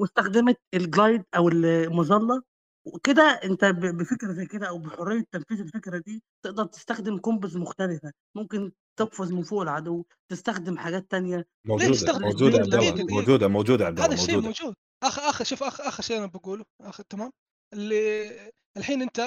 [0.00, 2.42] واستخدمت الجلايد أو المظلة
[2.84, 8.72] وكده أنت بفكرة زي كده أو بحرية تنفيذ الفكرة دي تقدر تستخدم كومبوز مختلفة ممكن
[8.98, 11.46] تقفز من فوق العدو تستخدم حاجات تانية.
[11.66, 14.74] موجودة موجودة عبد موجودة موجودة عبد هذا الشيء موجود.
[15.02, 16.64] آخ آخ شوف آخ آخر شيء أنا بقوله.
[16.80, 17.30] آخ تمام؟
[17.72, 18.30] اللي
[18.76, 19.20] الحين أنت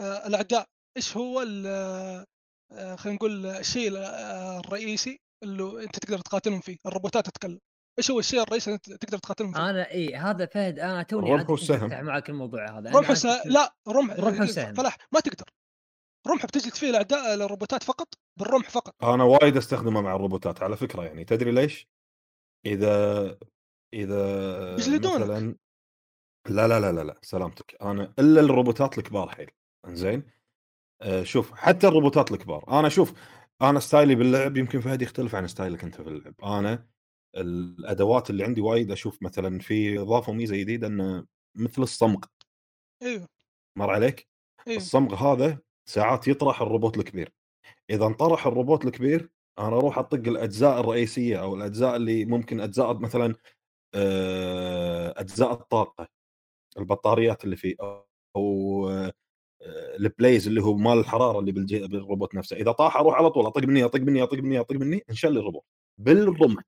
[0.00, 2.26] آه الأعداء إيش هو آه
[2.96, 3.90] خلينا نقول الشيء
[4.60, 7.58] الرئيسي اللي أنت تقدر تقاتلهم فيه؟ الروبوتات تتكلم.
[7.98, 11.50] إيش هو الشيء الرئيسي اللي تقدر تقاتلهم فيه؟ أنا اي هذا فهد أنا توني رمح
[11.50, 12.90] والسهم معك الموضوع هذا.
[12.90, 13.40] رمح وسهم.
[13.44, 14.74] لا رمح رمح وسهم.
[14.74, 15.44] فلاح ما تقدر.
[16.28, 19.04] رمح بتجلد فيه الاعداء الروبوتات فقط بالرمح فقط.
[19.04, 21.24] أنا وايد أستخدمه مع الروبوتات على فكرة يعني.
[21.24, 21.88] تدري ليش؟
[22.66, 23.38] إذا
[23.94, 25.56] إذا مثلا
[26.48, 27.76] لا لا لا لا لا سلامتك.
[27.82, 29.50] أنا إلا الروبوتات الكبار حيل.
[29.86, 30.22] إنزين؟
[31.02, 32.80] آه شوف حتى الروبوتات الكبار.
[32.80, 33.12] أنا شوف
[33.62, 36.34] أنا style ي باللعب يمكن فهد يختلف عن style ك أنت في اللعب.
[36.44, 36.86] أنا
[37.36, 42.20] الأدوات اللي عندي وايد أشوف مثلا في إضافة ميزة جديدة إنه مثل الصمغ.
[43.02, 43.28] أيوه.
[43.78, 44.28] مر عليك؟
[44.68, 44.76] أيوه.
[44.76, 45.58] الصمغ هذا
[45.88, 47.32] ساعات يطرح الروبوت الكبير.
[47.90, 53.34] إذا انطرح الروبوت الكبير أنا أروح أطق الأجزاء الرئيسية أو الأجزاء اللي ممكن أجزاء مثلا
[53.94, 56.08] آه، أجزاء الطاقة
[56.78, 57.76] البطاريات اللي فيه
[58.36, 58.90] أو
[59.98, 61.52] ال blaze اللي هو مال الحرارة اللي
[61.88, 62.56] بالروبوت نفسه.
[62.56, 65.64] إذا طاح أروح على طول أطق مني أطق مني أطق مني أطق مني انشل الروبوت.
[65.98, 66.62] بالرمح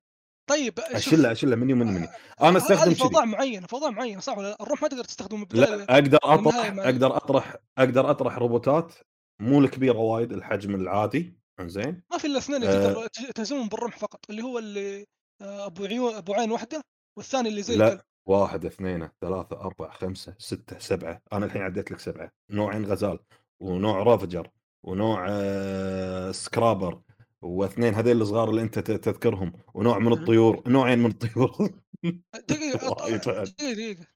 [0.49, 2.07] طيب أشلة أشلة مني ومن مني.
[2.41, 5.83] أنا أستخدم في اوضاع معينه في اوضاع معينه صح ولا الرمح ما تقدر تستخدمه لا
[5.83, 8.93] أقدر أطرح أقدر أطرح أقدر أطرح روبوتات
[9.41, 12.01] مو الكبيرة وايد الحجم العادي إنزين.
[12.11, 13.07] ما في إلا اثنين آه.
[13.35, 15.05] تهزمهم بالرمح فقط اللي هو اللي
[15.41, 16.81] آه، أبو عيون أبو عين واحدة
[17.17, 21.21] والثاني اللي زي لا واحد اثنين ثلاثة أربعة خمسة ستة سبعة.
[21.33, 22.31] أنا الحين عديت لك سبعة.
[22.49, 23.19] نوعين غزال
[23.59, 24.49] ونوع رافجر
[24.83, 27.01] ونوع آه سكرابر.
[27.41, 31.69] واثنين هذيل الصغار اللي انت تذكرهم ونوع من الطيور نوعين من الطيور.
[32.49, 33.09] دقيقة
[33.59, 34.07] دقيقة.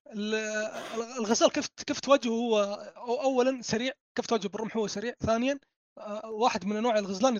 [1.17, 2.59] الغزال كيف كيف تواجهه هو؟
[2.97, 5.59] اولا سريع كيف تواجهه بالرمح هو سريع؟ ثانيا
[5.97, 7.39] آه، واحد من أنواع الغزلان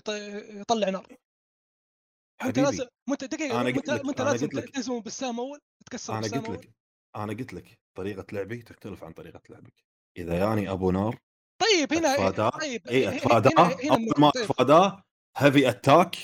[0.60, 1.06] يطلع نار.
[2.44, 6.70] انت لازم انت دقيقة أنا انت انت لازم تهزمه بالسام أول؟ تكسر أنا قلت لك
[7.16, 9.84] أنا قلت لك طريقة لعبي تختلف عن طريقة لعبك.
[10.16, 11.18] إذا ياني أبو نار
[11.62, 12.48] طيب هنا أتفاداه.
[12.50, 14.42] طيب اي أتفاداه أول ما طيب.
[14.42, 15.02] أتفاداه
[15.36, 16.16] heavy attack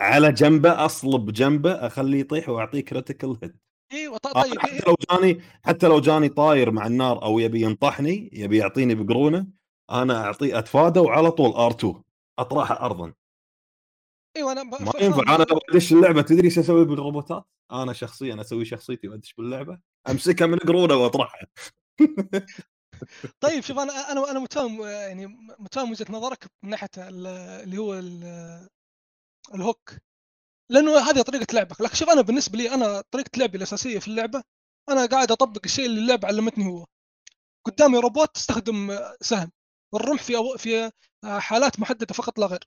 [0.00, 3.56] على جنبه أصلب جنبه أخليه يطيح وأعطيه critical hit
[3.92, 8.58] أيوه طيب حتى لو جاني حتى لو جاني طاير مع النار أو يبي ينطحني يبي
[8.58, 9.46] يعطيني بقرونه
[9.90, 12.02] أنا أعطيه اتفاده وعلى طول R 2
[12.38, 13.12] أطرحه ارضا.
[14.36, 15.34] أيوه أنا ما ينفع.
[15.34, 16.22] أنا لو أدش اللعبة.
[16.22, 19.78] تدري إيش أسوي بالروبوتات؟ أنا شخصيا أسوي شخصيتي وأدش باللعبة.
[20.08, 21.46] أمسكها من قرونه وأطرحها.
[23.40, 25.26] طيب شوف أنا أنا أنا متفاهم يعني
[25.58, 27.94] متفاهم وجهة نظرك من ناحية اللي هو
[29.54, 29.94] الهوك
[30.70, 31.80] لأنه هذه طريقة لعبك.
[31.80, 34.42] لكن شوف أنا بالنسبة لي أنا طريقة لعبي الأساسية في اللعبة
[34.90, 36.86] أنا قاعد أطبق الشيء اللي اللعبة علمتني هو.
[37.66, 39.52] قدامي روبوت تستخدم سهم
[39.94, 40.92] والرمح في في
[41.40, 42.64] حالات محددة فقط لا غير.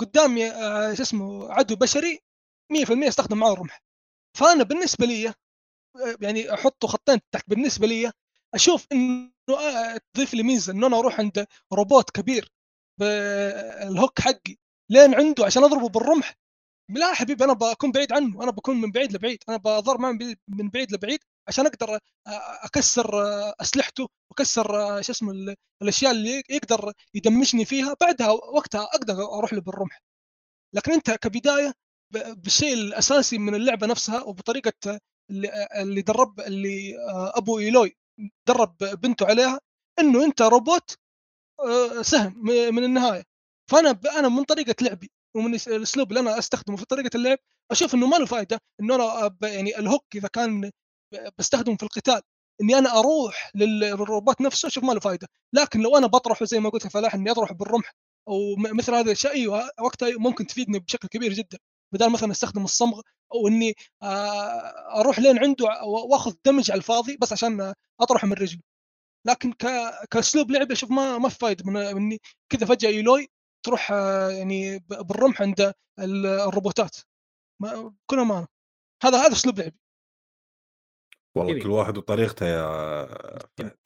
[0.00, 2.20] قدامي آه، شو اسمه عدو بشري
[2.72, 3.82] 100% استخدم معاه الرمح.
[4.38, 5.34] فأنا بالنسبة لي آه،
[6.20, 7.44] يعني أحطه خطين تحت.
[7.50, 8.12] بالنسبة لي
[8.54, 12.52] أشوف إنه آه، تضيف لي ميزة إنه أنا أروح عند روبوت كبير
[13.00, 14.56] بالهوك حقي
[14.90, 16.34] لين عنده عشان أضربه بالرمح.
[16.90, 20.12] لا حبيبي أنا بكون بعيد عنه أنا بكون من بعيد لبعيد أنا بضرب معه
[20.48, 21.98] من بعيد لبعيد عشان أقدر
[22.64, 23.10] أكسر
[23.60, 24.66] أسلحته وأكسر
[25.02, 30.02] شو اسمه الأشياء اللي يقدر يدمجني فيها بعدها وقتها أقدر أروح له بالرمح.
[30.74, 31.74] لكن أنت كبداية
[32.12, 35.00] بالشيء الأساسي من اللعبة نفسها وبطريقة
[35.76, 36.94] اللي درب اللي
[37.36, 37.96] أبو إيلوي.
[38.48, 39.60] درب بنته عليها
[39.98, 40.96] إنه أنت روبوت
[42.02, 43.22] سهم من النهاية.
[43.70, 47.38] فأنا أنا من طريقة لعبي ومن الأسلوب اللي أنا أستخدمه في طريقة اللعب
[47.70, 50.70] أشوف إنه ما له فائده إنه أنا يعني الهوك إذا كان
[51.38, 52.20] بستخدمه في القتال
[52.60, 56.68] إني أنا أروح للروبوت نفسه أشوف ما له فائده لكن لو أنا بطرحه زي ما
[56.70, 57.92] قلت فلاح إني اطرح بالرمح
[58.28, 61.58] أو مثل هذا الشيء أيوه وقتها ممكن تفيدني بشكل كبير جدا.
[61.94, 63.00] بدل مثلا أستخدم الصمغ
[63.34, 63.74] أو إني
[65.00, 68.62] أروح لين عنده وأخذ damage على الفاضي بس عشان أطرحه من رجله
[69.26, 69.52] لكن
[70.10, 72.18] كأسلوب لعب أشوف ما ما في فائده من إني
[72.48, 73.28] كذا فجأة ايلوي
[73.66, 73.90] تروح
[74.30, 76.96] يعني بالرمح عند الروبوتات.
[77.62, 78.46] بكل أمانة.
[79.02, 79.78] هذا هذا أسلوب لعبي.
[81.36, 83.06] والله كل واحد وطريقته يا
[83.58, 83.76] فهد.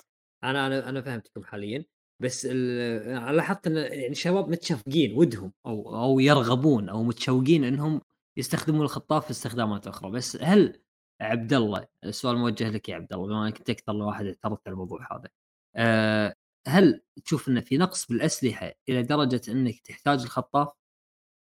[0.44, 1.84] أنا أنا أنا فهمتكم حاليا.
[2.22, 8.00] بس أنا لاحظت إن يعني شباب متشفقين ودهم أو أو يرغبون أو متشوقين إنهم
[8.36, 10.10] يستخدمون الخطاف في استخدامات أخرى.
[10.10, 10.80] بس هل
[11.20, 15.08] عبد الله السؤال موجه لك يا عبد الله بما إنك أكثر واحد اعترضت على الموضوع
[15.12, 15.28] هذا.
[15.76, 16.34] أه
[16.66, 20.68] هل تشوف انه في نقص بالاسلحه إلى درجة إنك تحتاج الخطاف؟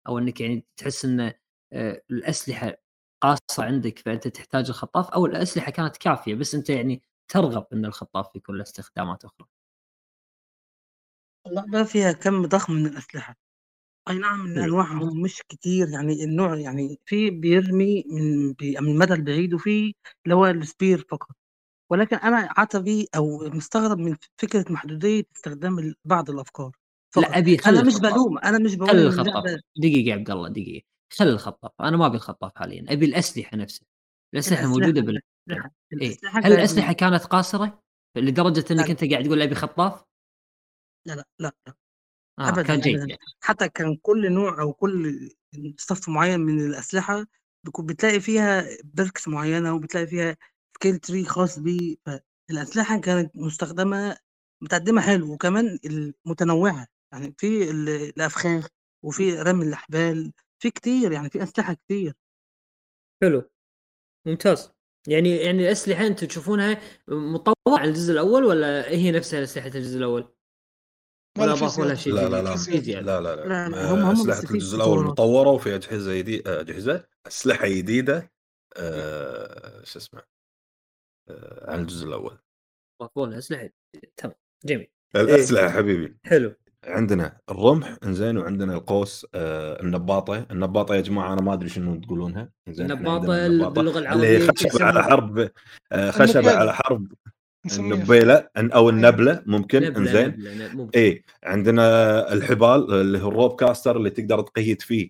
[0.07, 1.33] أو إنك يعني تحس إن
[1.73, 2.73] آه، الأسلحة
[3.21, 8.35] قاصه عندك فأنت تحتاج الخطاف؟ أو الأسلحة كانت كافية بس أنت يعني ترغب إن الخطاف
[8.35, 9.47] يكون له استخدامات أخرى؟
[11.47, 13.44] اللعبة فيها كم ضخم من الأسلحة.
[14.09, 19.53] أي نعم إن أنواعهم مش كتير يعني النوع يعني في بيرمي من من المدى البعيد
[19.53, 19.95] وفي
[20.25, 21.35] اللي هو السبير فقط.
[21.89, 26.71] ولكن أنا عتبي أو مستغرب من فكرة محدودية استخدام بعض الأفكار
[27.11, 27.25] فقط.
[27.25, 29.43] لا أبي أنا مش بلوم أنا مش بقول خلي الخطاف
[29.77, 30.85] دقيقة يا عبد الله دقيقة.
[31.13, 32.85] خلي الخطاف أنا ما أبي الخطاف حاليا.
[32.89, 33.85] أبي الأسلحة نفسها.
[34.33, 35.21] الأسلحة موجودة بال
[36.01, 37.83] إيه؟ هل الأسلحة كانت قاصرة؟
[38.17, 40.03] لدرجة أنك أنت قاعد تقول أبي خطاف؟
[41.05, 41.73] لا لا لا, لا.
[42.39, 42.99] آه أبدا كان جيد.
[42.99, 43.17] أبدا.
[43.41, 45.29] حتى كان كل نوع أو كل
[45.77, 47.25] صف معين من الأسلحة
[47.79, 50.37] بتلاقي فيها perks معينة وبتلاقي فيها
[50.75, 51.95] skill tree خاص بيه.
[52.05, 54.17] فالأسلحة كانت مستخدمة
[54.61, 55.33] متقدمة حلو.
[55.33, 55.79] وكمان
[56.25, 58.67] متنوعة يعني في الأفخاخ
[59.03, 60.31] وفي رمي الأحبال.
[60.59, 62.13] في كتير يعني في أسلحة كتير.
[63.21, 63.49] حلو.
[64.25, 64.71] ممتاز.
[65.07, 70.34] يعني يعني الأسلحة أنتم تشوفونها مطورة على الجزء الأول ولا هي نفسها أسلحة الجزء الأول؟
[71.39, 72.55] ولا أضافوا لها شيء لا لا لا.
[73.01, 73.91] لا لا لا, لا, لا.
[73.91, 78.31] هم هم أسلحة الجزء الأول مطورة وفي أجهزة جديدة أجهزة أسلحة جديدة
[78.77, 79.83] أه...
[79.83, 80.21] شو اسمه
[81.29, 82.37] آه، عن الجزء الأول.
[83.15, 83.69] والله اسلحه
[84.17, 84.35] تمام.
[84.65, 84.87] جميل.
[85.15, 85.69] الأسلحة إيه.
[85.71, 86.17] حبيبي.
[86.25, 86.55] حلو.
[86.83, 92.49] عندنا الرمح إنزين وعندنا القوس آه النباطة، النباطة يا جماعة أنا ما أدري شنو تقولونها.
[92.67, 93.27] إنزين النباطة
[93.69, 95.49] باللغة العربية اللي خشبه على حرب
[95.91, 97.13] آه خشبه على حرب.
[97.79, 100.43] النبيلة أو النبلة ممكن؟ إنزين.
[100.95, 105.09] اي عندنا الحبال اللي هو الروب كاستر اللي تقدر تقيد فيه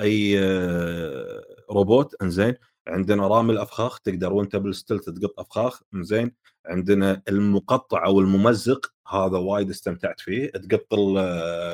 [0.00, 2.54] أي آه روبوت إنزين.
[2.88, 6.32] عندنا رامي الأفخاخ تقدر وأنت بال stealth تقط أفخاخ زين
[6.66, 10.46] عندنا المقطع أو الممزق هذا وايد استمتعت فيه.
[10.50, 10.86] تقط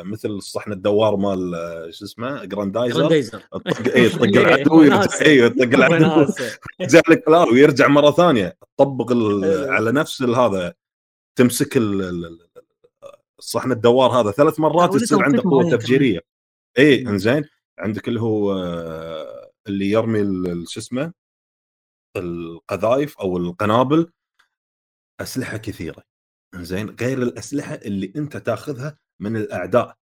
[0.04, 1.50] مثل الصحن الدوار مال
[1.94, 3.22] شو اسمه جراندايزر.
[3.52, 4.82] تطق اي تطق العدو
[5.22, 6.32] اي تطق العدو.
[6.80, 8.56] يرجع لك لا ويرجع مرة ثانية.
[8.78, 9.12] تطبق
[9.44, 9.70] إيه.
[9.70, 10.74] على نفس هذا
[11.38, 11.72] تمسك
[13.38, 16.20] الصحن الدوار هذا ثلاث مرات يصير عنده قوة تفجيرية.
[16.78, 17.44] اي إنزين.
[17.78, 18.52] عندك اللي هو
[19.66, 20.20] اللي يرمي
[20.66, 21.12] شو اسمه
[22.16, 24.12] القذايف أو القنابل.
[25.20, 26.09] أسلحة كثيرة.
[26.56, 29.96] زين غير الأسلحة اللي أنت تاخذها من الأعداء.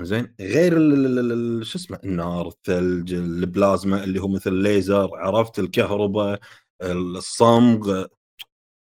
[0.00, 0.72] زين غير
[1.62, 6.40] شو اسمه النار الثلج البلازما اللي هو مثل الليزر عرفت؟ الكهرباء
[6.82, 8.06] الصمغ.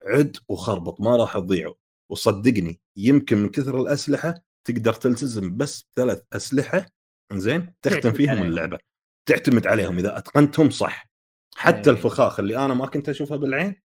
[0.06, 1.76] عد وخربط ما راح تضيعوا
[2.12, 4.34] وصدقني يمكن من كثر الأسلحة
[4.68, 6.86] تقدر تلتزم بس ثلاث أسلحة
[7.34, 8.78] زين تختم فيهم اللعبة.
[9.26, 11.10] تعتمد عليهم إذا أتقنتهم صح.
[11.56, 11.98] حتى أيه.
[11.98, 13.76] الفخاخ اللي أنا ما كنت أشوفها بالعين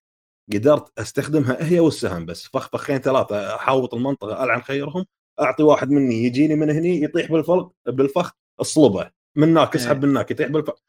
[0.52, 2.46] قدرت أستخدمها هي والسهم بس.
[2.46, 5.06] فخ فخين ثلاثة أحاوط المنطقة ألعن خيرهم
[5.40, 9.10] أعطي واحد مني يجيني من هني يطيح بالفخ بالفخ أصلبه.
[9.36, 10.82] من هناك اسحب من هناك يطيح بالفخ.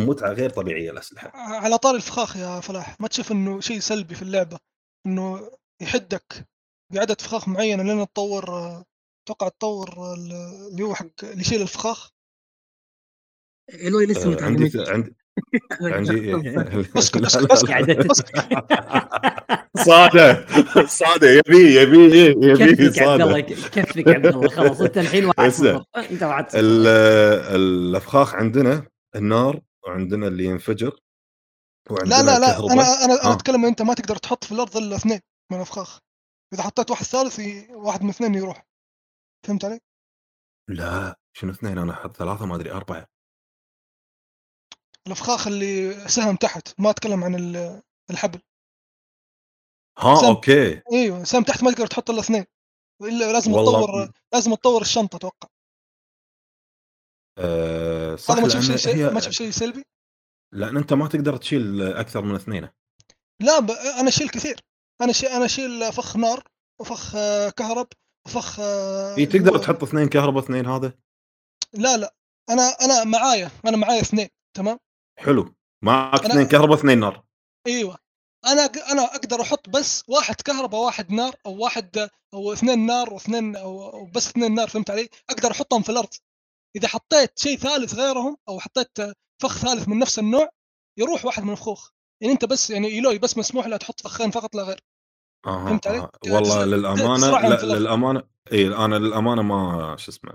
[0.00, 1.30] متعة غير طبيعية الأسلحة.
[1.34, 3.00] على طار الفخاخ يا فلاح.
[3.00, 4.58] ما تشوف إنه شيء سلبي في اللعبة
[5.06, 5.50] إنه
[5.82, 6.48] يحدك
[6.92, 8.44] بعدد فخاخ معينة لين تطور
[9.24, 12.10] أتوقع تطور اللي هو حق اللي يشيل الفخاخ.
[13.74, 15.16] الوي لسه آه عندي عندي
[15.82, 16.34] عندي
[16.98, 18.08] اسكت اسكت قاعدة
[19.76, 20.46] صاده
[20.86, 24.48] صاده يبي يبي يبي كفك عبد الله صاده كفك عبد الله.
[24.48, 25.52] خلاص انت الحين واحد
[25.96, 28.86] انت واحد الأفخاخ عندنا
[29.16, 30.96] النار وعندنا اللي ينفجر
[31.90, 32.58] وعندنا لا لا لا.
[32.58, 33.32] أنا أنا أنا آه.
[33.32, 35.98] أتكلم أنت ما تقدر تحط في الأرض إلا اثنين من الأفخاخ.
[36.54, 37.40] إذا حطيت واحد ثالث
[37.70, 38.66] واحد من اثنين يروح.
[39.46, 39.80] فهمت علي؟
[40.68, 41.16] لا.
[41.36, 43.06] شنو اثنين؟ أنا أحط ثلاثة ما أدري أربعة.
[45.06, 46.80] الأفخاخ اللي سهم تحت.
[46.80, 48.40] ما أتكلم عن ال- الحبل.
[49.98, 50.28] ها.
[50.28, 50.82] أوكي.
[50.92, 52.44] إيوه سهم تحت ما تقدر تحط الا اثنين
[53.02, 55.48] إلا لازم تطور لازم تطور الشنطة أتوقع.
[57.38, 59.84] أه صح هذا ما تشوف شيء هي ما تشوف شيء سلبي؟
[60.54, 62.68] لأن أنت ما تقدر تشيل أكثر من اثنين.
[63.42, 63.70] لا ب...
[63.70, 64.60] أنا أشيل كثير.
[65.00, 66.44] أنا شيل أنا أشيل فخ نار
[66.80, 67.88] وفخ آه، كهرب
[68.26, 70.92] وفخ آه، إي تقدر هو- تحط اثنين كهرباء اثنين هذا؟
[71.72, 72.14] لا لا.
[72.50, 74.78] أنا أنا معايا أنا معايا اثنين تمام؟
[75.18, 75.54] حلو.
[75.84, 77.24] معك أنا- اثنين كهرباء اثنين نار.
[77.66, 77.98] أيوه.
[78.46, 78.62] أنا
[78.92, 84.04] أنا أقدر أحط بس واحد كهرباء واحد نار أو واحد أو اثنين نار واثنين أو
[84.14, 86.08] بس اثنين نار فهمت علي؟ أقدر أحطهم في الأرض.
[86.76, 88.98] إذا حطيت شيء ثالث غيرهم أو حطيت
[89.42, 90.48] فخ ثالث من نفس النوع
[90.98, 91.90] يروح واحد من الفخوخ
[92.20, 94.80] يعني أنت بس يعني إيلوي بس مسموح له تحط فخين فقط لا غير.
[95.46, 96.10] آه فهمت علي؟ آه.
[96.26, 97.74] والله تس- للأمانة لا.
[97.78, 98.22] للأمانة
[98.52, 100.32] إي أنا للأمانة ما شو اسمه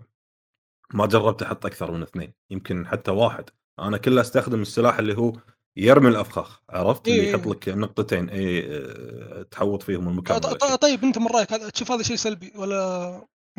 [0.94, 2.34] ما جربت أحط أكثر من اثنين.
[2.50, 3.50] يمكن حتى واحد.
[3.82, 5.34] أنا كله أستخدم السلاح اللي هو
[5.78, 7.30] يرمي الأفخاخ عرفت إيه اللي.
[7.32, 10.76] يحط لك نقطتين اي آه، تحوط فيهم المكان ط- ولا ط- شيء.
[10.76, 13.08] طيب أنت من رأيك تشوف هذا شيء سلبي ولا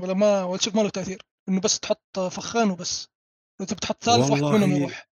[0.01, 3.09] ولا ما ولا تشوف ما له تأثير إنه بس تحط فخين وبس
[3.61, 5.09] لو تبي تحط ثالث واحد منهم يروح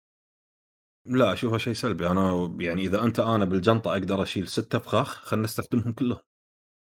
[1.06, 5.44] لا اشوفها شيء سلبي أنا يعني إذا أنت أنا بالجنطة أقدر أشيل ستة أفخاخ خلينا
[5.46, 6.20] نستخدمهم كلهم.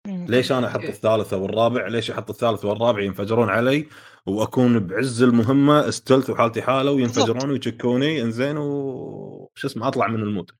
[0.05, 3.89] ليش أنا أحط الثالث أو الرابع ليش أحط الثالث والرابع؟ ينفجرون علي
[4.25, 8.21] وأكون بعز المهمة استلت وحالتي حالة وينفجرون ويشكوني.
[8.21, 10.51] إنزين وش اسمه؟ أطلع من المود.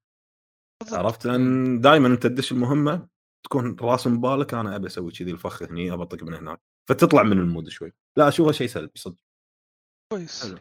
[0.92, 3.08] عرفت؟ لأن دائما أنت تدش المهمة
[3.44, 6.62] تكون راسم بالك أنا أبي أسوي كذي الفخ هني أبطق من هناك.
[6.90, 7.94] فتطلع من ال mood شوي.
[8.18, 9.16] لا أشوفها شيء سلبي صدق.
[10.12, 10.44] كويس.
[10.44, 10.60] حلو.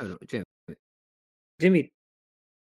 [0.00, 0.18] حلو.
[0.32, 0.44] جميل.
[1.60, 1.90] جميل.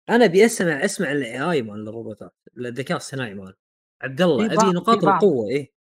[0.09, 3.55] أنا أبي أسمع أسمع ال AI مال الروبوتات الذكاء الصناعي مال.
[4.01, 5.03] عبد الله بعض- نقاط.
[5.03, 5.71] القوة إيه؟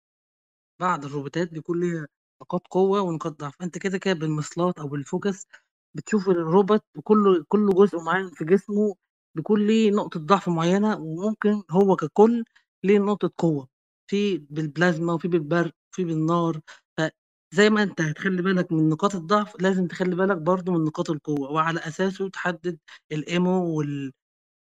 [0.80, 2.06] بعض الروبوتات بيكون ليها
[2.42, 3.62] نقاط قوة ونقاط ضعف.
[3.62, 5.46] انت كده كده بالمسلات أو بال Focus
[5.94, 8.94] بتشوف الروبوت كل كل جزء معين في جسمه
[9.34, 12.44] بيكون ليه نقطة ضعف معينة وممكن هو ككل
[12.84, 13.68] ليه نقطة قوة.
[14.10, 16.60] في بالبلازما وفي بالبرق وفي بالنار.
[16.98, 21.50] فزي ما أنت هتخلي بالك من نقاط الضعف لازم تخلي بالك برضو من نقاط القوة.
[21.52, 22.78] وعلى أساسه تحدد
[23.12, 24.12] الايمو وال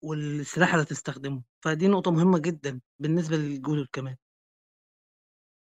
[0.04, 4.16] والسلاح اللي هتستخدمه فدي نقطة مهمة جدا بالنسبة للجدد كمان.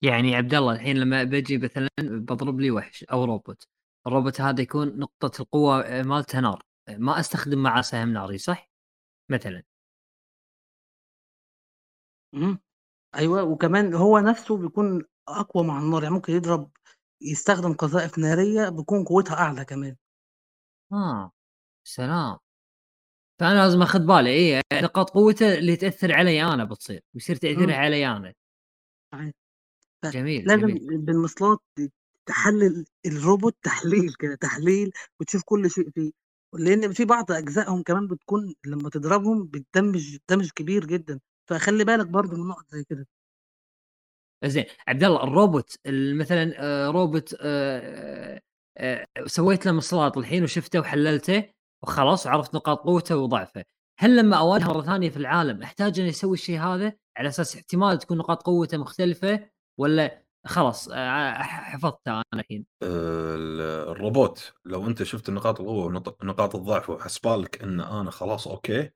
[0.01, 3.67] يعني عبد الله الحين لما بجي مثلا بضرب لي وحش أو روبوت
[4.07, 6.63] الروبوت هذا يكون نقطة القوة مالته نار.
[6.89, 8.69] ما أستخدم معاه سهم ناري صح؟
[9.29, 9.63] مثلا.
[12.33, 12.59] مم.
[13.15, 16.71] أيوه وكمان هو نفسه بيكون أقوى مع النار يعني ممكن يضرب
[17.21, 19.95] يستخدم قذائف نارية بيكون قوتها أعلى كمان.
[20.93, 21.31] آه.
[21.83, 22.39] سلام.
[23.41, 27.75] فأنا لازم أخذ بالي اي نقاط قوته اللي تأثر علي أنا بتصير بيصير تأثيرها.
[27.75, 28.33] علي أنا.
[30.05, 30.97] جميل لازم جميل.
[30.97, 31.59] بالمصلات
[32.25, 36.11] تحلل الروبوت تحليل كده تحليل وتشوف كل شيء فيه.
[36.53, 41.19] لأن في بعض أجزائهم كمان بتكون لما تضربهم بتدمج damage كبير جدا.
[41.49, 43.07] فخلي بالك برضو من نقط زي كده.
[44.45, 48.41] زين عبد الله الروبوت ال- مثلا آه، روبوت آه،
[48.77, 51.43] آه، سويت له مصلات الحين وشفته وحللته؟
[51.83, 53.63] وخلاص وعرفت نقاط قوته وضعفه.
[53.99, 57.99] هل لما أواجهه مرة ثانية في العالم أحتاج اني أسوي الشيء هذا على أساس احتمال
[57.99, 59.49] تكون نقاط قوته مختلفة
[59.79, 65.85] ولا خلاص آه، حفظته أنا الحين؟ ال- الروبوت لو أنت شفت نقاط القوة
[66.21, 68.89] ونقاط الضعف وحسبالك إن أنا خلاص okay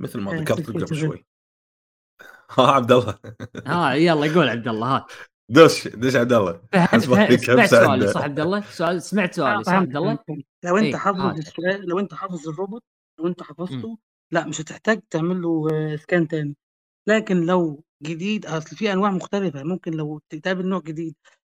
[0.00, 0.96] مثل ما آه، ذكرت قبل.
[0.96, 1.26] شوي.
[2.58, 3.18] ها عبد الله.
[3.66, 5.06] ها يلا قول عبد الله ها.
[5.50, 6.60] دش دش عبد الله
[6.98, 7.68] سمعت.
[7.70, 10.18] سؤالي صح عبد الله؟ سؤال سمعت سؤالي صح فهمت- عبد الله؟
[10.64, 11.38] لو أنت إيه، حافظ هات.
[11.38, 12.82] السؤال لو أنت حافظ الروبوت
[13.18, 13.98] لو أنت حفظته
[14.32, 16.56] لا مش هتحتاج تعمل له آه، scan تاني
[17.08, 21.14] لكن لو جديد أصل في أنواع مختلفة ممكن لو تقابل نوع جديد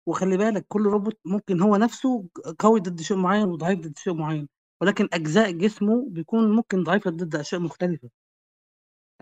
[0.08, 2.26] وخلي بالك كل روبوت ممكن هو نفسه
[2.60, 4.48] قوي ضد شيء معين وضعيف ضد شيء معين
[4.82, 8.10] ولكن أجزاء جسمه بيكون ممكن ضعيفة ضد أشياء مختلفة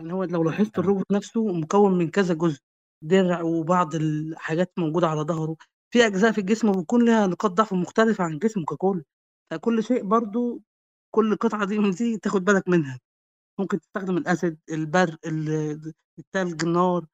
[0.00, 0.80] يعني هو لو لاحظت آه.
[0.82, 2.60] الروبوت نفسه مكون من كذا جزء
[3.02, 5.56] درع وبعض الحاجات موجودة على ظهره
[5.90, 9.04] في أجزاء في الجسم بيكون لها نقاط ضعف مختلفة عن جسمه ككل
[9.50, 10.62] فكل شيء برضو
[11.14, 13.00] كل قطعة دي من دي تاخد بالك منها.
[13.58, 17.06] ممكن تستخدم ال acid البرق ال- التلج النار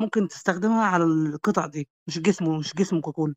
[0.00, 3.34] ممكن تستخدمها على القطع دي مش جسمه مش جسمه ككل.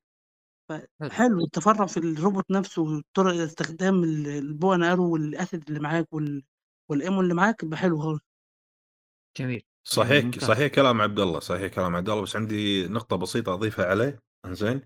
[1.11, 1.39] حلو.
[1.45, 6.13] التفرع في الروبوت نفسه طرق استخدام ال- ال bow and arrow وال acid اللي معاك
[6.13, 6.43] وال...
[6.89, 8.21] وال ammo اللي معاك يبقى حلو خالص.
[9.38, 9.63] جميل.
[9.84, 10.43] صحيح ممتاز.
[10.43, 14.19] صحيح كلام عبد الله صحيح كلام عبد الله بس عندي نقطة بسيطة أضيفها عليه.
[14.45, 14.81] إنزين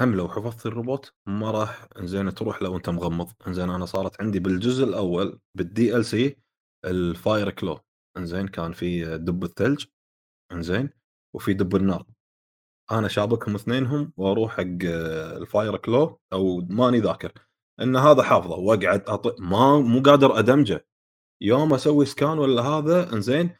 [0.00, 3.32] هم لو حفظت الروبوت ما راح إنزين تروح لو أنت مغمض.
[3.46, 6.36] إنزين أنا صارت عندي بالجزء الأول بال DLC
[6.84, 7.80] ال Fireclaw
[8.16, 9.84] إنزين كان في دب الثلج.
[10.52, 10.90] إنزين
[11.34, 12.06] وفي دب النار.
[12.90, 17.32] أنا شابكهم اثنينهم وأروح حق ال Fireclaw أو ماني ذاكر.
[17.80, 19.40] إن هذا حافظه وأقعد أط...
[19.40, 20.86] ما مو قادر أدمجه.
[21.42, 23.56] يوم أسوي scan ولا هذا إنزين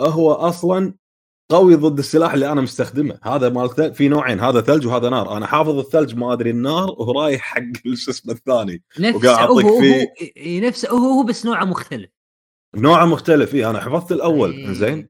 [0.00, 0.94] هو أصلا
[1.50, 3.18] قوي ضد السلاح اللي أنا مستخدمه.
[3.22, 5.36] هذا مال في نوعين هذا ثلج وهذا نار.
[5.36, 7.62] أنا حافظ الثلج ما أدري النار ورايح حق
[7.94, 8.82] شو اسمه الثاني.
[9.00, 9.66] وقاعد أعطيك
[10.36, 10.68] فيه.
[10.68, 12.10] نفسه هو هو بس نوعه مختلف.
[12.76, 14.52] نوعه مختلف اي أنا حفظت الأول.
[14.52, 14.66] إيه.
[14.66, 15.08] إنزين.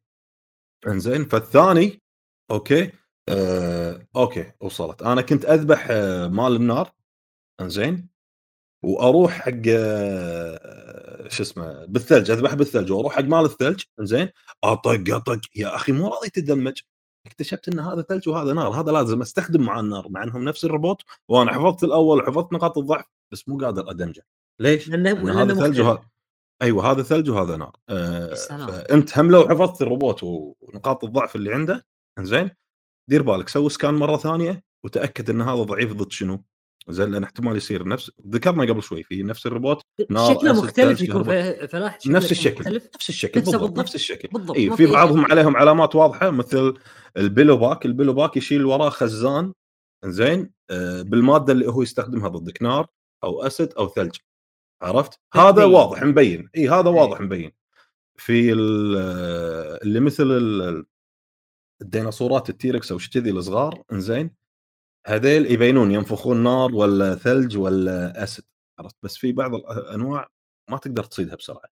[0.86, 1.24] إنزين.
[1.24, 2.02] فالثاني
[2.50, 2.90] okay.
[3.28, 5.02] آه، okay وصلت.
[5.02, 6.92] أنا كنت أذبح آه، مال النار.
[7.60, 8.07] إنزين.
[8.82, 12.30] وأروح حق آه، شو اسمه بالثلج.
[12.30, 14.28] اذبح بالثلج وأروح حق مال الثلج إنزين
[14.64, 15.40] أطق أطق.
[15.56, 16.80] يا أخي مو راضي تدمج.
[17.26, 18.80] اكتشفت إن هذا ثلج وهذا نار.
[18.80, 23.04] هذا لازم أستخدم مع النار مع إنهم نفس الروبوت وأنا حفظت الأول حفظت نقاط الضعف
[23.32, 24.26] بس مو قادر أدمجه.
[24.60, 26.02] ليش؟ لأنه هذا ثلج وهذا
[26.62, 27.76] أيوه هذا ثلج وهذا نار.
[27.88, 31.86] آه فانت هم لو حفظت الروبوت ونقاط الضعف اللي عنده.
[32.18, 32.50] إنزين
[33.10, 36.44] دير بالك سوي scan مرة ثانية وتأكد إن هذا ضعيف ضد شنو؟
[36.90, 41.22] زين لأن احتمال يصير نفس ذكرنا قبل شوي في نفس الروبوت شكله مختلف يكون
[41.66, 42.88] فلاح نفس الشكل مختلف.
[42.94, 43.78] نفس الشكل بالضبط, بالضبط.
[43.78, 44.28] نفس الشكل.
[44.28, 44.56] بالضبط.
[44.56, 46.74] اي في بعضهم عليهم علامات واضحة مثل
[47.16, 49.52] ال Bellowback ال Bellowback يشيل وراه خزان
[50.04, 52.86] زين آه بالمادة اللي هو يستخدمها ضدك نار
[53.24, 54.16] أو acid أو ثلج
[54.82, 56.50] عرفت؟ هذا واضح مبين.
[56.56, 57.52] اي هذا واضح مبين.
[58.16, 60.26] في اللي مثل
[61.82, 64.30] الديناصورات ال T-Rex أو كذي الصغار انزين
[65.06, 68.44] هذيل يبينون ينفخون نار ولا ثلج ولا acid
[68.78, 70.28] عرفت؟ بس في بعض الانواع
[70.70, 71.68] ما تقدر تصيدها بسرعة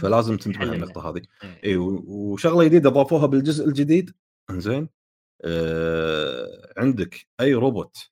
[0.00, 1.22] فلازم تنتبه النقطة هذه.
[1.64, 4.14] إي وشغلة جديدة ضافوها بالجزء الجديد
[4.50, 4.88] إنزين
[5.44, 8.10] آه عندك أي روبوت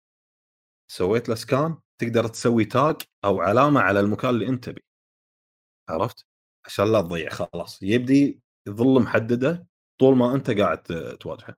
[0.90, 4.82] سويت له scan تقدر تسوي tag أو علامة على المكان اللي أنت بيه
[5.88, 6.26] عرفت؟
[6.66, 7.82] عشان لا تضيع خلاص.
[7.82, 9.66] يبدي يظل محدده
[10.00, 10.82] طول ما أنت قاعد
[11.20, 11.56] تواجهه.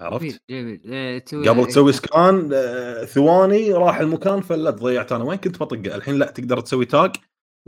[0.00, 0.80] عرفت؟ جميل
[1.26, 1.48] جميل.
[1.48, 5.24] قبل تسوي scan آه، ثواني راح المكان فلت ضيعت أنا.
[5.24, 7.16] وين كنت بطقه؟ الحين لا تقدر تسوي tag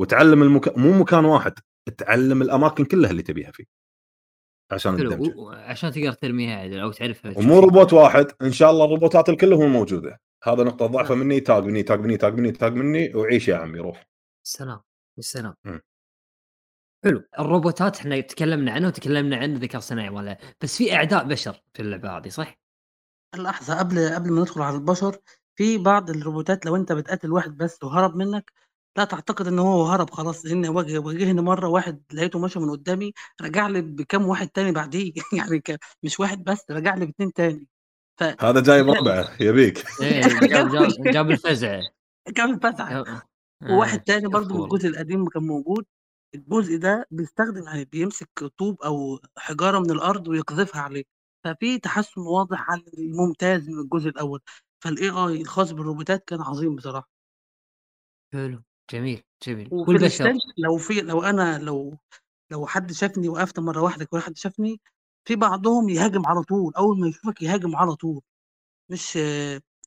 [0.00, 1.52] وتعلم المكان مو مكان واحد
[1.98, 3.64] تعلم الأماكن كلها اللي تبيها فيه.
[4.72, 8.26] عشان عشان تقدر ترميها عدل أو تعرفها ومو روبوت واحد.
[8.42, 10.20] إن شاء الله الروبوتات الكلهم موجودة.
[10.44, 13.78] هذا نقطة ضعفه مني tag مني tag مني tag مني tag مني وعيش يا عمي
[13.78, 14.08] روح.
[14.46, 14.80] سلام.
[15.18, 15.54] السلام
[17.04, 17.22] حلو.
[17.38, 22.16] الروبوتات إحنا تكلمنا عنه وتكلمنا عن الذكاء الصناعي ولا بس في اعداء بشر في اللعبة
[22.16, 22.58] هذه صح؟
[23.36, 25.18] لحظة قبل قبل ما ندخل على البشر
[25.56, 28.52] في بعض الروبوتات لو انت بتقاتل واحد بس وهرب منك
[28.98, 30.46] لا تعتقد إن هو هرب خلاص.
[30.46, 33.12] لأن واجه واجهني مرة واحد لقيته ماشي من قدامي
[33.42, 35.12] رجع لي بكام واحد تاني بعديه.
[35.38, 35.62] يعني
[36.02, 37.66] مش واحد بس رجع لي باثنين تاني.
[38.16, 38.22] ف...
[38.22, 39.84] هذا جاي ربعه يبيك.
[40.02, 41.82] إيه جاب, جاب, جاب الفزعة.
[42.28, 43.22] جاب الفزعة.
[43.70, 45.84] وواحد تاني برضه من الجزء القديم كان موجود.
[46.34, 51.04] الجزء ده بيستخدم يعني بيمسك طوب أو حجارة من الأرض ويقذفها عليه،
[51.44, 54.40] ففي تحسُّن واضح عن الممتاز من الجزء الأول،
[54.86, 57.08] فالAI الخاص بالروبوتات كان عظيم بصراحة.
[58.32, 58.58] حلو،
[58.90, 59.70] جميل، جميل.
[59.70, 61.98] والبشر؟ لو في لو أنا لو
[62.52, 64.80] لو حد شافني وقفت مرّة واحدة كده حد شافني،
[65.28, 68.22] في بعضهم يهاجم على طول، أول ما يشوفك يهاجم على طول،
[68.90, 69.18] مش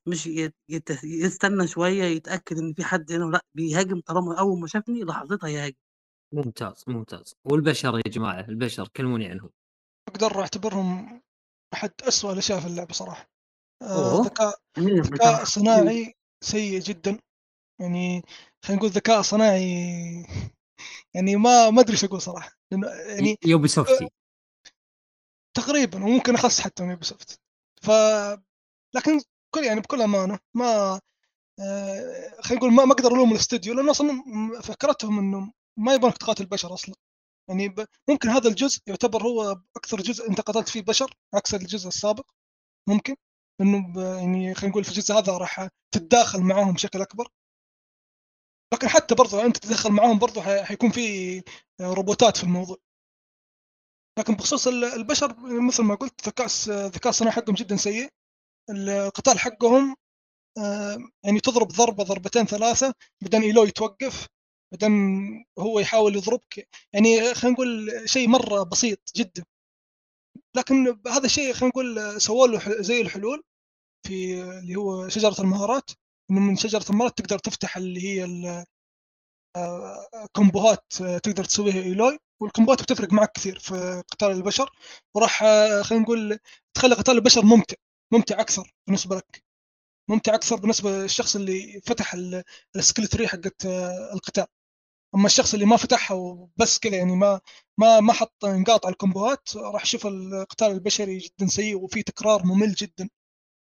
[0.07, 4.68] مش يت يت يستنى شوية يتأكد إن في حد هنا لأ، بيهاجم طالما أول ما
[4.68, 5.76] شافني لحظتها يهاجم.
[6.33, 7.35] ممتاز، ممتاز.
[7.45, 9.49] والبشر يا جماعة، البشر كلموني عنهم.
[10.09, 11.21] أقدر أعتبرهم
[11.73, 13.29] أحد أسوأ الأشياء في اللعبة صراحة.
[13.81, 16.13] آه ذكاء ذكاء صناعي
[16.43, 17.19] سيء جدًا،
[17.81, 18.21] يعني
[18.65, 19.65] خلينا نقول ذكاء صناعي
[21.15, 24.09] يعني ما ما أدري إيش أقول صراحة، لأنه يعني Ubisoft.
[25.57, 27.39] تقريبًا وممكن أخص حتى من Ubisoft.
[27.81, 27.91] ف
[28.95, 29.21] لكن
[29.55, 30.99] كل يعني بكل أمانة ما
[31.59, 34.23] آه خلينا نقول ما ما أقدر ألوم الاستوديو لأنه أصلًا
[34.63, 36.95] فكرتهم إنه ما يبغونك تقاتل البشر أصلا.
[37.49, 37.85] يعني ب...
[38.10, 42.26] ممكن هذا الجزء يعتبر هو أكثر جزء أنت قتلت فيه بشر عكس الجزء السابق.
[42.89, 43.15] ممكن
[43.61, 43.98] إنه ب...
[43.98, 47.27] يعني خلينا نقول في الجزء هذا راح تتداخل معاهم بشكل أكبر.
[48.73, 51.02] لكن حتى برضو أنت تتدخل معاهم برضو حيكون في
[51.81, 52.77] روبوتات في الموضوع.
[54.19, 58.10] لكن بخصوص البشر مثل ما قلت ذكاء الذكاء الصناعي حقهم جدا سيء.
[58.69, 59.95] القتال حقهم
[60.57, 64.27] آه، يعني تضرب ضربة ضربتين ثلاثة بعدين إيلوي تتوقف.
[64.72, 64.91] بعدين
[65.60, 69.45] هو يحاول يضربك يعني خلينا نقول شيء مرة بسيط جدا.
[70.56, 73.43] لكن هذا الشيء خلينا نقول سووا له زي الحلول
[74.07, 75.91] في اللي هو شجرة المهارات.
[76.31, 78.26] انه من شجرة المهارات تقدر تفتح اللي هي
[80.35, 80.85] كومبوهات
[81.23, 82.19] تقدر تسويها إيلوي.
[82.41, 84.72] والكومبوهات بتفرق معك كثير في قتال البشر.
[85.15, 85.39] وراح
[85.84, 86.39] خلينا نقول
[86.73, 87.76] تخلي قتال البشر ممتع
[88.14, 89.43] ممتع أكثر بالنسبة لك.
[90.10, 92.15] ممتع أكثر بالنسبة للشخص اللي فتح
[92.76, 93.65] السكيل تري حقت
[94.14, 94.45] القتال.
[95.15, 97.41] أما الشخص اللي ما فتحها وبس كذا يعني ما
[97.77, 102.73] ما ما حط نقاط على الكومبوهات راح يشوف القتال البشري جدا سيء وفي تكرار ممل
[102.73, 103.09] جدا.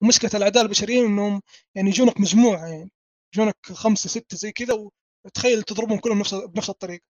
[0.03, 1.41] ومشكلة الأعداء البشريين إنهم
[1.75, 2.91] يعني يجونك مجموعة يعني
[3.35, 4.73] يجونك خمسة ستة زي كذا
[5.25, 7.03] وتخيل تضربهم كلهم نفس بنفس الطريقة.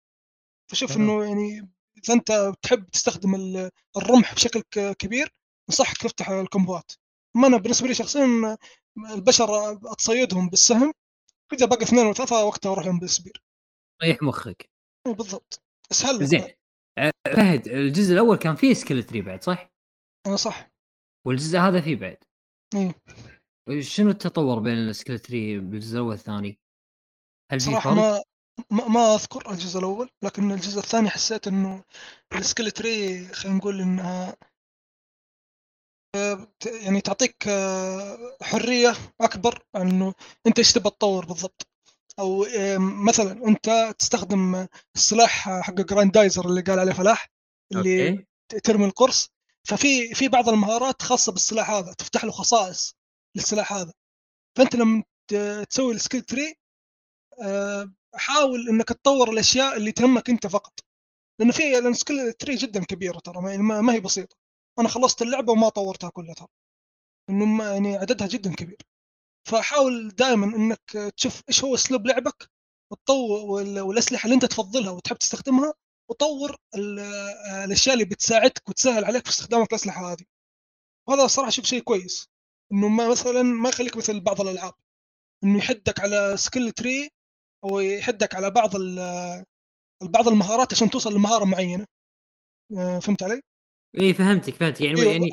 [0.70, 1.70] فشوف إنه يعني
[2.04, 3.34] إذا أنت تحب تستخدم
[3.96, 4.62] الرمح بشكل
[4.98, 5.32] كبير
[5.70, 6.92] أنصحك تفتح الكومبوات
[7.36, 8.56] ما أنا بالنسبة لي شخصيا
[9.14, 10.92] البشر أتصيدهم بالسهم
[11.52, 13.42] إذا باقي اثنين وثلاثة وقتها أروح لهم بالسبير.
[14.02, 14.70] ريح مخك.
[15.06, 15.62] بالضبط.
[15.92, 16.54] اسهل زين.
[16.98, 19.70] آه، فهد الجزء الأول كان فيه سكيل تري بعد صح؟
[20.26, 20.70] أنا صح.
[21.26, 22.18] والجزء هذا فيه بعد.
[22.74, 26.58] إيه شنو التطور بين السكيل تري بالجزء الأول والثاني؟
[27.52, 27.86] هل في فرق؟
[28.70, 31.84] ما ما, أذكر الجزء الأول لكن الجزء الثاني حسيت إنه
[32.34, 34.36] السكيل تري خلينا نقول إنها
[36.16, 36.48] آه،
[36.82, 40.14] يعني تعطيك آه، حرية أكبر إنه
[40.46, 41.66] أنت إيش تبغى تطور بالضبط.
[42.18, 44.66] أو آه، مثلا أنت تستخدم
[44.96, 47.28] السلاح حق جراندايزر اللي قال عليه فلاح
[47.72, 48.26] اللي أوكي.
[48.64, 49.28] ترمي القرص.
[49.68, 52.94] ففي في بعض المهارات خاصة بالسلاح هذا تفتح له خصائص
[53.36, 53.92] للسلاح هذا.
[54.58, 55.02] فأنت لما
[55.70, 56.54] تسوي السكيل تري
[58.14, 60.80] حاول إنك تطور الأشياء اللي تهمك أنت فقط.
[61.40, 63.40] لأنه في لأن سكيل تري جدا كبيرة ترى
[63.82, 64.36] ما هي بسيطة.
[64.78, 66.48] أنا خلصت اللعبة وما طورتها كلها ترى.
[67.30, 68.78] إنه يعني عددها جدا كبير.
[69.46, 72.50] فحاول دائما إنك تشوف إيش هو أسلوب لعبك
[72.92, 73.40] وتطور
[73.82, 75.74] والأسلحة اللي أنت تفضلها وتحب تستخدمها
[76.10, 76.56] وطور
[77.64, 80.24] الأشياء اللي بتساعدك وتسهل عليك في استخدامك الأسلحة هذه
[81.08, 82.28] وهذا صراحة شوف شيء كويس
[82.72, 84.74] إنه ما مثلا ما يخليك مثل بعض الألعاب
[85.44, 87.10] إنه يحدك على سكيل تري
[87.64, 88.70] أو يحدك على بعض
[90.02, 91.86] بعض المهارات عشان توصل لمهارة معينة
[92.78, 93.40] آه، فهمت علي؟
[94.00, 95.12] اي فهمتك فهمت يعني أيوة.
[95.12, 95.30] يعني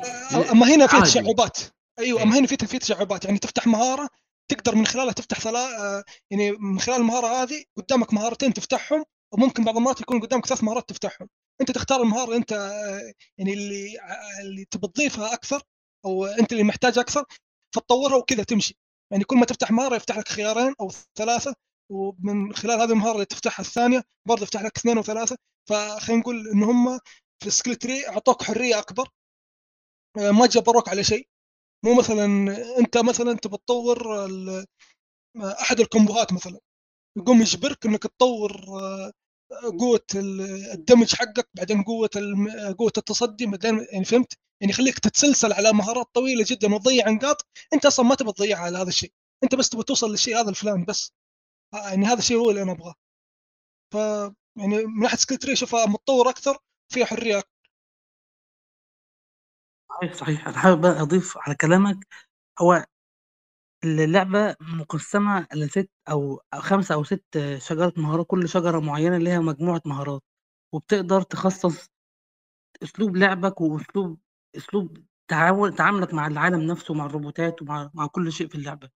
[0.50, 1.58] أما هنا في تشعبات
[1.98, 2.40] أيوه أما إيه.
[2.40, 4.08] هنا في في تشعبات يعني تفتح مهارة
[4.50, 9.64] تقدر من خلالها تفتح ثلاث آه، يعني من خلال المهارة هذه قدامك مهارتين تفتحهم وممكن
[9.64, 11.28] بعض المرات يكون قدامك ثلاث مهارات تفتحهم.
[11.60, 13.98] أنت تختار المهارة اللي أنت آه، يعني اللي
[14.42, 15.62] اللي تبي تضيفها أكثر
[16.04, 17.24] أو أنت اللي محتاج أكثر
[17.74, 18.78] فتطورها وكذا تمشي.
[19.12, 21.54] يعني كل ما تفتح مهارة يفتح لك خيارين أو ثلاثة
[21.92, 25.36] ومن خلال هذه المهارة اللي تفتحها الثانية برضه يفتح لك اثنين وثلاثه
[25.68, 26.98] فخلينا نقول إن هم
[27.42, 29.08] في السكيل تري أعطوك حرية أكبر
[30.18, 31.28] آه، ما جبروك على شيء.
[31.84, 32.24] مو مثلا
[32.78, 33.98] أنت مثلا تبى تطور
[35.36, 36.58] أحد الكومبوهات مثلا
[37.18, 39.12] يقوم يجبرك إنك تطور آه،
[39.80, 40.06] قوة
[40.74, 42.10] الدمج حقك بعدين قوة
[42.78, 47.86] قوة التصدي بعدين يعني فهمت؟ يعني يخليك تتسلسل على مهارات طويلة جدا وتضيع نقاط أنت
[47.86, 49.12] أصلا ما تبى تضيعها على هذا الشيء.
[49.44, 51.12] أنت بس تبى توصل للشيء هذا الفلاني بس.
[51.74, 52.94] آه، يعني هذا الشيء هو اللي أنا أبغاه.
[53.92, 53.96] ف
[54.58, 56.58] يعني من ناحية سكيل تري اشوفها متطور أكثر
[56.92, 57.42] فيها حرية
[60.00, 60.48] صحيح صحيح.
[60.48, 62.06] أنا حابب بقى أضيف على كلامك
[62.60, 62.84] هو
[63.84, 67.24] اللعبة مقسمة لست أو خمسة أو ست
[67.58, 70.22] شجرة مهارات كل شجرة معينة ليها مجموعة مهارات
[70.72, 71.90] وبتقدر تخصص
[72.82, 74.20] أسلوب لعبك وأسلوب
[74.56, 74.98] أسلوب
[75.28, 78.90] تعامل تعاملك مع العالم نفسه مع الروبوتات ومع مع كل شيء في اللعبة.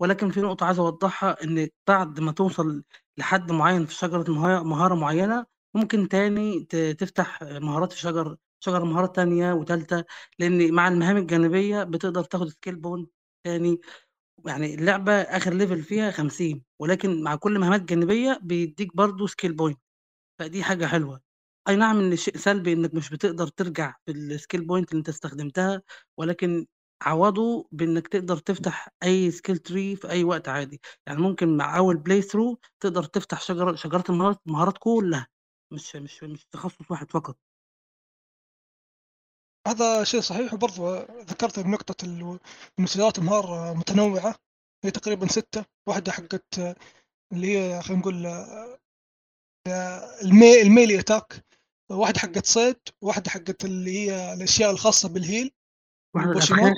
[0.00, 2.84] ولكن في نقطة عايز أوضحها إن بعد ما توصل
[3.18, 4.32] لحد معين في شجرة
[4.64, 6.64] مهارة معينة ممكن تاني
[6.98, 10.04] تفتح مهارات في شجر شجر مهارات تانية وتالتة
[10.38, 13.06] لأن مع المهام الجانبية بتقدر تاخد سكيل بون
[13.44, 13.80] تاني.
[14.46, 19.78] يعني اللعبة آخر ليفل فيها 50 ولكن مع كل مهامات جانبية بيديك برضه سكيل بوينت
[20.38, 21.20] فدي حاجة حلوة.
[21.68, 25.82] أي نعم إن شيء سلبي إنك مش بتقدر ترجع بالسكيل بوينت اللي أنت استخدمتها
[26.18, 26.66] ولكن
[27.02, 30.80] عوضه بإنك تقدر تفتح أي سكيل تري في أي وقت عادي.
[31.06, 34.04] يعني ممكن مع أول بلاي ثرو تقدر تفتح شجرة شجرة
[34.46, 35.26] المهارات كلها
[35.72, 37.38] مش مش مش تخصص واحد فقط.
[39.66, 42.04] هذا شيء صحيح وبرضه ذكرت بنقطة
[42.78, 44.34] المسلسلات المهارة متنوعة
[44.84, 45.64] هي تقريبا ستة.
[45.88, 46.58] واحدة حقت
[47.32, 48.26] اللي هي خلينا نقول
[50.22, 51.44] المي الميلي أتاك.
[51.90, 55.50] واحدة حقت صيد واحدة حقت اللي هي الأشياء الخاصة بالهيل
[56.14, 56.74] واحدة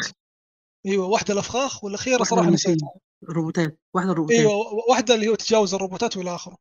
[0.86, 2.94] أيوه واحدة الأفخاخ والأخيرة صراحة نسيتها.
[3.28, 6.56] روبوتات واحدة روبوتات أيوه واحدة اللي هو تجاوز الروبوتات والى آخره.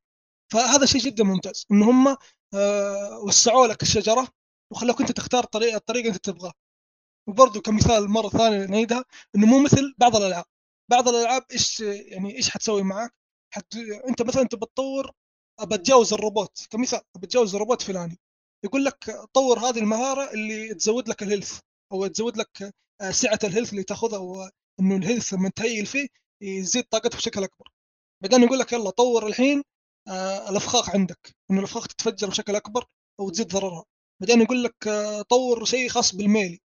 [0.53, 2.07] فهذا شيء جدا ممتاز إن هم
[2.53, 4.27] آه، وسعوا لك الشجرة
[4.71, 6.53] وخلوك أنت تختار طريقه الطريقة أنت تبغاه
[7.27, 9.05] وبرضه كمثال مرة ثانية نعيدها
[9.35, 10.45] إنه مو مثل بعض الألعاب.
[10.91, 13.13] بعض الألعاب إيش يعني إيش حتسوي معك؟
[13.53, 13.75] حت...
[14.09, 15.11] أنت مثلا تبى تطور
[15.59, 16.67] أبى أتجاوز الروبوت.
[16.69, 18.19] كمثال أبى أتجاوز الروبوت فلاني.
[18.65, 21.59] يقول لك طور هذه المهارة اللي تزود لك الهيلث
[21.91, 26.07] أو تزود لك آه، سعة الهيلث اللي تأخذها وانه الهيلث لما تهيل فيه
[26.41, 27.71] يزيد طاقته بشكل أكبر.
[28.23, 29.63] بعدين يقول لك يلا طور الحين
[30.07, 31.35] آه الأفخاخ عندك.
[31.51, 32.85] إنه الأفخاخ تتفجر بشكل أكبر
[33.19, 33.85] أو تزيد ضررها.
[34.21, 36.59] بعدين يقول لك آه طور شيء خاص بالميلي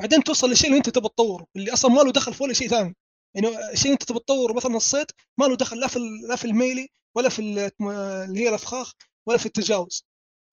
[0.00, 2.68] بعدين توصل للشيء اللي انت تبغى تطوره اللي أصلا ما له دخل في ولا شيء
[2.68, 2.96] ثاني.
[3.34, 5.06] يعني الشيء اللي انت تبغى تطوره مثلا الصيد
[5.38, 8.92] ما له دخل لا في لا في الميلي ولا في اللي هي الأفخاخ
[9.26, 10.04] ولا في التجاوز.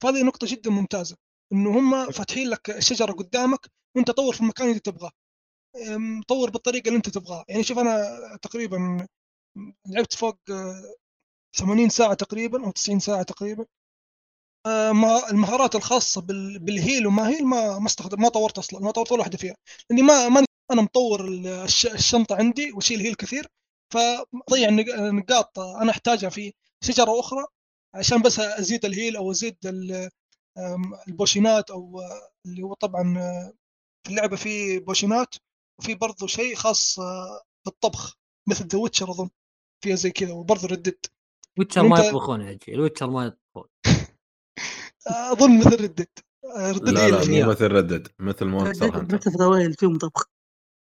[0.03, 1.17] فهذه نقطة جدا ممتازة
[1.53, 3.59] إنه هم فاتحين لك الشجره قدامك
[3.95, 5.11] وأنت طور في المكان اللي تبغاه.
[6.27, 7.45] طور بالطريقة اللي انت تبغاها.
[7.49, 8.03] يعني شوف أنا
[8.41, 9.07] تقريبا
[9.87, 10.39] لعبت فوق
[11.57, 13.63] 80 ساعة تقريبا أو 90 ساعة تقريبا.
[13.63, 13.82] آه،
[15.31, 16.21] المهارات الخاصة
[16.59, 19.55] بالهيل وما هيل ما ما استخدم ما طورت أصلا ما طورت ولا واحدة فيها.
[19.89, 21.27] لأني ما ما أنا مطور
[21.93, 23.47] الشنطة عندي وأشيل هيل كثير
[23.93, 24.69] فضيع
[25.09, 26.53] نقاط أنا أحتاجها في
[26.83, 27.45] شجرة أخرى
[27.95, 29.57] عشان بس أزيد الهيل أو أزيد
[31.07, 32.01] البوشينات أو
[32.45, 33.13] اللي هو طبعا
[34.03, 35.35] في اللعبة في بوشينات
[35.79, 36.99] وفي برضه شيء خاص
[37.65, 38.17] بالطبخ
[38.49, 39.29] مثل ذا ويتشر أظن
[39.83, 41.11] فيها زي كذا وبرضه ردت
[41.59, 43.69] ويتشر ما يطبخون يا الويتشر ما يطبخون.
[45.07, 46.25] أظن مثل ردت
[46.57, 50.23] ردت لا لا مو مثل ردت مثل مونستر هانتر مثل فضاويل فيهم طبخ.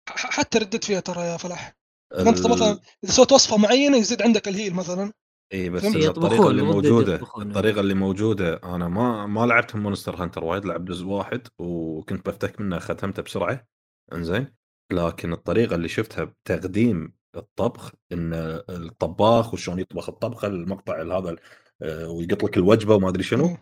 [0.09, 1.77] حتى ردت فيها ترى يا فلاح.
[2.12, 2.28] ال...
[2.28, 5.12] انت مثلا إذا سويت وصفة معينة يزيد عندك الهيل مثلا.
[5.53, 10.65] إي بس الطريقة اللي موجودة الطريقة اللي موجودة أنا ما ما لعبت مونستر هانتر وايد
[10.65, 13.66] لعبت جزء واحد وكنت بفتك منه ختمته بسرعة.
[14.12, 14.55] إنزين.
[14.93, 18.32] لكن الطريقة اللي شفتها بتقديم الطبخ إن
[18.69, 21.36] الطباخ وشلون يطبخ الطبخة المقطع هذا
[21.82, 23.57] آه، ويقط لك الوجبة وما أدري شنو.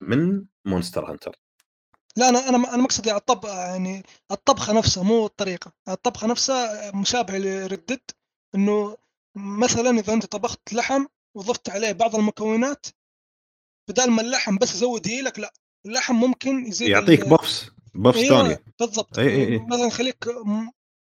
[0.00, 1.36] من مونستر هانتر
[2.16, 5.72] لا أنا أنا أنا مقصدي على الطبخ يعني الطبخة نفسها مو الطريقة.
[5.88, 8.00] الطبخة نفسها مشابهة لردد
[8.54, 8.96] إنه
[9.36, 12.86] مثلا إذا أنت طبخت لحم وضفت عليه بعض المكونات
[13.88, 15.52] بدل ما اللحم بس يزود هيلك لا
[15.86, 18.64] اللحم ممكن يزيد يعطيك بفس بفس أيوة ثانية.
[18.80, 19.18] بالضبط.
[19.18, 19.58] أي أي أي.
[19.58, 20.28] مثلا يخليك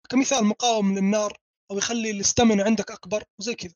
[0.10, 1.38] كمثال مقاوم للنار
[1.72, 3.74] أو يخلي الاستمن عندك أكبر وزي كذا.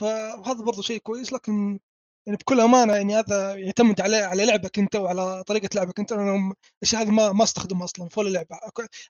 [0.00, 1.78] فهذا برضو شيء كويس لكن
[2.26, 6.12] يعني بكل أمانة يعني هذا يعتمد على على لعبك أنت وعلى طريقة لعبك أنت.
[6.12, 8.58] أنا الشيء هذا ما ما استخدمه أصلا في ولا لعبه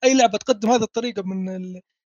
[0.04, 1.48] أي لعبة تقدم هذه الطريقة من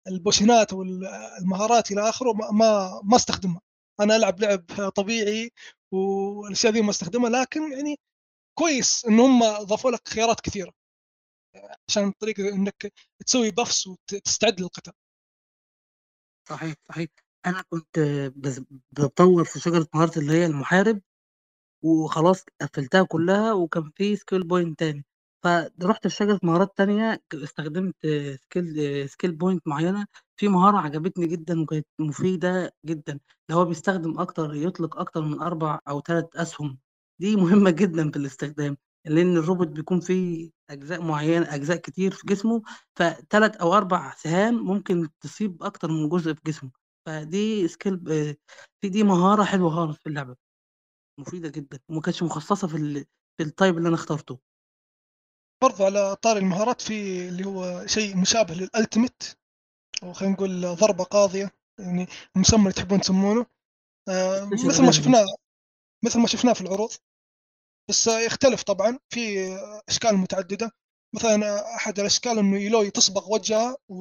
[0.09, 3.61] البوشنات والمهارات إلى آخره ما ما أستخدمها.
[4.01, 4.65] أنا ألعب لعب
[4.97, 5.51] طبيعي
[5.93, 7.99] والأشياء ذي ما أستخدمها لكن يعني
[8.59, 10.73] كويس إن هم ضافوا لك خيارات كثيرة.
[11.89, 12.93] عشان طريقة إنك
[13.27, 14.93] تسوي بفس وتستعد للقتال.
[16.49, 17.09] صحيح صحيح.
[17.49, 17.99] أنا كنت
[18.93, 21.01] بطور في شجرة مهارة اللي هي المحارب
[21.85, 25.07] وخلاص قفلتها كلها وكان في skill point تاني.
[25.45, 27.95] فرحت لشجره مهارات تانية استخدمت
[28.43, 30.07] skill skill point معينة.
[30.37, 33.12] في مهارة عجبتني جدا وكانت مفيدة جدا
[33.51, 36.79] اللي هو بيستخدم أكتر يطلق أكتر من أربع أو ثلاث أسهم.
[37.20, 38.77] دي مهمة جدا في الاستخدام
[39.07, 42.62] لأن الروبوت بيكون فيه أجزاء معينة أجزاء كتير في جسمه
[42.97, 46.88] فثلاث أو أربع سهام ممكن تصيب أكتر من جزء في جسمه.
[47.07, 47.98] فدي skill
[48.81, 50.37] في دي مهارة حلوة خالص في اللعبة.
[51.20, 53.05] مفيدة جدا وما كانتش مخصصة في ال...
[53.37, 54.39] في ال type اللي أنا اخترته.
[55.62, 59.23] برضو على طاري المهارات في اللي هو شيء مشابه لل ultimate
[60.03, 62.07] أو خلينا نقول ضربة قاضية يعني
[62.37, 63.47] المسمى اللي تحبون تسمونه.
[64.09, 65.27] آه مثل ما شفناه
[66.05, 66.91] مثل ما شفناه في العروض.
[67.89, 69.49] بس يختلف طبعا في
[69.89, 70.70] أشكال متعددة.
[71.15, 73.95] مثلا أحد الأشكال إنه يلوي تصبغ وجهها و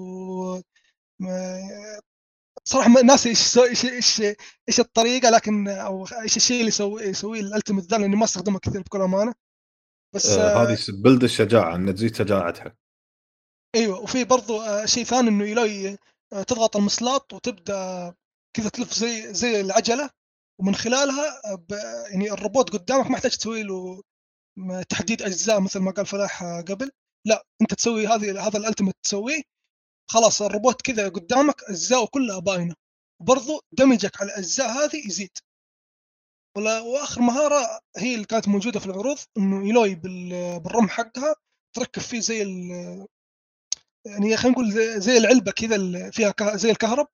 [2.67, 4.21] صراحة ناسي إيش إيش إيش
[4.69, 8.81] إيش الطريقة لكن أو إيش الشيء اللي يسوي يسويه الألتيميت ذا لأني ما أستخدمه كثير
[8.81, 9.33] بكل أمانة.
[10.15, 12.75] بس آه هذه بلد الشجاعة إنها تزيد شجاعتها.
[13.75, 15.97] أيوه وفي برضو آه شيء ثاني إنه يلوي
[16.33, 18.13] آه تضغط المسلاط وتبدأ
[18.53, 20.09] كذا تلف زي زي العجلة
[20.59, 21.41] ومن خلالها
[22.11, 24.01] يعني الروبوت قدامك ما يحتاج تسوي له
[24.89, 26.91] تحديد أجزاء مثل ما قال فلاح قبل.
[27.25, 29.41] لا أنت تسوي هذه هذا الألتيميت تسويه
[30.07, 32.75] خلاص الروبوت كذا قدامك أجزاءه كلها باينة.
[33.21, 35.37] وبرضه دمجك على الأجزاء هذه يزيد.
[36.57, 39.95] وآخر مهارة هي اللي كانت موجودة في العروض إنه يلوي
[40.59, 41.35] بالرمح حقها
[41.73, 42.39] تركب فيه زي
[44.05, 44.71] يعني خلينا نقول
[45.01, 47.07] زي العلبة كذا فيها زي الكهرب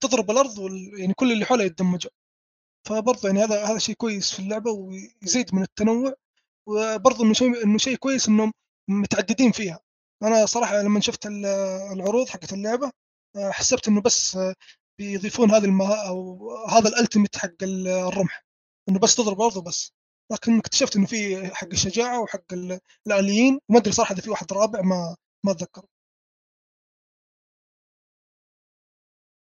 [0.00, 2.10] تضرب الأرض يعني كل اللي حولها يتدمجوا
[2.88, 6.14] فبرضه يعني هذا هذا شيء كويس في اللعبة ويزيد من التنوع.
[6.66, 8.52] وبرضه إنه شيء إنه شيء كويس إنهم
[8.88, 9.80] متعددين فيها.
[10.22, 11.26] أنا صراحة لما شفت
[11.92, 12.92] العروض حقت اللعبة
[13.36, 14.54] آه، حسبت إنه بس آه،
[14.98, 18.44] بيضيفون هذه المها أو هذا الألتيميت حق الرمح
[18.88, 19.92] إنه بس تضرب برضه بس.
[20.32, 22.44] لكن اكتشفت إنه في حق الشجاعة وحق
[23.06, 25.82] الآليين وما أدري صراحة إذا في واحد رابع ما ما أتذكر.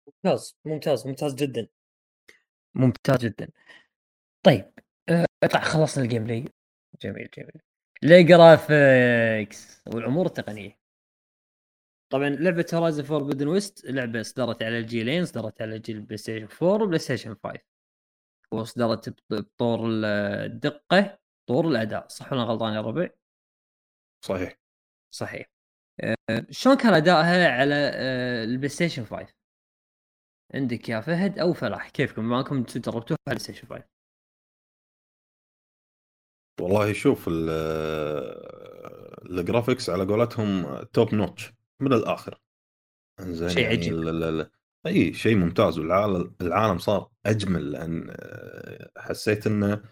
[0.08, 1.68] ممتاز ممتاز ممتاز جدا.
[2.76, 3.48] ممتاز جدا.
[4.46, 4.74] طيب
[5.44, 6.46] أتوقع آه، خلصنا الجيم بلاي
[7.02, 7.62] جميل جميل.
[8.04, 10.80] ال graphics والأمور التقنية.
[12.10, 17.00] طبعا لعبة Horizon Forbidden West لعبة اصدرت على الجيلين اصدرت على جيل PlayStation 4 و
[17.00, 17.60] PlayStation 5
[18.52, 22.08] واصدرت بطور الدقه طور الأداء.
[22.08, 23.10] صح ولا غلطان يا ربع؟
[24.26, 24.60] صحيح.
[25.12, 25.46] صحيح.
[26.04, 26.18] أه
[26.50, 29.34] شلون كان أدائها على أه ال PlayStation 5
[30.54, 33.95] عندك يا فهد أو فلاح كيفكم؟ معكم أنتم جربتوها على البلاي ستيشن 5
[36.62, 37.30] والله شوف
[39.30, 42.42] الجرافيكس على قولتهم top notch من الآخر.
[43.22, 43.94] زين شيء يعني عجيب.
[44.88, 49.84] إي شيء ممتاز والعالم العالم صار أجمل لأن آه، حسيت انه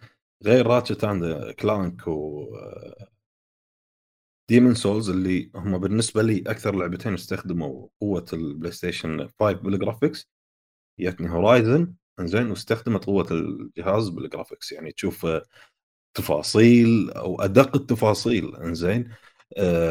[0.43, 2.45] غير Ratchet and Clank و
[4.49, 9.67] Demon's آه، Souls اللي هم بالنسبة لي أكثر لعبتين استخدموا قوة ال PlayStation 5 بال
[9.67, 10.29] graphics
[10.99, 15.43] جتني Horizon إنزين واستخدمت قوة الجهاز بال graphics يعني تشوف آه،
[16.13, 19.11] تفاصيل أو أدق التفاصيل إنزين؟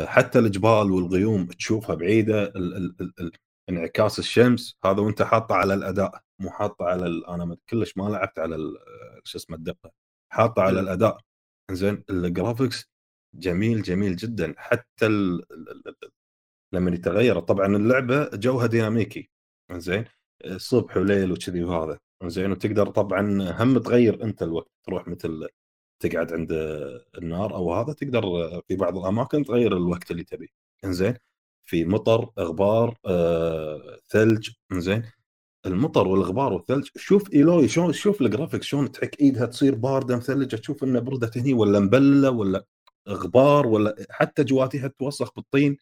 [0.07, 3.33] حتى الجبال والغيوم تشوفها بعيدة ال ال ال
[3.69, 8.57] انعكاس الشمس هذا وأنت حاطه على الأداء مو حاطه على أنا كلش ما لعبت على
[9.25, 9.93] شو اسمه الدقة
[10.33, 11.19] حاطه على الأداء
[11.71, 12.91] زين الجرافكس
[13.35, 15.45] جميل جميل جدا حتى ال...
[16.73, 19.31] لما يتغير طبعا اللعبة جوها ديناميكي
[19.73, 20.05] زين
[20.57, 25.49] صبح وليل وكذي وهذا زين وتقدر طبعا هم تغير أنت الوقت تروح مثل
[26.03, 26.53] تقعد عند
[27.19, 28.23] النار أو هذا تقدر
[28.69, 30.49] في بعض الأماكن تغير الوقت اللي تبيه
[30.85, 31.15] إنزين
[31.65, 35.03] في مطر إغبار آه، ثلج زين
[35.67, 40.57] المطر والغبار والثلج شوف إيلوي شلون شوف ال graphics شلون تحك إيدها تصير باردة مثلجة
[40.57, 42.67] تشوف إنها بردت هني ولا مبلله ولا
[43.09, 45.77] غبار ولا حتى جواتيها توسخ بالطين.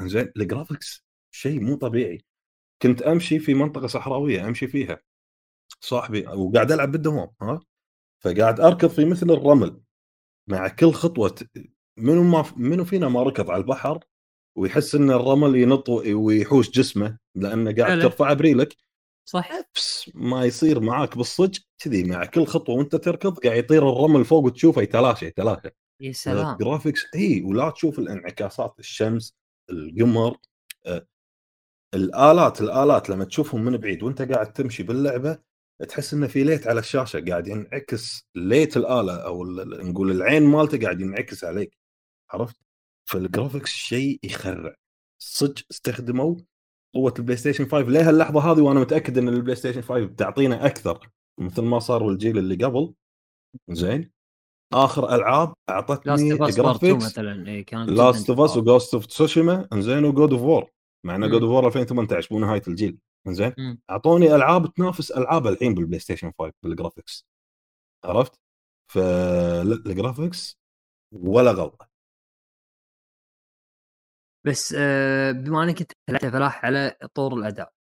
[0.00, 2.24] زين ال graphics شيء مو طبيعي.
[2.82, 5.00] كنت أمشي في منطقة صحراوية أمشي فيها.
[5.80, 7.60] صاحبي وقاعد ألعب بالدوام ها؟
[8.24, 9.80] فقاعد أركض في مثل الرمل
[10.50, 11.34] مع كل خطوة
[11.98, 14.04] منو ما منو فينا ما ركض على البحر
[14.58, 18.76] ويحس إن الرمل ينط ويحوش جسمه لأنه قاعد ترفعه بريلك؟
[19.28, 19.52] صح.
[19.52, 24.44] نفس ما يصير معاك بالصج كذي مع كل خطوة وأنت تركض قاعد يطير الرمل فوق
[24.44, 25.70] وتشوفه يتلاشى يتلاشى.
[26.00, 26.56] يا سلام.
[26.56, 29.34] graphics إي ولا تشوف الانعكاسات الشمس
[29.70, 30.36] القمر
[30.86, 31.06] آه
[31.94, 35.38] الآلات الآلات لما تشوفهم من بعيد وأنت قاعد تمشي باللعبة
[35.88, 41.00] تحس إنه في light على الشاشة قاعد ينعكس light الآلة أو نقول العين مالته قاعد
[41.00, 41.78] ينعكس عليك
[42.30, 42.56] عرفت؟
[43.04, 44.74] فال graphics شيء يخرع.
[45.18, 46.36] صدق استخدموا
[46.94, 51.62] قوة ال PlayStation 5 لهاللحظه هذه؟ وأنا متأكد إن ال PlayStation 5 بتعطينا أكثر مثل
[51.62, 52.94] ما صار والجيل اللي قبل.
[53.70, 54.10] زين.
[54.72, 60.32] آخر ألعاب أعطتني graphics مثلا كانت لاست اوف اس وجوست اوف تسوشيما انزين و God
[60.32, 60.70] of War
[61.04, 62.98] مع إنه God of War 2018 مو نهاية الجيل.
[63.26, 67.26] انزين أعطوني ألعاب تنافس ألعاب الحين بال PlayStation 5 بال graphics
[68.04, 68.40] عرفت؟
[68.92, 70.58] فال graphics
[71.12, 71.88] ولا غلطة
[74.46, 77.72] بس آه، بما إنك أنت فلاح على طور الأداء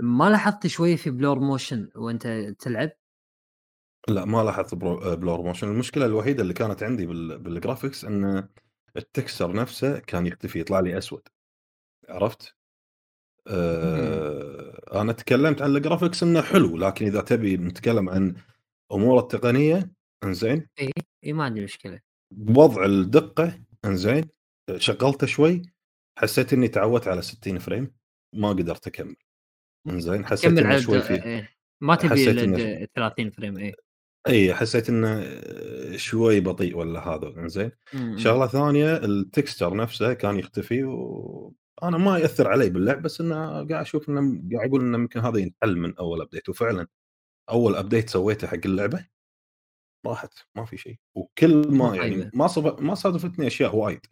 [0.00, 2.26] ما لاحظت شوي في blur motion وأنت
[2.58, 2.90] تلعب؟
[4.08, 8.48] لا ما لاحظت blur motion المشكلة الوحيدة اللي كانت عندي بال graphics إن
[8.96, 11.28] ال texture نفسه كان يختفي يطلع لي أسود
[12.08, 12.56] عرفت؟
[13.48, 18.34] آه أنا تكلمت عن ال graphics إنه حلو لكن إذا تبي نتكلم عن
[18.92, 19.90] امور التقنية
[20.24, 20.66] إنزين.
[20.80, 20.92] اي
[21.24, 22.00] اي ما عندي مشكلة.
[22.34, 24.24] بوضع الدقة إنزين.
[24.76, 25.62] شغلته شوي.
[26.18, 27.94] حسيت إني تعودت على 60 frame
[28.34, 29.16] ما قدرت أكمل.
[29.88, 31.50] إنزين حسيت إنه شوي في إيه.
[31.80, 33.74] ما تبي ال 30 frame اي
[34.28, 35.40] اي حسيت إنه
[35.96, 37.70] شوي بطيء ولا هذا إنزين.
[38.16, 40.84] شغلة ثانية ال texture نفسه كان يختفي
[41.82, 45.38] وأنا ما يأثر علي باللعب بس إنه قاعد أشوف إنه قاعد أقول إنه ممكن هذا
[45.38, 46.86] ينحل من أول update وفعلا
[47.50, 49.06] أول update سويته حق اللعبة
[50.06, 50.96] راحت ما في شيء.
[51.14, 52.80] وكل ما يعني ما صف...
[52.80, 54.06] ما صادفتني أشياء وايد.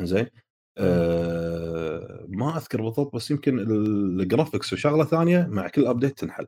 [0.00, 0.26] زين
[0.78, 6.46] آه ما أذكر بالضبط بس يمكن ال graphics وشغلة ثانية مع كل update تنحل.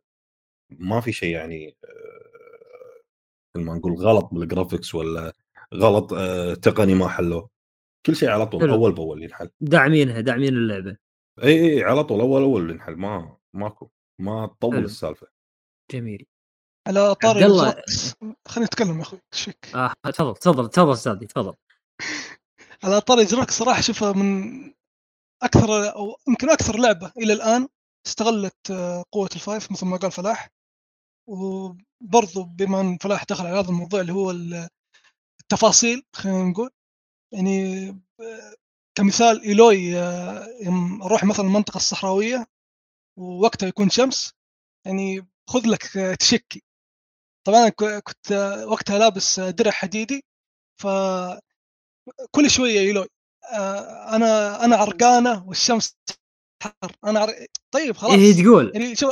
[0.70, 5.32] ما في شيء يعني آه ما نقول غلط بال graphics ولا
[5.74, 7.50] غلط آه تقني ما حلوة.
[8.06, 8.74] كل شيء على طول حلو.
[8.74, 9.50] أول بأول ينحل.
[9.60, 10.96] داعمينها داعمين اللعبة.
[11.42, 12.96] إي إي على طول أول أول ينحل.
[12.96, 14.84] ما ماكو ما تطول حلو.
[14.84, 15.26] السالفة.
[15.92, 16.26] جميل.
[16.88, 17.44] على طاري
[18.48, 21.54] خليني أتكلم يا أخوي فيك؟ آه تفضل تفضل تفضل أستاذي تفضل.
[22.84, 24.52] على طاري graphics صراحة أشوفها من
[25.42, 27.68] أكثر أو يمكن أكثر لعبة إلى الآن
[28.06, 30.50] استغلت آه، قوة ال five مثل ما قال فلاح.
[31.28, 34.30] وبرضو بما إن فلاح دخل على هذا الموضوع اللي هو
[35.40, 36.70] التفاصيل خلينا نقول.
[37.32, 37.88] يعني
[38.20, 38.55] آه،
[38.94, 40.48] كمثال إيلوي آه،
[41.02, 42.46] أروح مثلا المنطقة الصحراوية
[43.18, 44.34] ووقتها يكون شمس
[44.86, 45.82] يعني خذ لك
[46.20, 46.62] تشكي.
[47.46, 47.68] طبعا
[48.00, 48.32] كنت
[48.68, 50.24] وقتها لابس درع حديدي
[50.80, 50.86] ف
[52.30, 53.06] كل شوية يلوي
[53.52, 55.96] آه أنا أنا عرقانة والشمس
[56.62, 57.46] حر أنا عر...
[57.70, 58.12] طيب خلاص.
[58.12, 59.06] إيه تقول؟ يعني شو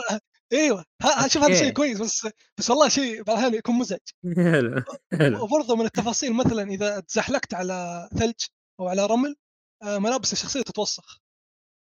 [0.52, 0.84] إيوه
[1.26, 2.28] شوف هذا شيء كويس بس
[2.58, 4.00] بس والله شيء بعض الاحيان يكون مزعج.
[5.42, 8.34] وبرضه من التفاصيل مثلا إذا تزحلقت على ثلج
[8.80, 9.36] أو على رمل
[9.82, 11.18] آه، ملابس الشخصية تتوسخ.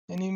[0.10, 0.30] يعني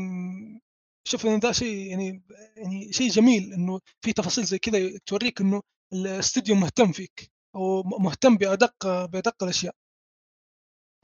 [1.08, 2.24] شوف إن ذا شيء يعني
[2.58, 5.62] يعني شيء جميل إنه في تفاصيل زي كذا توريك إنه
[5.94, 9.76] الاستديو مهتم فيك أو مهتم بأدق بأدق الأشياء.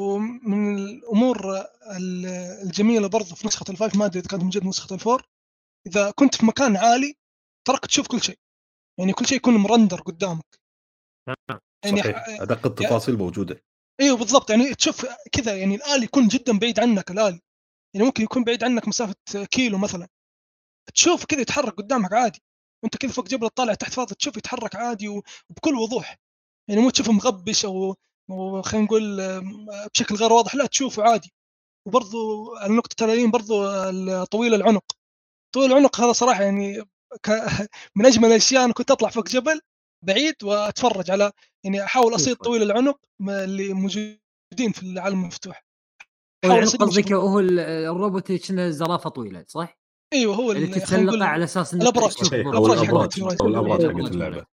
[0.02, 1.66] ومن الأمور
[2.64, 5.26] الجميلة برضه في نسخة five ما أدري إذا كانت موجوده نسخة four.
[5.88, 7.16] إذا كنت في مكان عالي
[7.68, 8.40] تراك تشوف كل شيء.
[9.00, 10.60] يعني كل شيء يكون مرندر قدامك.
[11.86, 12.26] يعني صحيح.
[12.28, 13.64] أدق التفاصيل يعني موجودة.
[14.02, 14.50] أيوه بالضبط.
[14.50, 17.42] يعني تشوف كذا يعني الآلي يكون جدا بعيد عنك الآلي.
[17.94, 19.16] يعني ممكن يكون بعيد عنك مسافة
[19.52, 20.08] كيلو مثلا.
[20.94, 22.44] تشوف كذا يتحرك قدامك عادي.
[22.84, 26.18] وأنت كذا فوق جبل تطالع تحت فاضي تشوف يتحرك عادي وبكل وضوح.
[26.70, 27.96] يعني مو تشوفه مغبش أو
[28.62, 29.18] خلينا نقول
[29.94, 30.56] بشكل غير واضح.
[30.56, 31.34] لا تشوفه عادي.
[31.88, 33.64] وبرضو النقطة التاليين برضو
[34.24, 34.95] طويل العنق.
[35.56, 36.84] طويل العنق هذا صراحة يعني
[37.96, 39.62] من أجمل الأشياء أنا كنت أطلع فوق جبل
[40.06, 41.32] بعيد وأتفرج على
[41.64, 45.66] يعني أحاول أصيد طويل العنق اللي موجودين في العالم المفتوح.
[46.46, 49.78] قصدك هو الروبوت كنا زرافة طويلة صح؟
[50.14, 52.14] أيوه هو اللي تتسلقه على أساس إنك الأبراج.
[52.34, 54.46] الأبراج الأبراج حقت اللعبة.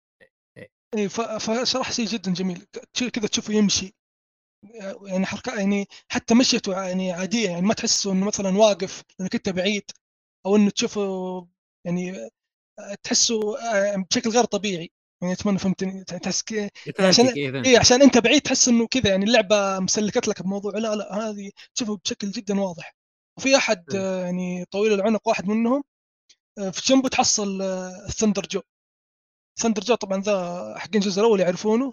[0.94, 2.66] اي فشرح شيء جدا جميل.
[3.12, 3.94] كذا تشوفه يمشي.
[5.02, 9.48] يعني حركة يعني حتى مشيته يعني عادية يعني ما تحسه إنه مثلا واقف لأنك أنت
[9.48, 9.90] بعيد.
[10.46, 11.48] أو إنه تشوفه
[11.86, 12.30] يعني
[13.02, 13.40] تحسه
[13.96, 14.90] بشكل غير طبيعي.
[15.22, 16.44] يعني أتمنى فهمتني تحس
[17.00, 17.26] عشان
[17.64, 21.50] إيه عشان أنت بعيد تحس إنه كذا يعني اللعبة مسلكت لك بموضوع لا لا هذه
[21.74, 22.94] تشوفه بشكل جدا واضح.
[23.38, 25.84] وفي أحد يعني طويل العنق واحد منهم
[26.56, 28.46] في جنبه تحصل ال Thunderjaw.
[28.46, 31.92] Thunderjaw طبعا ذا حقين الجزء الأول يعرفونه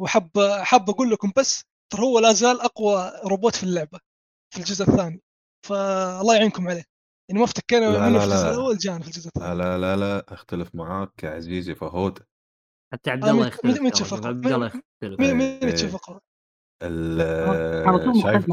[0.00, 0.30] وحب
[0.62, 4.00] حاب أقول لكم بس ترى هو لا زال أقوى روبوت في اللعبة
[4.54, 5.22] في الجزء الثاني.
[5.66, 6.84] فالله يعينكم عليه.
[7.28, 9.54] يعني ما افتكينا منه في الجزء الأول جانا في الجزء الثاني.
[9.54, 12.18] لا لا لا اختلف معاك عزيزي فهود.
[12.92, 15.20] حتى عبد الله يختلف مين تشوف عبد الله يختلف.
[15.20, 16.20] مين مين تشوف اقوى؟
[18.22, 18.46] شايف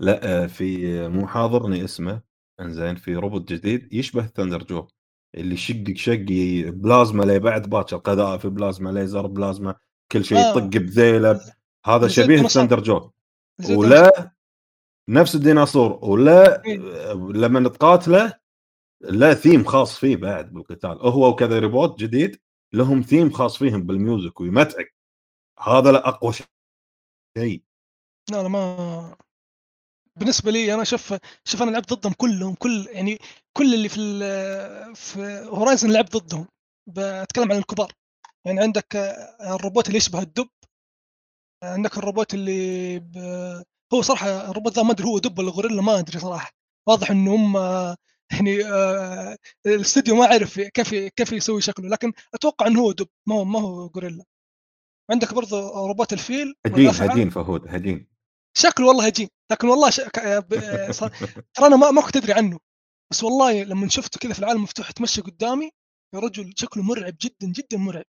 [0.00, 2.22] لا في مو حاضرني اسمه.
[2.60, 4.88] إنزين في روبوت جديد يشبه Thunderjaw.
[5.34, 6.26] اللي يشقك شق
[6.68, 7.96] بلازما لي بعد باكر.
[7.96, 9.74] قذائف بلازما ليزر بلازما
[10.12, 10.66] كل شيء يطق آه.
[10.66, 11.40] بذيله.
[11.86, 13.10] هذا شبيه Thunderjaw.
[13.70, 14.32] ولا
[15.12, 16.76] نفس الديناصور ولا إيه.
[17.14, 18.38] لما تقاتله
[19.00, 20.98] لا ثيم خاص فيه بعد بالقتال.
[21.00, 22.40] هو وكذا روبوت جديد
[22.72, 24.96] لهم ثيم خاص فيهم بال music ويمتعك.
[25.58, 27.62] هذا لا أقوى شيء.
[28.30, 29.16] لا لا ما
[30.18, 31.14] بالنسبة لي أنا شوف
[31.44, 33.18] شوف أنا لعبت ضدهم كلهم كل يعني
[33.56, 33.98] كل اللي في
[34.94, 36.46] في هورايزن لعبت ضدهم.
[36.86, 37.92] بتكلم عن الكبار.
[38.44, 38.96] يعني عندك
[39.40, 40.48] الروبوت اللي يشبه الدب
[41.64, 43.18] عندك الروبوت اللي ب...
[43.94, 46.50] هو صراحة الروبوت ذا ما أدري هو دب ولا غوريلا ما أدري صراحة.
[46.88, 47.56] واضح انه هم
[48.32, 49.36] يعني آه،
[49.66, 53.60] الاستوديو ما عرف كيف كيف يسوي شكله لكن أتوقع إنه هو دب ما هو ما
[53.60, 54.24] هو غوريلا.
[55.10, 58.08] عندك برضه روبوت الفيل هجين هجين فهود هجين.
[58.58, 59.96] شكله والله هجين لكن والله ش...
[61.54, 62.58] ترى أنا ما, ما كنت أدري عنه.
[63.10, 65.70] بس والله لما شفته كذا في العالم المفتوح يتمشى قدامي
[66.14, 68.04] يا رجل شكله مرعب جدا جدا مرعب.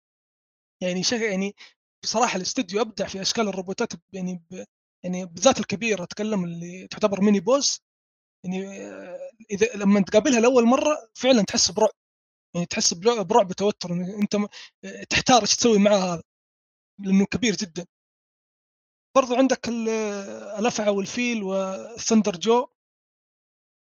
[0.82, 1.20] يعني شك...
[1.20, 1.54] يعني
[2.04, 4.64] بصراحة الاستديو أبدع في أشكال الروبوتات يعني ب...
[5.04, 7.80] يعني بالذات الكبيره أتكلم اللي تعتبر mini boss
[8.44, 8.66] يعني
[9.50, 11.90] إذا لما تقابلها لأول مرة فعلا تحس برعب
[12.54, 14.36] يعني تحس برعب وتوتر أنت
[15.10, 16.22] تحتار إيش تسوي معاه هذا
[16.98, 17.86] لأنه كبير جدا.
[19.16, 22.68] برضو عندك الأفعى والفيل وال Thunderjaw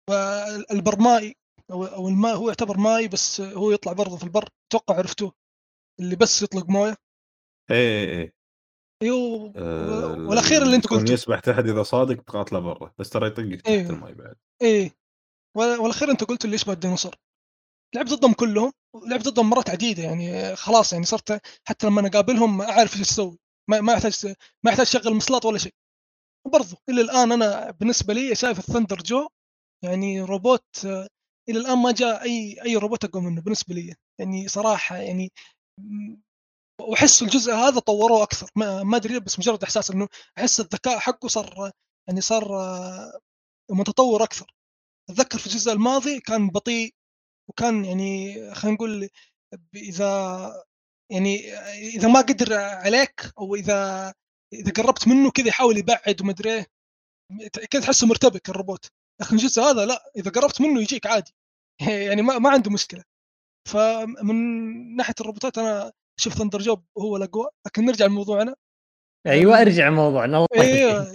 [0.09, 1.35] والبرمائي
[1.71, 5.33] أو الماء هو يعتبر ماي بس هو يطلع برضه في البر أتوقع عرفتوه
[5.99, 6.95] اللي بس يطلق موية.
[7.71, 8.33] إيه إيه إيه.
[9.03, 13.61] أيوه آه والأخير اللي أنت قلته يسبح تحت إذا صادق تقاتله برا بس ترى يطقك
[13.61, 13.89] تحت إيه.
[13.89, 14.35] الماي بعد.
[14.61, 14.91] إيه.
[15.55, 17.15] والأخير أنت قلت اللي يشبه الديناصور.
[17.95, 18.71] لعبت ضدهم كلهم
[19.07, 23.37] لعبت ضدهم مرات عديدة يعني خلاص يعني صرت حتى لما أقابلهم أعرف إيش أسوي.
[23.69, 24.33] ما ما يحتاج
[24.65, 25.73] ما يحتاج أشغل عضلات ولا شيء.
[26.47, 29.27] وبرضه إلى الآن أنا بالنسبة لي شايف ال Thunderjaw
[29.83, 30.85] يعني روبوت
[31.49, 35.31] إلى الآن ما جاء اي أي روبوت أقوى منه بالنسبة لي يعني صراحة يعني
[36.81, 38.49] وأحس الجزء هذا طوروه أكثر.
[38.55, 41.71] ما أدري بس مجرد إحساس إنه أحس الذكاء حقه صار
[42.07, 42.47] يعني صار
[43.71, 44.53] متطور أكثر.
[45.09, 46.93] أتذكر في الجزء الماضي كان بطيء
[47.49, 49.09] وكان يعني خلينا نقول
[49.75, 50.63] إذا
[51.11, 54.13] يعني إذا ما قدر عليك أو إذا
[54.53, 56.67] إذا قربت منه كذا يحاول يبعد وما أدري إيه،
[57.71, 58.85] كذا تحسه مرتبك الروبوت.
[59.21, 61.33] لكن الجزء هذا لا إذا قربت منه يجيك عادي.
[62.09, 63.03] يعني ما, ما عنده مشكلة.
[63.67, 64.35] فمن
[64.95, 68.55] ناحية الروبوتات أنا شوف ثندر جوب هو الاقوى لكن نرجع لموضوعنا.
[69.27, 70.37] أيوه أرجع لموضوعنا.
[70.37, 71.11] الله أيوه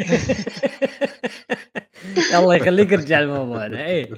[2.39, 4.15] الله يخليك ارجع لموضوعنا إيه.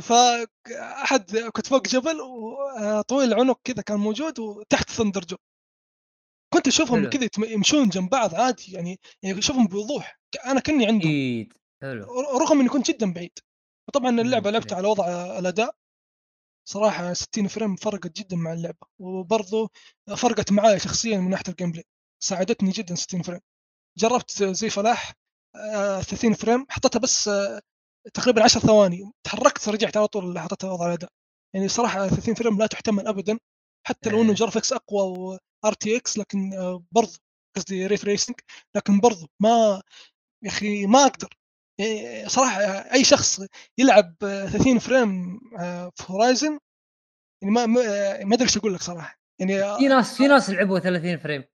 [0.00, 5.36] فاحد كنت فوق جبل وطويل العنق كذا كان موجود وتحت ثندر جو
[6.54, 10.20] كنت أشوفهم كذا يمشون جنب بعض عادي يعني يعني أشوفهم بوضوح.
[10.46, 11.48] أنا كني عندهم.
[11.82, 12.04] حلو.
[12.40, 13.38] رغم إني كنت جدا بعيد.
[13.88, 15.74] وطبعا اللعبة لعبتها على وضع الأداء.
[16.64, 19.70] صراحة 60 frame فرقت جدا مع اللعبة وبرضه
[20.16, 21.84] فرقت معايا شخصيا من ناحية ال gameplay
[22.22, 23.40] ساعدتني جدا 60 frame.
[23.98, 25.14] جربت زي فلاح
[26.08, 27.60] 30 آه، frame حطيتها بس آه،
[28.14, 31.10] تقريبا 10 ثواني تحركت رجعت على طول حطيتها وضع الأداء.
[31.54, 33.38] يعني صراحة 30 frame لا تحتمل ابدا
[33.86, 34.34] حتى لو إنه إيه.
[34.36, 35.02] graphics أقوى
[35.64, 37.18] و RTX لكن آه، برضه
[37.56, 38.36] قصدي ray tracing
[38.76, 39.82] لكن برضه ما
[40.44, 41.28] يا أخي ما أقدر.
[42.26, 42.60] صراحة
[42.92, 43.40] أي شخص
[43.78, 45.38] يلعب 30 frame
[45.96, 46.58] في Horizon
[47.42, 49.20] يعني ما ما أدري إيش أقول لك صراحة.
[49.40, 51.44] يعني في ناس في ناس لعبوا 30 frame.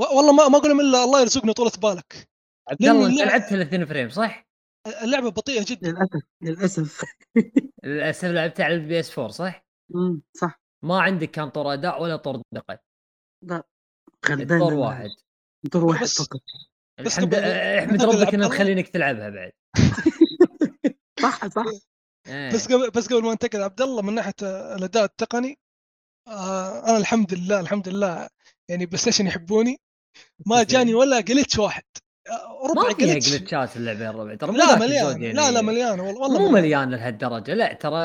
[0.00, 2.28] والله ما ما أقول إلا الله يرزقنا طولة بالك.
[2.68, 4.48] عبد الله لعبت 30 frame صح؟
[5.02, 5.88] اللعبة بطيئة جدا.
[5.88, 7.04] للأسف للأسف.
[7.84, 10.60] للأسف لعبتها على ال PS 4 صح؟ امم صح.
[10.82, 12.78] ما عندك كان طور أداء ولا طور دقة.
[13.42, 13.62] لا
[14.58, 15.10] طور واحد.
[15.72, 16.40] طور واحد فقط.
[17.00, 19.52] الحمد أحمد ربك إنه مخلينك تلعبها بعد.
[21.22, 21.64] صح صح.
[22.26, 22.50] إيه.
[22.50, 25.58] بس قبل بس قبل ما انتقل عبد الله من ناحية الأداء التقني
[26.28, 28.28] آه أنا الحمد لله الحمد لله
[28.68, 29.80] يعني PlayStation يحبوني.
[30.46, 31.84] ما جاني ولا glitch واحد.
[32.70, 35.22] ربع ما فيها جلتشات اللعبة يا الربع ترى لا مليان.
[35.22, 35.32] يعني.
[35.32, 36.00] لا لا مليان.
[36.00, 36.90] والله مو مليان.
[36.90, 37.54] لهالدرجة.
[37.54, 37.98] لا ترى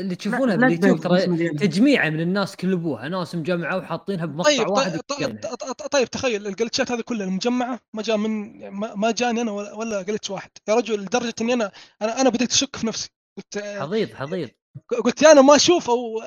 [0.00, 3.08] اللي تشوفونها باليوتيوب ترى تجميعه من الناس كلبوها.
[3.08, 8.02] ناس مجمعة وحاطينها بمقطع طيب واحد طيب, طيب, طيب تخيل الجلتشات هذه كلها المجمعه ما
[8.02, 10.50] جاء من ما جاني أنا ولا جلتش واحد.
[10.68, 11.72] يا رجل لدرجة إني أنا
[12.02, 13.10] أنا أنا بديت أشك في نفسي.
[13.36, 14.50] قلت حضيض حضيض.
[15.04, 16.22] قلت أنا ما أشوف أو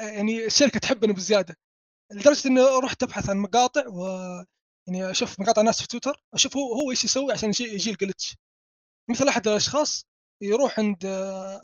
[0.00, 1.56] يعني الشركة تحبني بزيادة.
[2.12, 4.06] لدرجة إني رحت أبحث عن مقاطع و
[4.88, 8.36] يعني أشوف مقاطع ناس في تويتر أشوف هو هو إيش يسوي عشان يجي ال glitch
[9.10, 10.04] مثل أحد الأشخاص
[10.42, 11.06] يروح عند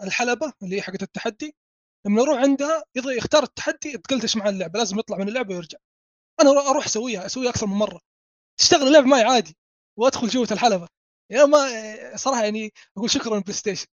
[0.02, 1.56] الحلبة اللي هي حقت التحدي
[2.06, 5.78] لما يروح عندها يختار التحدي يتقلتش مع اللعبة لازم يطلع من اللعبة ويرجع.
[6.40, 8.00] أنا أروح أسويها أسويها أكثر من مرة.
[8.60, 9.56] تشتغل اللعبة معي عادي
[9.98, 10.88] وأدخل جوة الحلبة.
[11.30, 11.58] يا ما
[12.16, 13.86] صراحة يعني أقول شكرا PlayStation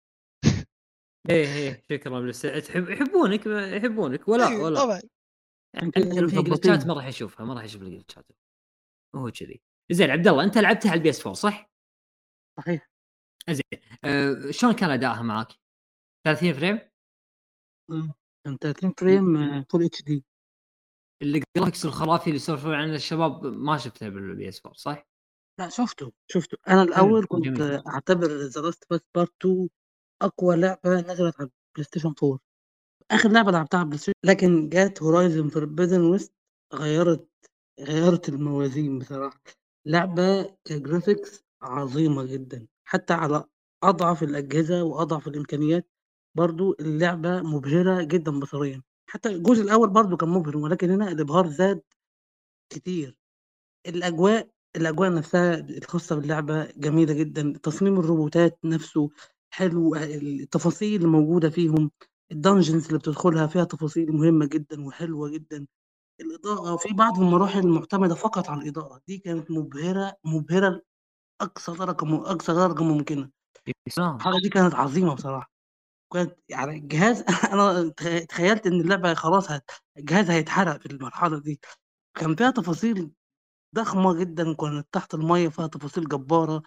[1.29, 3.45] إيه إيه شكرا PlayStation تحب يحبونك
[3.77, 4.27] يحبونك.
[4.27, 4.79] ولا إيه ولا.
[4.79, 5.01] طبعا.
[5.73, 5.91] يعني
[6.29, 8.25] في جلتشات ما راح يشوفها ما راح يشوف الجلتشات
[9.15, 9.61] هو كذي
[9.91, 11.71] زين عبد الله أنت لعبتها على ال PS 4 صح؟
[12.59, 12.89] صحيح
[13.49, 15.47] زين أه شلون كان ادائها معاك؟
[16.25, 16.79] 30 frame؟
[18.45, 20.25] كان 30 frame full HD ال
[21.21, 25.07] graphics الخرافي اللي يسولفون عنه الشباب ما شفته بال PS 4 صح؟
[25.59, 27.83] لا شفته شفته أنا الأول كنت جميل.
[27.87, 28.85] أعتبر The Last
[29.15, 29.69] Part 2
[30.21, 32.39] أقوى لعبة نزلت على ال PlayStation 4
[33.11, 36.33] آخر لعبة لعبتها على ال PlayStation لكن جات Horizon Forbidden West
[36.73, 37.27] غيرت
[37.81, 39.41] غيرت الموازين بصراحة.
[39.85, 43.43] لعبة ك graphics عظيمة جدا حتى على
[43.83, 45.89] أضعف الأجهزة وأضعف الإمكانيات
[46.35, 48.83] برضو اللعبة مبهرة جدا بصريا.
[49.09, 51.81] حتى الجزء الأول برضو كان مبهر ولكن هنا الإبهار زاد
[52.69, 53.17] كتير.
[53.87, 59.09] الأجواء الأجواء نفسها الخاصة باللعبة جميلة جدا تصميم الروبوتات نفسه
[59.49, 61.91] حلو التفاصيل اللي موجودة فيهم
[62.31, 65.67] الدنجنز اللي بتدخلها فيها تفاصيل مهمة جدا وحلوة جدا.
[66.21, 70.81] الإضاءة في بعض المراحل معتمدة فقط على الإضاءة دي كانت مبهرة مبهرة
[71.41, 73.29] لأقصى درجة أقصى درجة ممكنة.
[74.17, 75.51] الحاجة دي كانت عظيمة بصراحة.
[76.13, 77.23] كانت يعني الجهاز
[77.53, 77.89] أنا
[78.29, 79.47] تخيلت إن اللعبة خلاص
[79.97, 81.59] الجهاز هيتحرق في المرحلة دي.
[82.17, 83.11] كان فيها تفاصيل
[83.75, 86.63] ضخمة جدا كانت تحت المية فيها تفاصيل جبارة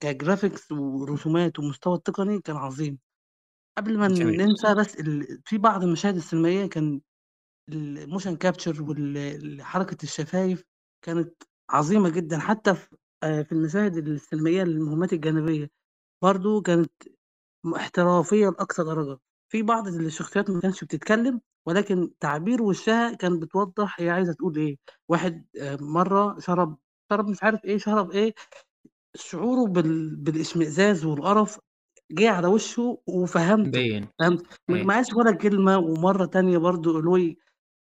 [0.00, 2.98] ك graphics ورسومات ومستوى التقني كان عظيم.
[3.78, 4.96] قبل ما ننسى بس
[5.44, 7.00] في بعض المشاهد السينمائية كان
[7.68, 10.64] ال motion capture وحركة الشفايف
[11.04, 15.68] كانت عظيمة جدًا، حتى في آه، في المشاهد السينمائية للمهمات الجانبية،
[16.22, 16.92] برضه كانت
[17.76, 19.18] احترافية لأقصى درجة،
[19.52, 24.76] في بعض الشخصيات ما كانتش بتتكلم، ولكن تعبير وشها كان بتوضّح هي عايزة تقول إيه،
[25.08, 26.78] واحد آه، مرّة شرب
[27.12, 28.34] شرب مش عارف إيه، شرب إيه،
[29.16, 31.60] شعوره بال بالإشمئزاز والقرف
[32.12, 34.08] جِه على وشه وفهمته، مبين.
[34.18, 34.94] فهمت، ما.
[34.94, 37.36] قالش ولا كلمة، ومرّة تانية برضه قالوا لي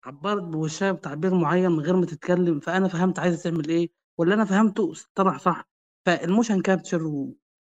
[0.05, 4.44] عبّرت بوشّها بتعبير معيّن من غير ما تتكلّم، فأنا فهمت عايزة تعمل إيه، واللي أنا
[4.44, 5.68] فهمته طلع صح.
[6.09, 7.32] فالmotion capture و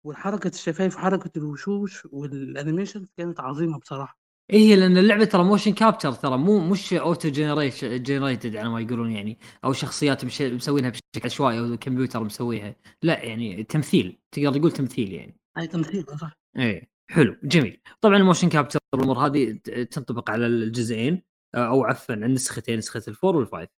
[0.03, 4.19] وحركة الشفايف وحركة الوشوش والanimations كانت عظيمة بصراحة.
[4.49, 9.39] إيه لأن اللعبة ترى motion capture ترى مو مش generation generated على ما يقولون يعني
[9.65, 15.13] أو شخصيات مش مسوينها بشكل عشوائي أو الكمبيوتر مسويها، لأ يعني تمثيل، تقدر تقول تمثيل
[15.13, 15.37] يعني.
[15.57, 16.33] أي تمثيل صح.
[16.57, 17.81] إيه، حلو، جميل.
[18.01, 19.51] طبعًا ال motion capture والأمور هذه
[19.91, 21.21] تنطبق على الجزئين.
[21.55, 23.69] أو عفوا النسختين نسخة ال four وال five.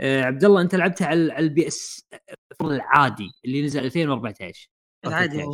[0.00, 2.08] آه عبد الله أنت لعبتها على ال PS
[2.60, 4.70] العادي اللي نزل 2014
[5.06, 5.46] العادي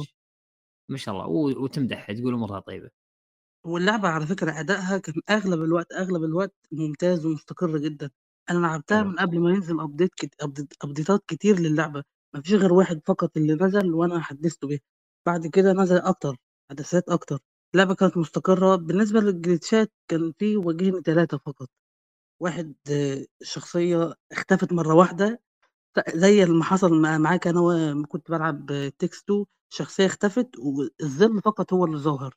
[0.90, 1.27] ما شاء الله.
[1.59, 2.90] وتمدح تقول أمورها طيبة.
[3.66, 8.11] واللعبة على فكرة أدائها كان أغلب الوقت أغلب الوقت ممتاز ومستقر جدًا،
[8.51, 12.03] أنا لعبتها من قبل ما ينزل أبديت كت أبديت أبديتات كتير للعبة،
[12.35, 14.78] ما فيش غير واحد فقط اللي نزل وأنا حدّثته بيه،
[15.27, 16.36] بعد كده نزل أكتر،
[16.70, 17.39] حدثات أكتر،
[17.77, 21.70] اللعبة كانت مستقرة، بالنسبة للجليتشات كان في واجهني 3 فقط،
[22.43, 22.74] واحد
[23.43, 25.43] شخصية اختفت مرّة واحدة
[26.15, 31.98] زي ما حصل معاك وأمّا كنت بالعب It 2 شخصية اختفت والظِل فقط هو اللي
[31.98, 32.35] ظاهر.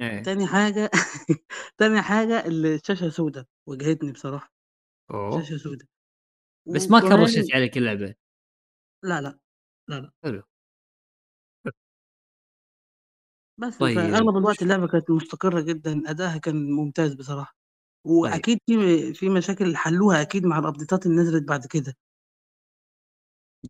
[0.00, 0.24] إيه.
[0.24, 0.90] تاني حاجة
[1.78, 4.52] تاني حاجة الشاشة سودا، واجهتني بصراحة.
[5.10, 5.46] أوه!
[5.46, 5.86] شاشة سودا.
[6.72, 8.14] بس ما وكمان كرّشت عليك اللعبة.
[9.02, 9.38] لا، لأ،
[9.88, 10.10] لا، لأ.
[10.22, 10.42] حلو.
[13.58, 17.56] بس، طيب فأغلب الوقت اللعبة كانت مستقرة جدًا، أدائها كان ممتاز بصراحة،
[18.22, 18.44] طيب.
[18.44, 21.94] وأكيد في في مشاكل حلّوها أكيد مع الأبديتات اللي نزلت بعد كده.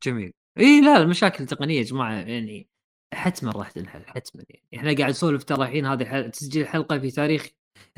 [0.02, 0.32] جميل.
[0.58, 2.68] إي لا المشاكل التقنية يا جماعة يعني
[3.14, 7.10] حتمًا راح تنحل حتمًا يعني، إحنا قاعد نسولف ترى الحين هذه ح تسجيل الحلقة في
[7.10, 7.48] تاريخ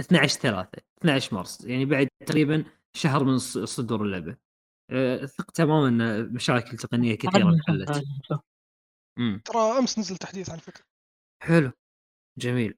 [0.01, 2.65] 12/3 12 مارس يعني بعد تقريبًا
[2.97, 4.37] شهر من ص صدور اللعبة.
[4.91, 8.05] آآ ثق تمامًا إن مشاكل تقنية كثيرة انحلت.
[9.45, 10.85] ترى أمس نزل تحديث على فكرة.
[11.47, 11.71] حلو،
[12.43, 12.75] جميل.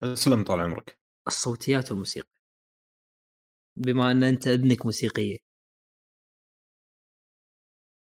[0.00, 0.98] تسلم طال عمرك.
[1.26, 2.28] الصوتيات والموسيقى.
[3.76, 5.38] بما أن أنت أذنك موسيقية.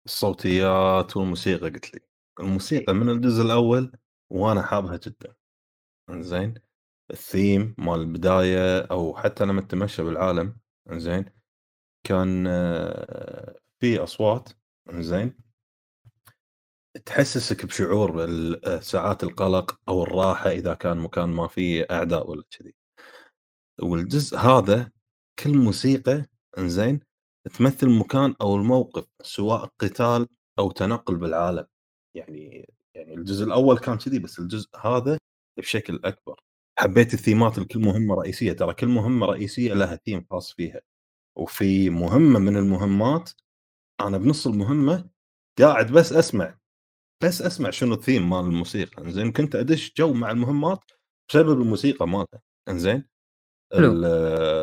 [0.07, 2.01] الصوتيات والموسيقى قُلت لي،
[2.41, 3.93] الموسيقى من الجزء الأول
[4.31, 5.35] وأنا حابها جدًا،
[6.11, 6.55] إنزين،
[7.11, 10.57] الثيم مال البداية أو حتى لمّا تتمشى بالعالم،
[10.93, 11.25] إنزين،
[12.05, 12.45] كان
[13.81, 14.49] في أصوات،
[14.91, 15.48] إنزين
[17.07, 18.27] تحسسك بشعور
[18.81, 22.75] ساعات القلق أو الراحة إذا كان مكان ما فيه أعداء والّا كذي.
[23.83, 24.91] والجزء هذا
[25.39, 26.27] كل موسيقى
[26.59, 27.01] إنزين،
[27.59, 31.67] تمثل مكان أو الموقف سواء قتال أو تنقل بالعالم،
[32.17, 35.19] يعني يعني الجزء الأول كان كذي بس الجزء هذا
[35.59, 36.41] بشكل أكبر،
[36.79, 40.81] حبيت الثيمات لكل مهمة رئيسية، ترى كل مهمة رئيسية لها ثيم خاص فيها،
[41.39, 43.31] وفي مهمة من المهمات
[44.01, 45.11] أنا بنص المهمة
[45.61, 46.59] قاعد بس أسمع،
[47.25, 50.79] بس أسمع شنو الثيم مال الموسيقى، إنزين، كنت أدش جو مع المهمات
[51.31, 53.09] بسبب الموسيقى مالها، إنزين.
[53.73, 53.93] حلو.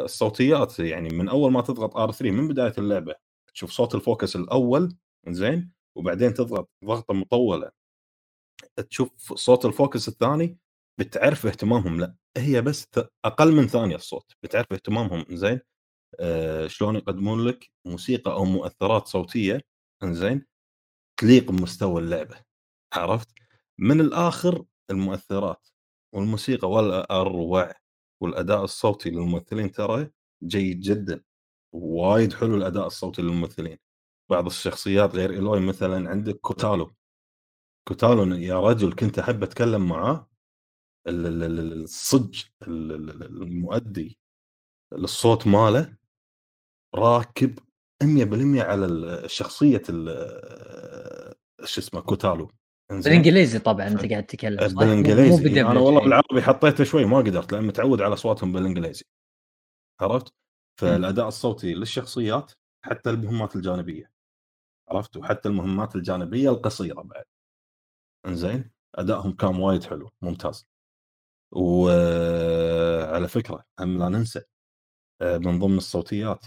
[0.05, 3.15] الصوتيات يعني من أول ما تضغط R3 من بداية اللعبة
[3.53, 4.97] تشوف صوت ال Focus الأول
[5.29, 7.71] زين، وبعدين تضغط ضغطة مطولة
[8.89, 10.57] تشوف صوت ال Focus الثاني
[10.99, 15.59] بتعرف اهتمامهم لأ هي بس ت أقل من ثانية الصوت، بتعرف اهتمامهم زين،
[16.19, 19.61] آآ شلون يقدمون لك موسيقى أو مؤثرات صوتية
[20.03, 20.45] إنزين،
[21.17, 22.35] تليق بمستوى اللعبة،
[22.93, 23.29] عرفت؟
[23.79, 25.67] من الآخر المؤثرات
[26.15, 27.73] والموسيقى ولا أروع.
[28.21, 30.09] والأداء الصوتي للممثلين ترى
[30.43, 31.21] جيد جدًا،
[31.73, 33.77] وايد حلو الأداء الصوتي للممثلين،
[34.31, 36.95] بعض الشخصيات غير إيلوي مثلًا عندك كوتالو،
[37.89, 40.29] كوتالو يا رجل كنت أحب أتكلم معاه
[41.07, 44.19] ال ال ال الصج ال ال المؤدي
[44.93, 45.97] للصوت ماله
[46.95, 47.59] راكب
[48.03, 49.29] 100% على ال
[51.65, 52.51] شو اسمه كوتالو.
[52.89, 57.63] بالإنجليزي طبعًا أنت قاعد تتكلم؟ بالإنجليزي إي أنا والله بالعربي حطيته شوي ما قدرت لأن
[57.63, 59.05] متعود على أصواتهم بالإنجليزي.
[60.01, 60.33] عرفت؟
[60.79, 62.51] فالأداء الصوتي للشخصيات
[62.85, 64.11] حتى المهمات الجانبية.
[64.89, 67.23] عرفت؟ وحتى المهمات الجانبية القصيرة بعد.
[68.25, 70.67] إنزين؟ أدائهم كان وايد حلو ممتاز.
[71.51, 74.41] وعلى فكرة هم لا ننسى
[75.21, 76.45] من ضمن الصوتيات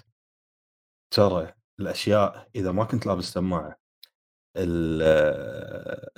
[1.10, 3.78] ترى الأشياء إذا ما كنت لابس سماعة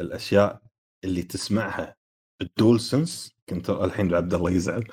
[0.01, 0.63] الأشياء
[1.05, 1.97] اللي تسمعها
[2.43, 4.85] الدول سنس كنت الحين عبد الله يزعل.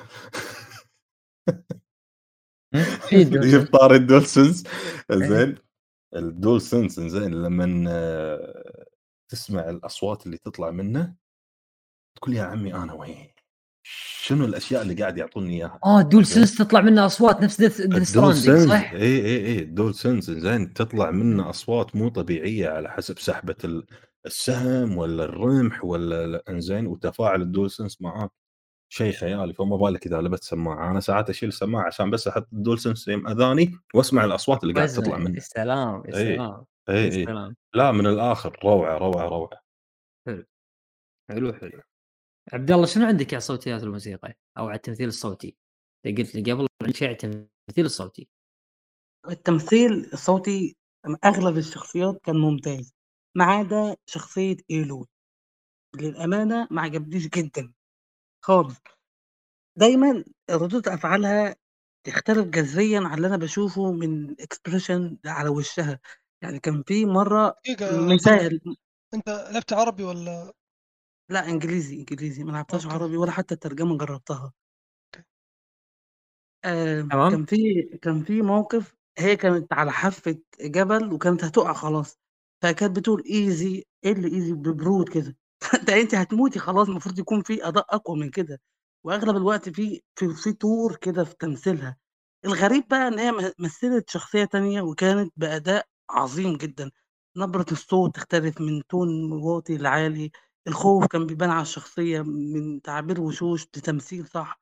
[3.09, 4.63] في طار الدول سنس.
[5.11, 5.57] زين
[6.15, 7.65] الدول سنس زين لما
[9.29, 11.15] تسمع الأصوات اللي تطلع منه
[12.15, 13.36] تقول يا عمي أنا وين؟
[14.21, 18.91] شنو الأشياء اللي قاعد يعطوني إياها؟ آه DualSense تطلع منه أصوات نفس Death Stranding صح؟
[18.91, 23.83] اي اي اي DualSense زين تطلع منه أصوات مو طبيعية على حسب سحبة
[24.25, 28.31] السهم ولا الرمح ولا إنزين وتفاعل ال DualSense معاك
[28.89, 30.91] شيء خيالي فما بالك إذا لبست سماعة.
[30.91, 35.17] أنا ساعات أشيل السماعه عشان بس أحط ال DualSense أذاني وأسمع الأصوات اللي قاعد تطلع
[35.17, 39.61] منه السلام السلام اي اي لا من الآخر روعة روعة روعة.
[40.27, 40.45] حلو
[41.29, 41.81] حلو حلو.
[42.53, 45.57] عبد الله شنو عندك على صوتيات الموسيقى أو على التمثيل الصوتي؟
[46.05, 48.29] قلت لي قبل عندك شيء على التمثيل الصوتي.
[49.29, 50.77] التمثيل الصوتي
[51.25, 52.93] أغلب الشخصيات كان ممتاز
[53.35, 55.07] ما عدا شخصية ايلو
[55.95, 57.73] للأمانة ما عجبنيش جدا
[58.45, 58.77] خالص
[59.77, 61.55] دايما ردود أفعالها
[62.03, 65.99] تختلف جذريا عن اللي أنا بشوفه من expression على وشها
[66.41, 67.55] يعني كان في مرة
[68.13, 68.77] مثال
[69.13, 70.53] أنت لعبت عربي ولا
[71.29, 74.53] لأ إنجليزي إنجليزي ما لعبتهاش عربي ولا حتى الترجمة جربتها.
[76.65, 77.31] آه تمام.
[77.31, 82.19] كان في كان في موقف هي كانت على حافة جبل وكانت هتقع خلاص
[82.61, 85.37] فكانت بتقول easy إيه اللي easy ببرود كده.
[85.87, 88.61] ده أنت هتموتي خلاص المفروض يكون في أداء أقوى من كده.
[89.03, 91.97] وأغلب الوقت في في في طور كده في تمثيلها.
[92.45, 96.91] الغريب بقى إن هي مثلت شخصية تانية وكانت بأداء عظيم جدا.
[97.37, 100.31] نبرة الصوت تختلف من تون واطي لعالي.
[100.67, 104.61] الخوف كان بيبان على الشخصية من تعبير وشوش لتمثيل صح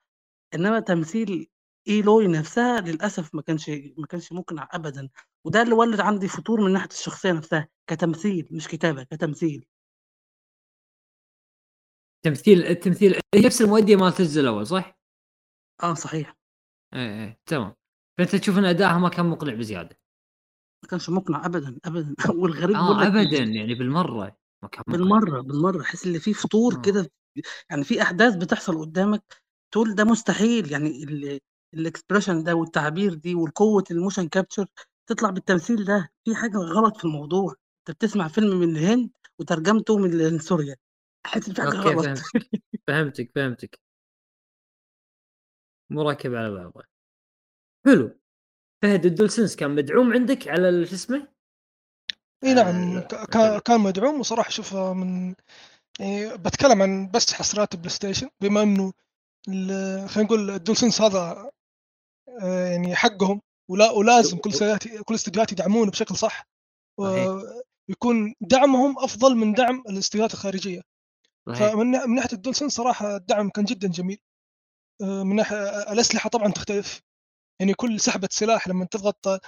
[0.56, 1.48] إنما تمثيل
[1.88, 5.10] إيلوي نفسها للأسف ما كانش ما كانش مقنع ابدا
[5.46, 9.66] وده اللي ولد عندي فتور من ناحية الشخصية نفسها كتمثيل مش كتابة كتمثيل.
[12.26, 15.00] تمثيل التمثيل نفس المؤدية مالت الجزء الأول صح؟
[15.84, 16.38] آه صحيح.
[16.94, 17.76] إيه إيه تمام.
[18.18, 20.00] فأنت تشوف إن ادائها ما كان مقنع بزيادة.
[20.84, 22.16] ما كانش مقنع ابدا ابدا.
[22.42, 24.38] والغريب آه ابدا يعني بالمرة.
[24.88, 26.82] ما بالمرة بالمرة حس إن في فتور آه.
[26.82, 27.12] كده
[27.70, 29.24] يعني في أحداث بتحصل قدامك
[29.72, 31.04] تقول ده مستحيل يعني
[31.74, 34.66] ال expression ده والتعبير دي والقوه ال motion capture
[35.10, 37.56] تطلع بالتمثيل ده في حاجة غلط في الموضوع.
[37.80, 39.10] أنت بتسمع فيلم من الهند
[39.40, 40.76] وترجمته من سوريا
[41.26, 42.20] أحس في حاجة غلط.
[42.88, 43.80] فهمتك فهمتك
[45.90, 46.84] مركب على بعضه
[47.86, 48.20] حلو.
[48.82, 51.35] فهد ال DualSense كان مدعوم عندك على شو اسمه؟
[52.44, 55.36] إي نعم آه كان مدعوم وصراحة شوف من
[56.00, 58.94] يعني بتكلم عن بس حصريات ال PlayStation بما إنه
[60.08, 61.52] خلينا نقول ال DualSense هذا
[62.42, 64.52] آه، يعني حقهم ولا ولازم كل
[65.06, 66.48] كل الاستديوهات يدعمونه بشكل صح
[67.00, 70.82] ويكون دعمهم أفضل من دعم الاستديوهات الخارجية.
[71.46, 74.20] فمن من ناحية الدولسن صراحة الدعم كان جدا جميل.
[75.02, 77.02] آه، من ناحية الأسلحة طبعا تختلف.
[77.60, 79.42] يعني كل سحبة سلاح لما تضغط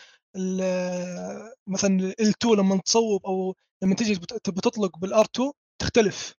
[1.68, 4.16] مثلا ال2 لما تصوب أو لما تجي
[4.48, 5.52] بتطلق بالآر 2
[5.82, 6.34] تختلف.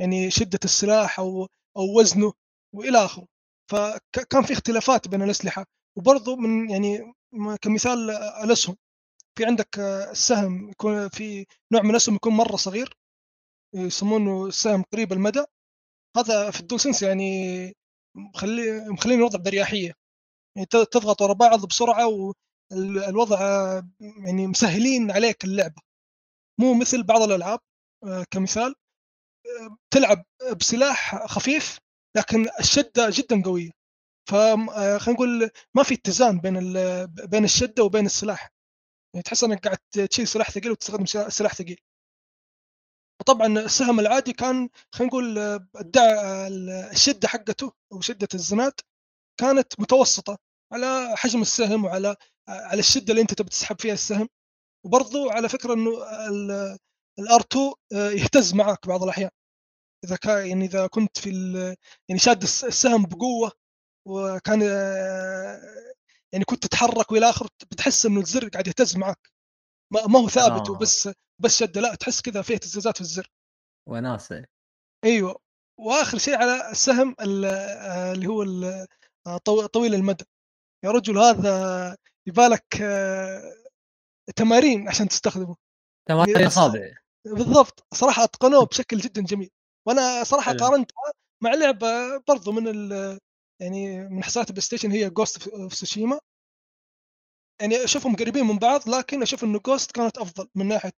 [0.00, 2.32] يعني شدة السلاح أو أو وزنه
[2.74, 3.26] وإلى آخره.
[3.70, 5.66] فكان في اختلافات بين الأسلحة.
[5.96, 7.14] وبرضه من يعني
[7.62, 8.10] كمثال
[8.44, 8.76] الأسهم.
[9.38, 9.78] في عندك
[10.10, 12.96] السهم يكون في نوع من الأسهم يكون مرة صغير.
[13.74, 15.44] يسمونه السهم قريب المدى.
[16.16, 17.72] هذا في الدول سنس يعني
[18.16, 19.92] مخلي مخليني الوضع برياحية.
[20.56, 22.06] يعني تضغط ورا بعض بسرعة
[22.72, 23.40] والوضع
[24.00, 25.82] يعني مسهلين عليك اللعبة.
[26.60, 27.60] مو مثل بعض الألعاب
[28.30, 28.74] كمثال
[29.90, 30.24] تلعب
[30.60, 31.78] بسلاح خفيف
[32.16, 33.70] لكن الشدة جدا قوية.
[34.28, 36.54] فخلينا آه، نقول ما في اتزان بين
[37.06, 38.52] بين الشدة وبين السلاح.
[39.14, 39.78] يعني تحس إنك قاعد
[40.10, 41.80] تشيل سلاح ثقيل وتستخدم سلاح ثقيل.
[43.20, 45.38] وطبعا السهم العادي كان خلينا نقول
[46.92, 48.72] الشدة حقته أو شدة الزناد
[49.40, 50.38] كانت متوسطة
[50.72, 52.16] على حجم السهم وعلى
[52.48, 54.28] على الشدة اللي أنت تبي تسحب فيها السهم.
[54.86, 55.90] وبرضو على فكرة إنه
[57.18, 59.30] الآر 2 آه، يهتز معك بعض الأحيان.
[60.04, 61.30] إذا كان يعني إذا كنت في
[62.08, 63.52] يعني شاد السهم بقوة
[64.08, 64.62] وكان
[66.32, 69.32] يعني كنت تتحرك وإلى اخره بتحس إنه الزر قاعد يهتز معك
[69.92, 70.72] ما هو ثابت آه.
[70.72, 71.08] وبس
[71.42, 73.30] بس شدة لا تحس كذا فيه اهتزازات في الزر.
[73.88, 74.44] وناسة.
[75.04, 75.40] أيوه.
[75.80, 80.24] وآخر شيء على السهم اللي هو طويل المدى.
[80.84, 81.96] يا رجل هذا
[82.26, 83.54] يبالك آه،
[84.36, 85.56] تمارين عشان تستخدمه.
[86.08, 86.94] تمارين يعني اصابع
[87.26, 87.86] بالضبط.
[87.94, 89.50] صراحة أتقنوه بشكل جدا جميل.
[89.86, 91.12] وأنا صراحة قارنتها
[91.42, 93.18] مع لعبة برضو من ال
[93.62, 96.20] يعني من حصريات ال PlayStation هي Ghost of Tsushima
[97.60, 100.92] يعني أشوفهم قريبين من بعض لكن أشوف إنه Ghost كانت أفضل من ناحية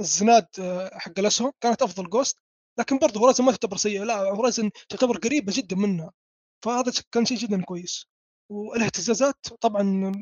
[0.00, 0.46] الزناد
[0.92, 2.38] حق الأسهم كانت أفضل Ghost
[2.78, 6.12] لكن برضه Horizon ما تعتبر سيئة لا Horizon تعتبر قريبة جدا منها.
[6.64, 8.06] فهذا كان شيء جدا كويس.
[8.50, 10.12] والاهتزازات طبعا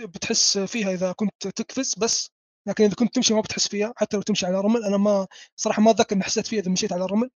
[0.00, 2.30] بتحس فيها إذا كنت تقفز بس
[2.68, 4.84] لكن إذا كنت تمشي ما بتحس فيها حتى لو تمشي على رمل.
[4.84, 5.26] أنا ما
[5.56, 7.30] صراحة ما أتذكر إني حسيت فيها إذا مشيت على رمل.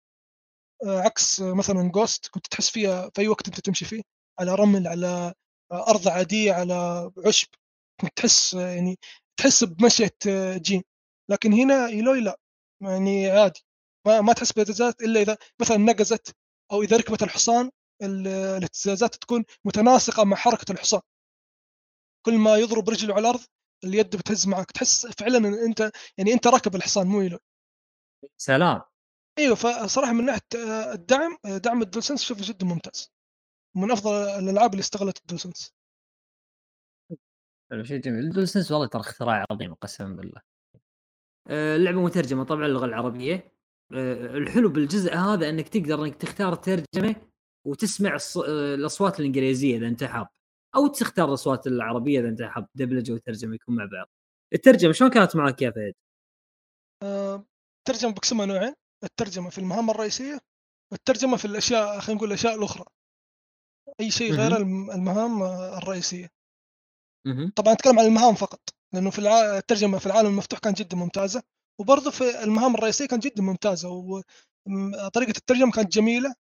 [0.86, 4.02] آه، عكس مثلا Ghost كنت تحس فيها في أي وقت أنت تمشي فيه
[4.40, 5.34] على رمل على
[5.72, 7.48] أرض عادية على عشب.
[8.00, 8.98] كنت تحس يعني
[9.38, 10.82] تحس بمشية آه، جين.
[11.30, 12.38] لكن هنا ايلوي لا
[12.82, 13.60] يعني عادي.
[14.06, 16.36] ما, ما تحس باهتزازات إلا إذا مثلا نقزت
[16.72, 17.70] أو إذا ركبت الحصان
[18.02, 21.00] الاهتزازات تكون متناسقة مع حركة الحصان.
[22.26, 23.40] كل ما يضرب رجله على الأرض
[23.84, 24.70] اليد بتهز معك.
[24.70, 27.40] تحس فعلا إن أنت يعني أنت راكب الحصان مو ايلوي
[28.36, 28.82] سلام.
[29.38, 33.12] أيوه فصراحة من ناحية آه، الدعم آه، دعم الدولسنس شوفه جدا ممتاز.
[33.76, 35.74] من أفضل الألعاب اللي استغلت الدولسنس.
[37.82, 38.24] شيء جميل.
[38.24, 40.40] الدولسنس والله ترى اختراع عظيم قسما بالله.
[41.48, 43.56] آه، اللعبة مترجمة طبعا اللغة العربية.
[43.92, 47.16] الحلو بالجزء هذا إنك تقدر إنك تختار الترجمة
[47.66, 48.18] وتسمع
[48.48, 50.28] الأصوات الإنجليزية إذا أنت حاب
[50.76, 54.08] أو تختار الأصوات العربية إذا أنت حاب دبلجة وترجمة يكون مع بعض.
[54.54, 55.94] الترجمة شلون كانت معك يا فهد؟
[57.78, 58.74] الترجمه بقسمها نوعين
[59.04, 60.40] الترجمة في المهام الرئيسية
[60.92, 62.84] والترجمة في الأشياء خلينا نقول الأشياء الأخرى.
[64.00, 65.42] أي شيء غير المهام
[65.78, 66.28] الرئيسية.
[67.56, 68.60] طبعا اتكلم عن المهام فقط
[68.94, 69.18] لأنه في
[69.58, 71.42] الترجمة في العالم المفتوح كانت جدا ممتازة
[71.80, 76.34] وبرضه في المهام الرئيسية كانت جدا ممتازة وطريقه الترجمة كانت جميلة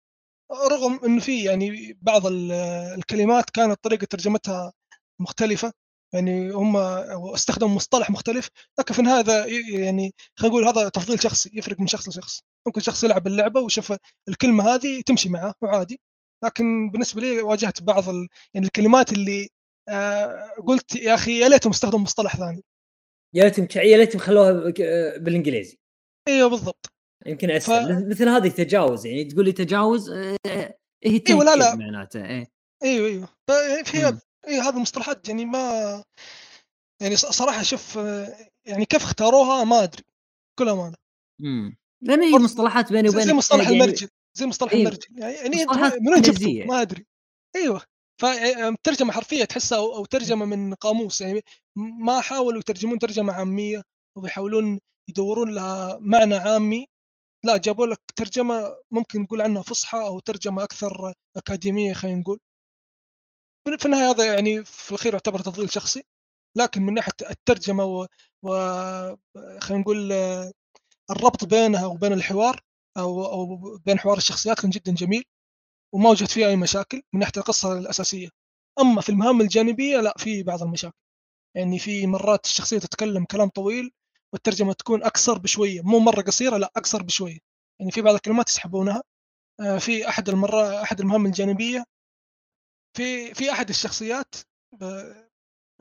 [0.53, 4.73] رغم إنه في يعني بعض الكلمات كانت طريقة ترجمتها
[5.20, 5.73] مختلفة
[6.15, 6.77] يعني هم
[7.35, 8.49] استخدموا مصطلح مختلف
[8.79, 9.24] لكن في النهايه
[9.81, 12.43] يعني خلينا نقول هذا تفضيل شخصي يفرق من شخص لشخص.
[12.66, 13.93] ممكن شخص يلعب اللعبة وشوف
[14.29, 16.01] الكلمة هذه تمشي معه وعادي.
[16.45, 18.29] لكن بالنسبة لي واجهت بعض ال...
[18.55, 19.49] يعني الكلمات اللي
[19.89, 22.65] آه قلت يا أخي يا ليتهم استخدموا مصطلح ثاني.
[23.35, 24.53] يا ليتهم يا ليتهم خلوها
[25.19, 25.79] بالإنجليزي.
[26.29, 26.91] إيوه بالضبط.
[27.27, 28.05] يمكن أسهل.
[28.05, 28.11] ف...
[28.11, 30.36] مثل هذه تجاوز يعني تقول لي تجاوز آه
[31.05, 31.74] هي إيوه لا لا.
[31.74, 32.47] معناته إيه.
[32.82, 33.28] إيوه إيوه.
[33.85, 36.05] في اي هذه المصطلحات يعني ما
[37.03, 37.97] يعني صراحة شوف
[38.66, 40.03] يعني كيف اختاروها ما أدري
[40.57, 40.97] بكل أمانة.
[41.40, 44.09] امم لأن هي مصطلحات بيني وبينك زي مصطلح يعني المرجل
[44.39, 44.82] زي مصطلح أيوه.
[44.82, 45.66] المرجل يعني, يعني
[46.01, 47.07] من وين جبته ما أدري.
[47.57, 47.82] إيوه.
[48.20, 51.40] فترجمه حرفية تحسها أو ترجمة من قاموس يعني
[51.77, 53.82] ما حاولوا يترجمون ترجمة عامية
[54.19, 54.78] ويحاولون
[55.11, 56.86] يدورون لها معنى عامي
[57.44, 62.39] لا جابوا لك ترجمة ممكن نقول عنها فصحى أو ترجمة أكثر أكاديمية خلينا نقول.
[63.78, 66.02] في النهاية هذا يعني في الأخير يعتبر تفضيل شخصي
[66.56, 68.06] لكن من ناحية الترجمة و,
[68.43, 68.48] و...
[69.60, 70.12] خلينا نقول
[71.10, 72.60] الربط بينها وبين الحوار
[72.98, 73.56] أو أو
[73.86, 75.24] بين حوار الشخصيات كان جدا جميل
[75.94, 78.28] وما وجدت فيه أي مشاكل من ناحية القصة الأساسية.
[78.81, 80.97] أما في المهام الجانبية لا في بعض المشاكل.
[81.56, 83.93] يعني في مرات الشخصية تتكلم كلام طويل
[84.33, 87.39] والترجمة تكون أكثر بشوية مو مرة قصيرة لا أقصر بشوية.
[87.81, 89.03] يعني في بعض الكلمات يسحبونها.
[89.61, 91.85] آه، في أحد المرات أحد المهام الجانبية.
[92.97, 94.35] في في أحد الشخصيات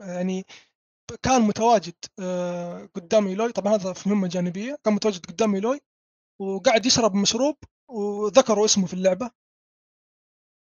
[0.00, 0.44] يعني
[1.22, 4.76] كان متواجد آه، قدام Aloy طبعا هذا في مهمة جانبية.
[4.84, 5.80] كان متواجد قدام Aloy
[6.40, 7.56] وقاعد يشرب مشروب
[7.90, 9.30] وذكروا اسمه في اللعبة.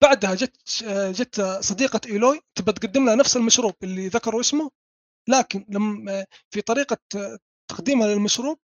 [0.03, 4.71] بعدها جت آه، جت صديقة Aloy تبى تقدم لها نفس المشروب اللي ذكروا اسمه.
[5.29, 6.97] لكن لما في طريقة
[7.77, 8.57] تقديمها للمشروب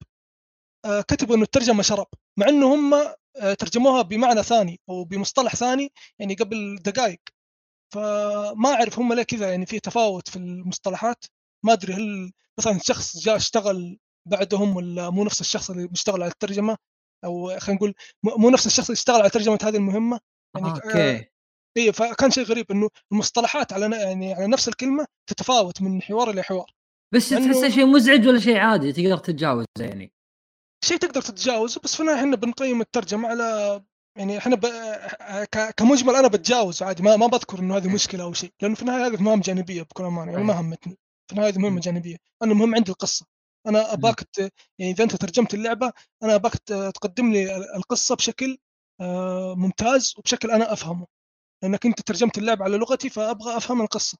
[0.85, 2.07] آه، كتبوا إنه الترجمة شرب
[2.39, 3.13] مع إنه هم
[3.59, 7.19] ترجموها بمعنى ثاني أو بمصطلح ثاني يعني قبل دقائق
[7.93, 11.25] فما أعرف هم ليه كذا يعني في تفاوت في المصطلحات.
[11.65, 16.31] ما أدري هل مثلا شخص جاء اشتغل بعدهم ولا مو نفس الشخص اللي بيشتغل على
[16.31, 16.77] الترجمة؟
[17.25, 20.19] أو خلينا نقول مو نفس الشخص اللي اشتغل على ترجمة هذه المهمة؟
[20.55, 21.25] يعني آه، أوكي.
[21.77, 26.43] اي فكان شيء غريب إنه المصطلحات على يعني على نفس الكلمة تتفاوت من حوار إلى
[26.43, 26.71] حوار.
[27.13, 30.13] بس تحسه شيء مزعج ولا شيء عادي تقدر تتجاوز يعني.
[30.85, 33.81] شيء تقدر تتجاوزه بس في إحنا بنقيم الترجمة على
[34.17, 34.65] يعني إحنا ب...
[35.77, 39.07] كمجمل أنا بتجاوز عادي ما ما بذكر إنه هذه مشكلة أو شيء لأنه في النهاية
[39.07, 40.97] هذه مهام جانبية بكل أمانة يعني ما همتني.
[41.27, 42.17] في النهاية هذه مهمة جانبية.
[42.43, 43.25] أنا المهم عندي القصة.
[43.67, 44.27] أنا أباك
[44.79, 45.91] يعني إذا أنت ترجمت اللعبة
[46.23, 46.53] أنا أباك
[46.95, 48.57] تقدم لي القصة بشكل
[49.01, 51.07] آه، ممتاز وبشكل أنا أفهمه.
[51.63, 54.17] لأنك أنت ترجمت اللعبة على لغتي فأبغى أفهم القصة.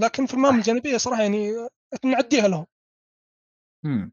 [0.00, 1.68] لكن في المهام الجانبية صراحة يعني
[2.04, 2.66] نعديها لهم.
[3.84, 4.12] امم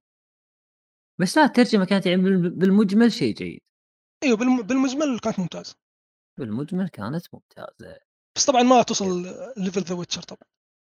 [1.19, 3.61] بس لا الترجمة كانت يعني بالمجمل شيء جيد.
[4.23, 5.75] إيوه بالمجمل كانت ممتازة.
[6.39, 7.99] بالمجمل كانت ممتازة.
[8.35, 9.21] بس طبعا ما توصل
[9.57, 10.49] level The Witcher طبعا.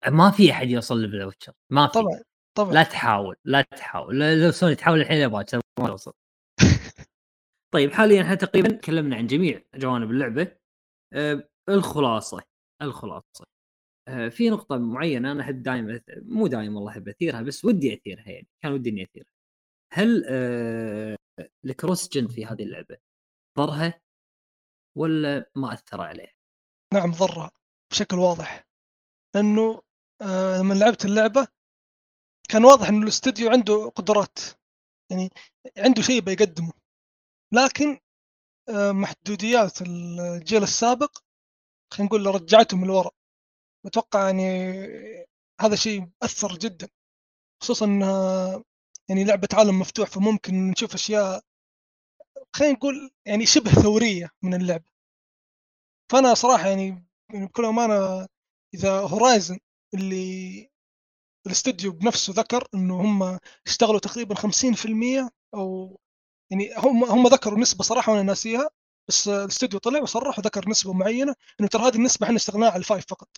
[0.08, 1.92] ما في أحد يوصل level The Witcher ما في.
[1.92, 2.20] طبعا
[2.56, 2.72] طبعا.
[2.72, 4.18] لا تحاول لا تحاول.
[4.18, 5.44] لو سوني تحاول الحين أبغى
[5.80, 6.12] ما توصل.
[7.74, 10.56] طيب حاليا إحنا تقريبا تكلمنا عن جميع جوانب اللعبة.
[11.12, 12.42] أه الخلاصة
[12.82, 13.55] الخلاصة.
[14.06, 18.46] في نقطة معينة أنا أحب دائما مو دائما والله أحب أثيرها بس ودي أثيرها يعني
[18.62, 19.30] كان ودي إني أثيرها.
[19.92, 20.24] هل
[21.64, 22.96] الكروس جن في هذه اللعبة
[23.58, 24.00] ضرها
[24.98, 26.36] ولا ما أثر عليه؟
[26.94, 27.50] نعم ضرها
[27.90, 28.66] بشكل واضح.
[29.34, 29.82] لأنه
[30.22, 31.48] آه لما لعبت اللعبة
[32.48, 34.38] كان واضح إنه الاستوديو عنده قدرات
[35.10, 35.30] يعني
[35.78, 36.72] عنده شيء بيقدمه.
[37.52, 37.98] لكن
[38.68, 41.18] آه محدوديات الجيل السابق
[41.92, 43.10] خلينا نقول رجعتهم لورا
[43.86, 44.42] أتوقع يعني
[45.60, 46.88] هذا شيء اثر جدا
[47.62, 48.62] خصوصا انها
[49.08, 51.42] يعني لعبة عالم مفتوح فممكن نشوف أشياء
[52.56, 54.90] خلينا نقول يعني شبه ثورية من اللعبة.
[56.12, 58.26] فأنا صراحة يعني بكل أمانة
[58.74, 59.58] إذا هورايزن
[59.94, 60.70] اللي
[61.46, 65.98] الاستوديو بنفسه ذكر إنه هم اشتغلوا تقريبا 50% أو
[66.50, 68.70] يعني هم هم ذكروا نسبة صراحة وأنا ناسيها
[69.08, 72.84] بس الاستوديو طلع وصرح وذكر نسبة معينة إنه ترى هذه النسبة إحنا اشتغلناها على ال
[72.84, 73.28] five فقط.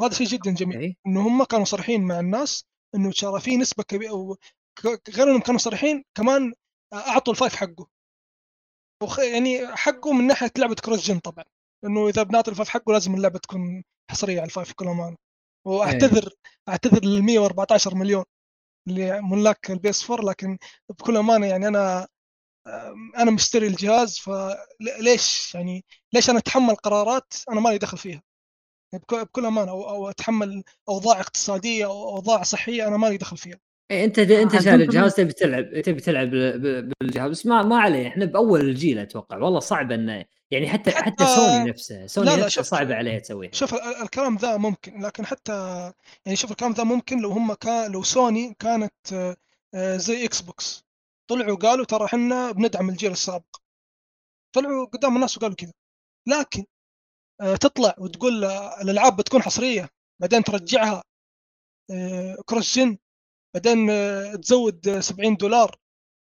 [0.00, 2.64] وهذا شيء جدا جميل إنه هم كانوا صريحين مع الناس
[2.94, 4.36] إنه ترى في نسبة كبيرة
[5.10, 6.52] غير إنهم كانوا صريحين كمان
[6.94, 7.86] أعطوا ال five حقه.
[9.02, 9.18] وخ...
[9.18, 11.44] يعني حقه من ناحية لعبة cross gen طبعا
[11.84, 15.16] إنه إذا بنعطي ال five حقه لازم اللعبة تكون حصرية على ال five بكل امانه
[15.66, 16.36] وأعتذر أيه.
[16.68, 18.24] أعتذر لل 114 مليون
[18.88, 20.58] اللي ملاك ال PS 4 لكن
[20.88, 22.08] بكل أمانة يعني أنا
[23.18, 28.22] أنا مشتري الجهاز فليش يعني ليش أنا أتحمل قرارات أنا مالي دخل فيها؟
[28.92, 33.58] بكل أمانة أو, أو أتحمل أوضاع اقتصادية أو أوضاع صحية أنا مالي دخل فيها.
[33.90, 38.08] إيه أنت أنت شاري الجهاز تبي تلعب تبي تلعب بالجهاز بس ما ما عليه.
[38.08, 39.36] إحنا بأول الجيل أتوقع.
[39.36, 43.18] والله صعب انه يعني حتى حتى, حتى سوني نفسها سوني لا لا نفسها صعب عليها
[43.18, 45.52] تسويها شوف الكلام ذا ممكن لكن حتى
[46.26, 48.92] يعني شوف الكلام ذا ممكن لو هم كان لو سوني كانت
[49.74, 50.84] آه، زي Xbox
[51.30, 53.56] طلعوا قالوا ترى إحنا بندعم الجيل السابق.
[54.52, 55.72] طلعوا قدام الناس وقالوا كذا.
[56.26, 56.64] لكن
[57.60, 59.88] تطلع وتقول الألعاب بتكون حصرية
[60.20, 61.02] بعدين ترجعها
[62.44, 62.98] cross gen
[63.54, 63.90] بعدين
[64.40, 65.76] تزود 70 دولار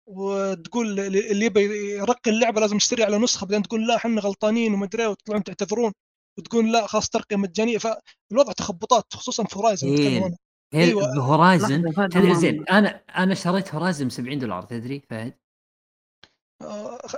[0.08, 4.86] وتقول اللي يبي يرقي اللعبة لازم يشتري على نسخة بعدين تقول لا إحنا غلطانين وما
[4.86, 5.92] أدري وتطلعون تعتذرون
[6.40, 7.78] وتقول لا خلاص ترقية مجانية.
[7.78, 10.36] فالوضع تخبطات خصوصا في Horizon إيه.
[10.74, 11.18] أيوه.
[11.18, 15.38] Horizon تدري زين أنا أنا شريت Horizon ب 70 دولار تدري فهد؟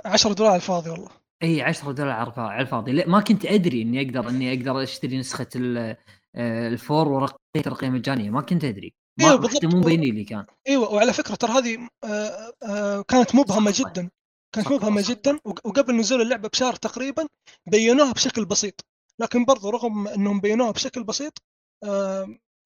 [0.04, 1.23] 10 دولار على الفاضي والله.
[1.42, 2.92] إي 10 دولار على الفاضي.
[2.92, 7.88] لا ما كنت أدري إني أقدر إني أقدر أشتري نسخة آه، ال four ورقيه ترقيه
[7.88, 8.30] مجانية.
[8.30, 8.94] ما كنت أدري.
[9.20, 9.64] ما إيوه بالضبط.
[9.64, 10.46] مو مبيني لي كان.
[10.68, 14.10] إيوه وعلى فكرة ترى هذه آه، آه، كانت مبهمة جدا.
[14.54, 17.26] كانت مبهمة جدا وقبل نزول اللعبة بشهر تقريبا
[17.66, 18.80] بينوها بشكل بسيط.
[19.18, 21.42] لكن برضو رغم إنهم بينوها بشكل بسيط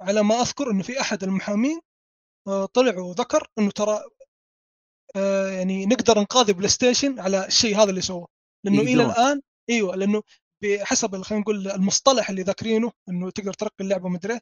[0.01, 1.81] على ما أذكر انه في أحد المحامين
[2.74, 4.01] طلع وذكر إنه ترى
[5.57, 8.38] يعني نقدر نقاضي بلاي ستيشن على الشيء هذا اللي سووه.
[8.64, 9.40] لأنه إلى الآن
[9.70, 10.22] إيوه لأنه
[10.62, 14.40] بحسب خلينا نقول المصطلح اللي ذاكرينه إنه تقدر ترقي اللعبة مدري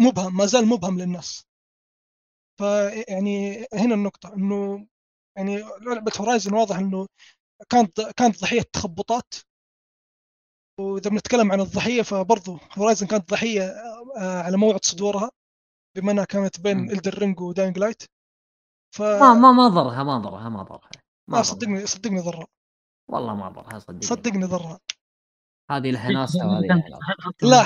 [0.00, 1.44] مبهم ما زال مبهم للناس.
[2.60, 4.86] فيعني هنا النقطة إنه
[5.36, 7.06] يعني لعبة Horizon واضح إنه
[7.68, 9.34] كانت كانت ضحية تخبطات.
[10.80, 13.62] وإذا بنتكلم عن الضحية فبرضه Horizon كانت ضحية
[14.16, 15.30] آه، على موعد صدورها
[15.96, 18.02] بما انها كانت بين Elden Ring و Dying Light
[18.94, 20.90] ف ما ما ما ضرها ما ضرها ما ضرها.
[21.30, 22.46] ما صدقني صدقني ضرها.
[23.08, 24.02] والله ما ضرها صدقني.
[24.02, 24.80] صدقني ضرها.
[25.70, 26.84] هذه لها ناسها وهذه
[27.42, 27.62] لا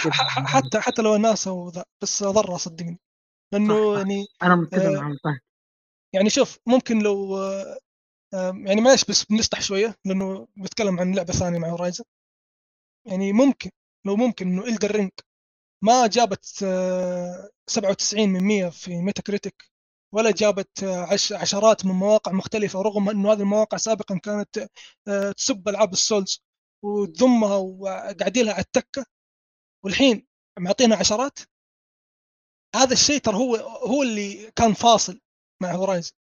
[0.47, 2.99] حتى حتى لو ناسها وذا بس ضرها صدقني.
[3.53, 5.17] لأنه يعني أنا متفق آه،
[6.15, 7.37] يعني شوف ممكن لو
[8.35, 12.05] آه يعني معلش بس بنفتح شوية لأنه بتكلم عن لعبة ثانية مع Horizon
[13.07, 13.71] يعني ممكن
[14.07, 15.11] لو ممكن إنه Elden Ring
[15.85, 19.71] ما جابت آه 97 من 100 في Metacritic
[20.15, 20.85] ولا جابت
[21.33, 24.69] عشرات من مواقع مختلفة رغم أنه هذه المواقع سابقا كانت
[25.09, 26.43] آه تسب ألعاب ال Souls
[26.85, 29.07] وتذمها وقاعدين لها على التكة.
[29.85, 30.27] والحين
[30.59, 31.39] معطينا عشرات.
[32.75, 35.21] هذا الشيء ترى هو هو اللي كان فاصل
[35.63, 36.13] مع Horizon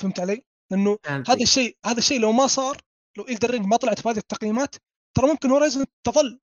[0.00, 0.98] فهمت علي؟ لأنه
[1.28, 2.80] هذا الشيء هذا الشيء لو ما صار
[3.18, 4.74] لو Elden Ring ما طلعت بهذه التقييمات
[5.16, 6.40] ترى ممكن Horizon تظل.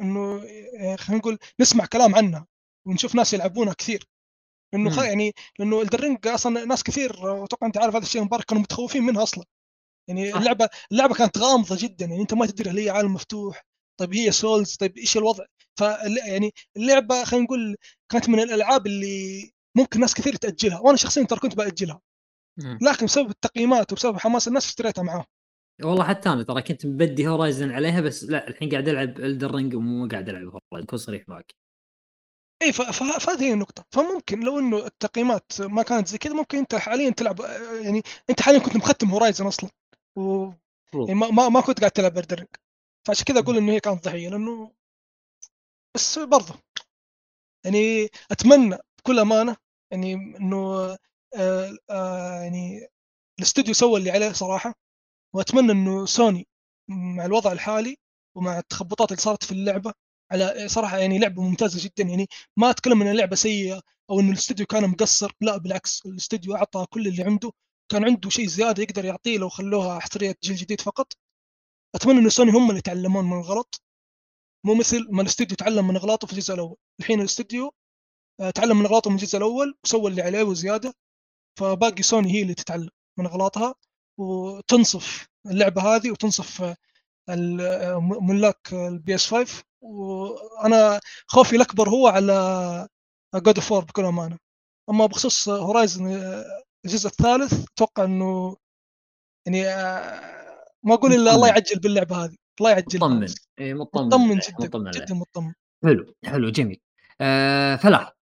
[0.00, 0.42] إنه
[0.80, 2.46] آه، خلينا نقول نسمع كلام عنها
[2.86, 4.08] ونشوف ناس يلعبونها كثير.
[4.74, 7.10] لأنه يعني لأنه Elden Ring أصلا ناس كثير
[7.44, 9.44] أتوقع أنت عارف هذا الشيء مبارك كانوا متخوفين منها أصلا.
[10.08, 10.36] يعني.
[10.36, 13.66] اللعبة اللعبة كانت غامضة جدا يعني أنت ما تدري هل هي عالم مفتوح
[14.00, 15.44] طيب هي Souls طيب إيش الوضع؟
[15.78, 15.80] ف
[16.28, 17.76] يعني اللعبة خلينا نقول
[18.08, 22.00] كانت من الألعاب اللي ممكن ناس كثير تأجلها وأنا شخصيا ترى كنت بأجلها.
[22.82, 25.24] لكن بسبب التقييمات وبسبب حماس الناس اشتريتها معاهم.
[25.82, 29.74] والله حتى أنا ترى كنت مبدي Horizon عليها بس لا الحين قاعد ألعب Elden Ring
[29.74, 31.54] ومو قاعد ألعب Horizon اكون صريح معك.
[32.64, 33.84] اي فهذه هي النقطة.
[33.90, 37.40] فممكن لو إنه التقييمات ما كانت زي كذا ممكن أنت حاليا تلعب
[37.82, 39.70] يعني أنت حاليا كنت مختم Horizon أصلا
[40.16, 40.50] و
[40.94, 42.48] يعني ما, ما, كنت قاعد تلعب Elden Ring
[43.06, 44.72] فعشان كذا أقول إنه هي كانت ضحية لأنه
[45.94, 46.54] بس برضه
[47.64, 49.56] يعني أتمنى بكل أمانة
[49.90, 50.56] يعني إنه
[51.36, 52.88] آه آه يعني
[53.38, 54.74] الاستوديو سوى اللي عليه صراحة
[55.34, 56.48] وأتمنى إنه سوني
[56.90, 57.96] مع الوضع الحالي
[58.36, 59.94] ومع التخبطات اللي صارت في اللعبة
[60.32, 64.66] على صراحة يعني لعبة ممتازة جدا يعني ما أتكلم ان اللعبه سيئة أو انه الاستوديو
[64.66, 67.52] كان مقصر لا بالعكس الاستوديو أعطى كل اللي عنده.
[67.88, 71.12] كان عنده شيء زيادة يقدر يعطيه لو خلوها حصريه جيل جديد فقط.
[71.94, 73.82] أتمنى إن سوني هم اللي يتعلمون من الغلط.
[74.66, 76.76] مو مثل ما الاستديو تعلم من اغلاطه في الجزء الأول.
[77.00, 77.72] الحين الاستديو
[78.40, 80.94] آه، تعلم من اغلاطه من الجزء الأول وسوى اللي عليه وزيادة
[81.58, 83.74] فباقي سوني هي اللي تتعلم من اغلاطها
[84.18, 86.76] وتنصف اللعبة هذه وتنصف آه،
[87.28, 92.88] آه، ملاك ال PS 5 وأنا خوفي الأكبر هو على
[93.34, 94.38] God of بكل أمانة.
[94.90, 96.06] أما بخصوص Horizon
[96.84, 98.56] الجزء الثالث أتوقع إنه
[99.46, 102.36] يعني آه، ما أقول إلا الله يعجل باللعبة هذه.
[102.60, 103.34] الله يعجل مطمن.
[103.60, 105.52] اي مطمن مطمن جدا مطمن جدا مطمن.
[105.84, 106.80] حلو حلو جميل.
[107.20, 108.12] آه فلاح.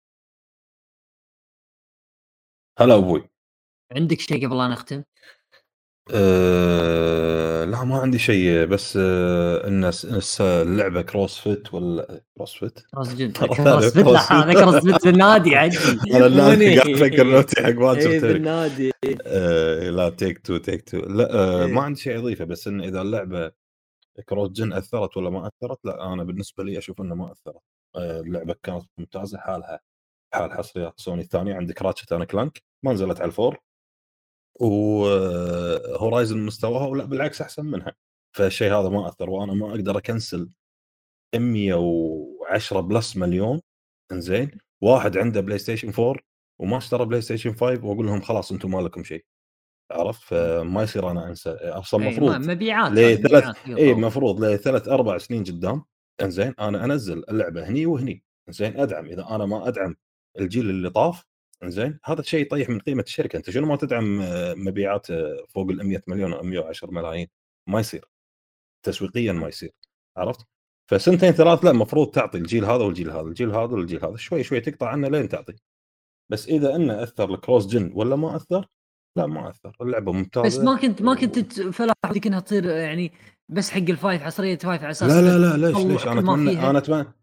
[2.79, 3.29] هلا أبوي.
[3.91, 5.03] عندك شيء قبل لا نختم؟
[6.11, 9.91] أه لا ما عندي شيء بس أه إن
[10.41, 15.09] اللعبة كروس فيت ولا كروس فيت كروس جن كروس فيت لا هذا كروس فيت في
[15.09, 15.77] النادي عندي.
[16.13, 18.91] أنا النادي قاعد أفكر نوتي حق واجر اي بالنادي.
[19.25, 23.01] أه لا تيك تو تيك تو لا أه ما عندي شيء أضيفه بس إن إذا
[23.01, 23.51] اللعبة
[24.29, 27.61] كروس جن أثرت ولا ما أثرت لا أنا بالنسبة لي أشوف إنه ما أثرت.
[27.97, 29.79] اللعبة كانت ممتازة حالها
[30.33, 33.59] حال حصريات سوني الثانية عندك راتشت أنا كلانك ما نزلت على الفور.
[34.59, 37.93] وهورايزن مستواها ولا بالعكس أحسن منها.
[38.35, 40.49] فالشيء هذا ما أثر وأنا ما أقدر أكنسل
[41.35, 43.61] 110 plus مليون
[44.11, 44.51] إنزين.
[44.81, 46.15] واحد عنده بلاي ستيشن 4
[46.59, 49.25] وما اشترى بلاي ستيشن 5 وأقول لهم خلاص أنتم ما لكم شيء.
[49.91, 51.49] عرفت؟ فما يصير أنا أنسى.
[51.49, 55.83] أصلا المفروض مبيعات لثلاث إي المفروض لثلاث أربع سنين قدام
[56.21, 59.05] إنزين أنا أنزل اللعبة هني وهني إنزين أدعم.
[59.05, 59.95] إذا أنا ما أدعم
[60.39, 61.25] الجيل اللي طاف
[61.69, 63.37] زين هذا الشيء يطيح من قيمة الشركة.
[63.37, 67.27] أنت شنو ما تدعم آه، مبيعات آه، فوق ال 100 مليون أو 110 ملايين؟
[67.67, 68.05] ما يصير.
[68.85, 69.71] تسويقيا ما يصير.
[70.17, 70.47] عرفت؟
[70.91, 74.15] فسنتين ثلاث لا المفروض تعطي الجيل هذا والجيل هذا الجيل هذا والجيل هذا.
[74.15, 75.55] شوي شوي تقطع عنه لين تعطي.
[76.31, 78.67] بس إذا إنه أثر ال cross gen ولا ما أثر؟
[79.17, 79.75] لا ما أثر.
[79.81, 80.45] اللعبة ممتازة.
[80.45, 83.11] بس ما كنت ما كنت فلاح ودك انها تصير يعني
[83.49, 86.69] بس حق ال five حصريه five على أساس لا لا لا ليش ليش؟ أنا أتمنى
[86.69, 87.13] أنا أتمنى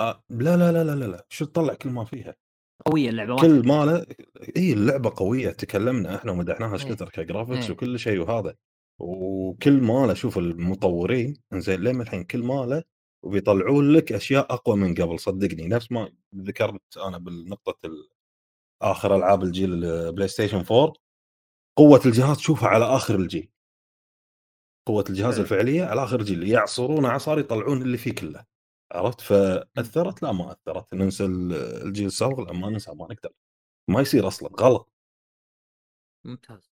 [0.00, 1.26] آه لا لا لا لا لا.
[1.28, 2.34] شو تطلع كل ما فيها؟
[2.86, 4.06] قوية اللعبة كل ماله
[4.56, 8.54] إي اللعبة قوية تكلمنا إحنا ومدحناها إيش كثر ك graphics وكل شيء وهذا.
[8.98, 12.82] وكل ماله شوف المطورين زين لين الحين كل ماله
[13.22, 15.68] وبيطلعون لك أشياء أقوى من قبل صدقني.
[15.68, 17.90] نفس ما ذكرت أنا بالنقطة
[18.82, 20.92] آخر ألعاب الجيل البلاي ستيشن 4
[21.76, 23.48] قوة الجهاز تشوفها على آخر الجيل.
[24.86, 28.44] قوة الجهاز الفعلية على آخر الجيل يعصرون عصار يطلعون اللي فيه كله.
[28.94, 30.94] عرفت؟ فأثرت؟ لا ما أثرت.
[30.94, 33.32] ننسى الجيل السابق؟ لا ما ننسى ما نقدر.
[33.88, 34.50] ما يصير أصلا.
[34.60, 34.92] غلط.
[36.24, 36.72] ممتاز.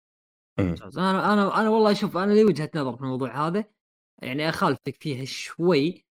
[0.58, 0.98] ممتاز.
[0.98, 3.64] أنا أنا أنا والله شوف أنا لي وجهة نظر في الموضوع هذا.
[4.22, 6.06] يعني أخالفك فيها شوي.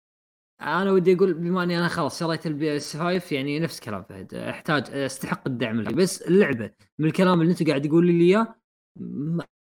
[0.61, 4.33] أنا ودي أقول بما إني أنا خلاص شريت ال PS 5 يعني نفس كلام فهد.
[4.33, 8.55] أحتاج أستحق الدعم بس اللعبة من الكلام اللي أنت قاعد تقول لي إياه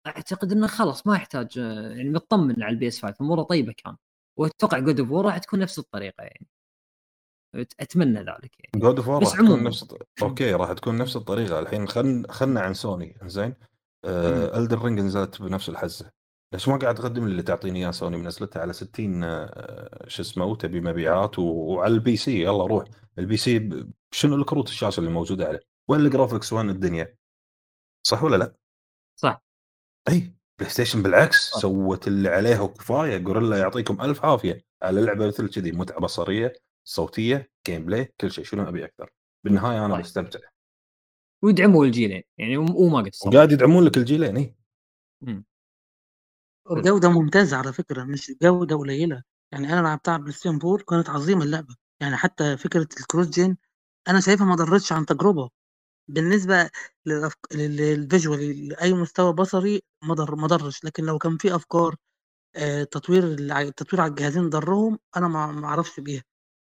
[0.06, 3.96] أعتقد إنه خلاص ما يحتاج يعني مطمن على ال PS 5 أموره طيبة كان.
[4.38, 6.46] واتوقع God of راح تكون نفس الطريقة يعني.
[7.80, 8.70] أتمنى ذلك يعني.
[8.76, 11.58] God of راح تكون نفس okay راح تكون نفس الطريقة.
[11.58, 13.54] الحين خلنا خلنا عن سوني زين
[14.04, 16.10] آه Elden Ring نزلت بنفس الحزة.
[16.52, 20.44] ليش ما قاعد تقدم لي اللي تعطيني إياه سوني منزلتها على 60 آه شو اسمه
[20.44, 22.42] وتبي مبيعات وعلى ال PC.
[22.42, 22.84] يلا روح.
[23.18, 27.16] ال PC شنو الكروت الشاشة اللي موجودة عليه؟ وين ال graphics وين الدنيا؟
[28.06, 28.54] صح ولا لا؟
[29.16, 29.42] صح.
[30.08, 30.37] إي.
[30.58, 31.58] بلاي ستيشن بالعكس آه.
[31.58, 36.52] سوت اللي عليها وكفايه Guerrilla يعطيكم ألف عافية على لعبه مثل كذي متعة بصرية
[36.84, 39.10] صوتية gameplay كل شيء شنو أبي أكثر.
[39.44, 40.04] بالنهاية أنا طيب.
[40.04, 40.38] بستمتع
[41.42, 44.54] ويدعموا الجيلين يعني وما قصروا وقاعد يدعمون لك الجيلين إي.
[46.70, 49.22] جودة ممتازة على فكرة مش جودة قليلة.
[49.52, 51.74] يعني أنا لعبتها على بلاي ستيشن 4 كانت عظيمة اللعبة.
[52.00, 53.56] يعني حتى فكرة ال cross gen
[54.08, 55.50] أنا شايفها ما ضرتش عن تجربة.
[56.08, 56.70] بالنسبة
[57.06, 57.38] للأفك...
[57.54, 61.96] لل visual لأي مستوى بصري ما ضر ما ضرش لكن لو كان في أفكار
[62.56, 66.22] آه، تطوير التطوير على الجهازين ضرهم أنا ما أعرفش بيها.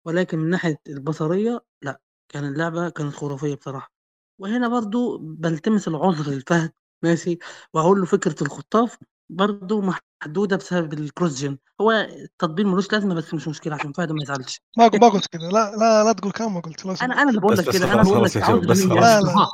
[0.07, 2.01] ولكن من ناحية البصرية لأ.
[2.29, 3.93] كان اللعبة كانت خرافية بصراحة.
[4.41, 6.73] وهنا برضو بلتمس العذر للفهد
[7.05, 7.39] ماشي؟
[7.75, 8.99] وأقول له فكرة الخطاف.
[9.31, 9.81] برضه
[10.23, 14.61] محدودة بسبب الكروس جن هو التطبيق ملوش لازمة بس مش مشكلة عشان فهد ما يزعلش.
[14.79, 17.57] ما ما قلت كذا لا لا لا تقول كلام ما قلت أنا أنا اللي بقول
[17.57, 18.37] لك كذا أنا بقول لك
[18.67, 19.47] بس لا لا.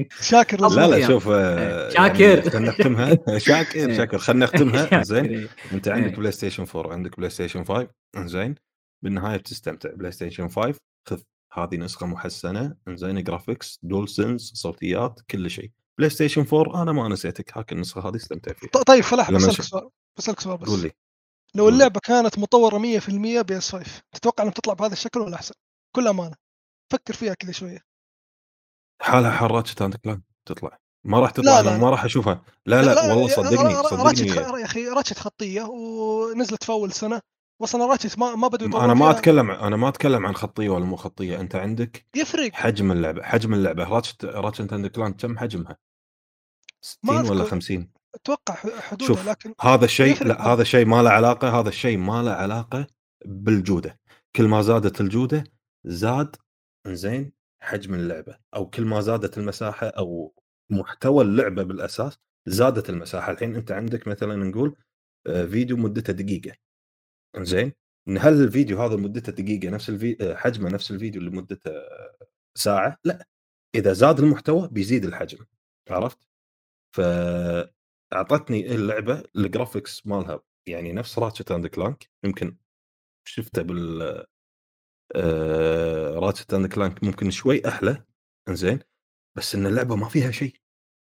[0.20, 3.38] شاكر لا لا شوف آه، شاكر يعني خلينا نختمها.
[3.38, 4.18] شاكر شاكر.
[4.18, 5.02] خلينا نختمها.
[5.12, 5.48] زين.
[5.72, 8.54] أنت عندك بلاي ستيشن 4 عندك بلاي ستيشن 5 زين.
[9.02, 9.90] بالنهاية بتستمتع.
[9.94, 10.74] بلاي ستيشن 5
[11.08, 11.20] خذ.
[11.52, 12.74] هذه نسخة محسنة.
[12.88, 13.22] زين.
[13.22, 15.70] graphics DualSense صوتيات كل شيء.
[15.98, 18.82] بلاي ستيشن 4 أنا ما نسيتك هاك النسخة هذه استمتع فيها.
[18.86, 20.68] طيب فلاح بسألك سؤال بسألك سؤال بس.
[20.68, 20.92] قول لي
[21.54, 25.54] لو اللعبة كانت مطورة 100% PS 5 تتوقع إنها تطلع بهذا الشكل ولا أحسن؟
[25.96, 26.36] كل أمانة
[26.92, 27.78] فكر فيها كذا شوية.
[29.02, 30.78] حالها حال Ratchet and Clank تطلع.
[31.04, 31.78] ما راح تطلع لا لا.
[31.78, 32.44] ما راح أشوفها.
[32.66, 34.60] لا لا, لا والله صدقني صدقني.
[34.60, 37.20] يا أخي Ratchet خطية ونزلت في أول سنة.
[37.62, 40.96] أصلا Ratchet ما ما بدوا أنا ما أتكلم أنا ما أتكلم عن خطية ولا مو
[40.96, 42.52] خطية أنت عندك يفرق.
[42.52, 43.84] حجم اللعبة حجم اللعبة.
[43.84, 45.76] Ratchet Ratchet and Clank كم حجمها؟
[46.80, 51.60] 60 ولا 50 أتوقع حدود شوف لكن هذا الشيء لا هذا الشيء ما له علاقة
[51.60, 52.86] هذا الشيء ما له علاقة
[53.24, 54.00] بالجودة.
[54.36, 55.44] كل ما زادت الجودة
[55.84, 56.36] زاد
[56.86, 57.32] زين
[57.62, 58.38] حجم اللعبة.
[58.54, 60.34] أو كل ما زادت المساحة أو
[60.70, 63.32] محتوى اللعبة بالأساس زادت المساحة.
[63.32, 64.76] الحين أنت عندك مثلا نقول
[65.26, 66.56] آه، فيديو مدته دقيقة.
[67.38, 67.72] زين.
[68.08, 70.16] هل الفيديو هذا مدته دقيقة نفس الفي...
[70.20, 71.70] آه، حجمه نفس الفيديو اللي مدته
[72.54, 73.26] ساعة؟ لا.
[73.74, 75.44] إذا زاد المحتوى بيزيد الحجم
[75.90, 76.18] عرفت؟
[76.96, 77.00] ف
[78.12, 82.56] أعطتني اللعبة ال graphics مالها يعني نفس Ratchet and Clank يمكن
[83.28, 84.26] شفته بال
[86.18, 88.04] Ratchet and Clank ممكن شوي أحلى
[88.48, 88.78] إنزين.
[89.36, 90.56] بس إن اللعبة ما فيها شيء.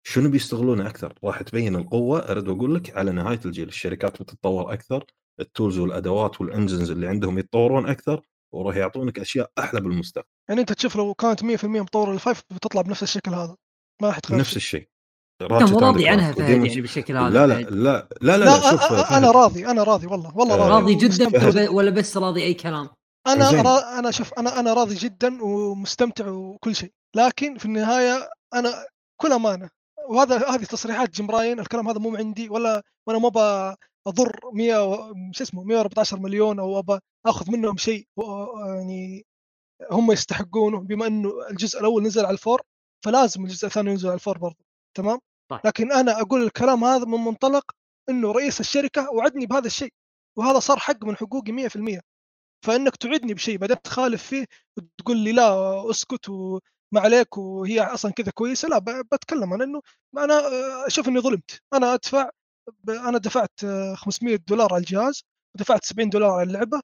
[0.07, 3.69] شنو بيستغلونه أكثر؟ راح تبين القوة ارد أقول لك على نهاية الجيل.
[3.69, 5.05] الشركات بتتطور أكثر
[5.41, 8.21] ال tools والأدوات وال engines اللي عندهم يتطورون أكثر
[8.55, 10.29] وراح يعطونك أشياء أحلى بالمستقبل.
[10.49, 13.57] يعني أنت تشوف لو كانت 100% مطورة ال five بتطلع بنفس الشكل هذا
[14.03, 14.89] ما راح تغير نفس الشيء.
[15.43, 18.71] انت مو راضي عنها فهد يعني بالشكل هذا لا لا لا لا لا, لا, لا
[18.71, 22.89] شوف أنا راضي أنا راضي والله والله راضي, راضي جدا ولا بس راضي أي كلام؟
[23.27, 23.99] أنا را...
[23.99, 26.93] أنا شوف أنا أنا راضي جدا ومستمتع وكل شيء.
[27.17, 28.87] لكن في النهاية أنا
[29.21, 29.71] كل أمانة
[30.09, 33.77] وهذا هذه تصريحات جيم راين الكلام هذا مو عندي ولا وأنا ما
[34.07, 35.15] أضر 100 و...
[35.33, 38.07] شو اسمه 114 مليون أو ابى أخذ منهم شيء
[38.67, 39.27] يعني
[39.91, 42.63] هم يستحقونه بما إنه الجزء الأول نزل على الفور
[43.05, 44.65] فلازم الجزء الثاني ينزل على الفور برضه
[44.97, 45.19] تمام
[45.51, 45.61] طيب.
[45.65, 47.65] لكن أنا أقول الكلام هذا من منطلق
[48.09, 49.93] إنه رئيس الشركة وعدني بهذا الشيء
[50.39, 52.01] وهذا صار حق من حقوقي 100%
[52.65, 54.47] فإنك تعدني بشيء بعدين تخالف فيه
[54.77, 56.31] وتقول لي لا أسكت
[56.93, 59.81] وما عليك وهي أصلا كذا كويسة لا بتكلم عن إنه
[60.19, 60.43] أنا
[60.87, 61.63] أشوف إني ظلمت.
[61.75, 62.31] أنا أدفع
[62.89, 63.61] أنا دفعت
[63.95, 65.25] 500 دولار على الجهاز
[65.55, 66.81] ودفعت 70 دولار على اللعبة.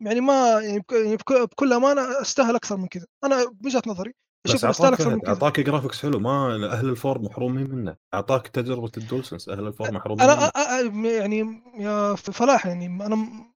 [0.00, 3.06] يعني ما يعني بكل أمانة أستاهل أكثر من كذا.
[3.24, 4.14] أنا بوجهه نظري
[4.46, 5.28] أشوف أستاهل أكثر من كذا.
[5.28, 7.96] أعطاك graphics حلو ما أهل ال four محرومين منه.
[8.14, 11.08] أعطاك تجربة ال DualSense أهل ال four محرومين أنا منه.
[11.08, 13.53] يعني يا فلاح يعني أنا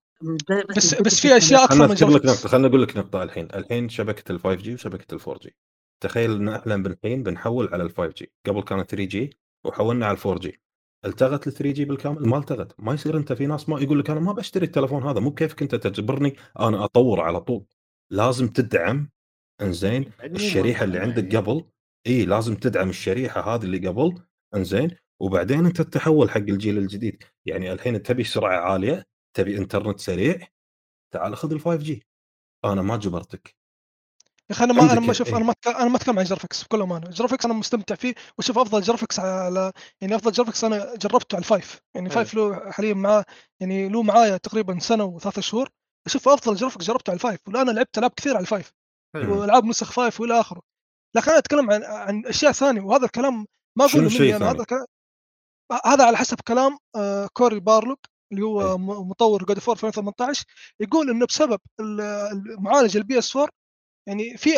[0.77, 3.47] بس بس في أشياء أكثر من لك نقطه خليني أقول لك نقطة الحين.
[3.55, 5.55] الحين شبكة ال 5 G وشبكة ال 4 G
[6.03, 10.17] تخيل إن إحنا الحين بنحول على ال 5 G قبل كانت 3 G وحولنا على
[10.17, 10.61] ال 4 G
[11.05, 12.75] التغت ال 3 G بالكامل؟ ما التغت.
[12.79, 15.19] ما يصير أنت في ناس ما يقول لك أنا ما بشتري التلفون هذا.
[15.19, 17.65] مو كيفك أنت تجبرني أنا اطور على طول.
[18.11, 19.09] لازم تدعم
[19.61, 21.65] إنزين الشريحة اللي عندك قبل.
[22.07, 24.15] إي لازم تدعم الشريحة هذه اللي قبل.
[24.55, 24.91] إنزين.
[25.21, 27.23] وبعدين أنت تتحول حق الجيل الجديد.
[27.45, 30.47] يعني الحين تبي سرعة عالية تبي انترنت سريع
[31.13, 32.07] تعال خذ ال 5 G
[32.65, 33.55] أنا ما جبرتك.
[34.49, 36.81] يا أخي أنا ما أنا ما أشوف أنا ما أنا ما أتكلم عن graphics بكل
[36.81, 37.09] أمانة.
[37.09, 41.51] graphics أنا مستمتع فيه واشوف أفضل graphics على يعني أفضل graphics أنا جربته على ال
[41.51, 43.25] five يعني five له حاليا معاه
[43.59, 45.69] يعني له معايا تقريبا سنة وثلاثة شهور.
[46.05, 48.71] أشوف أفضل graphics جربته على ال five والآن لعبت ألعاب كثير على ال five
[49.15, 50.61] والعاب نسخ five وإلى آخره.
[51.15, 53.45] لكن أنا أتكلم عن عن أشياء ثانية وهذا الكلام
[53.77, 54.65] ما أقول مني أنا هذا
[55.85, 57.99] هذا على حسب كلام آه Cory Barlog.
[58.31, 58.77] اللي هو.
[58.77, 60.45] مطور God of War 2018
[60.79, 63.49] يقول إنه بسبب المعالج ال PS 4
[64.07, 64.49] يعني في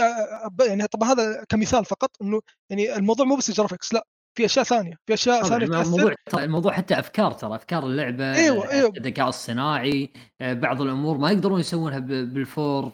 [0.68, 4.66] يعني طبعا هذا كمثال فقط إنه يعني الموضوع مو بس ال graphics لا في أشياء
[4.66, 9.30] ثانية في أشياء ثانية الموضوع ترى الموضوع حتى أفكار ترى أفكار اللعبة أيوه أيوه الذكاء
[9.30, 12.90] الصناعي بعض الأمور ما يقدرون يسوونها بال four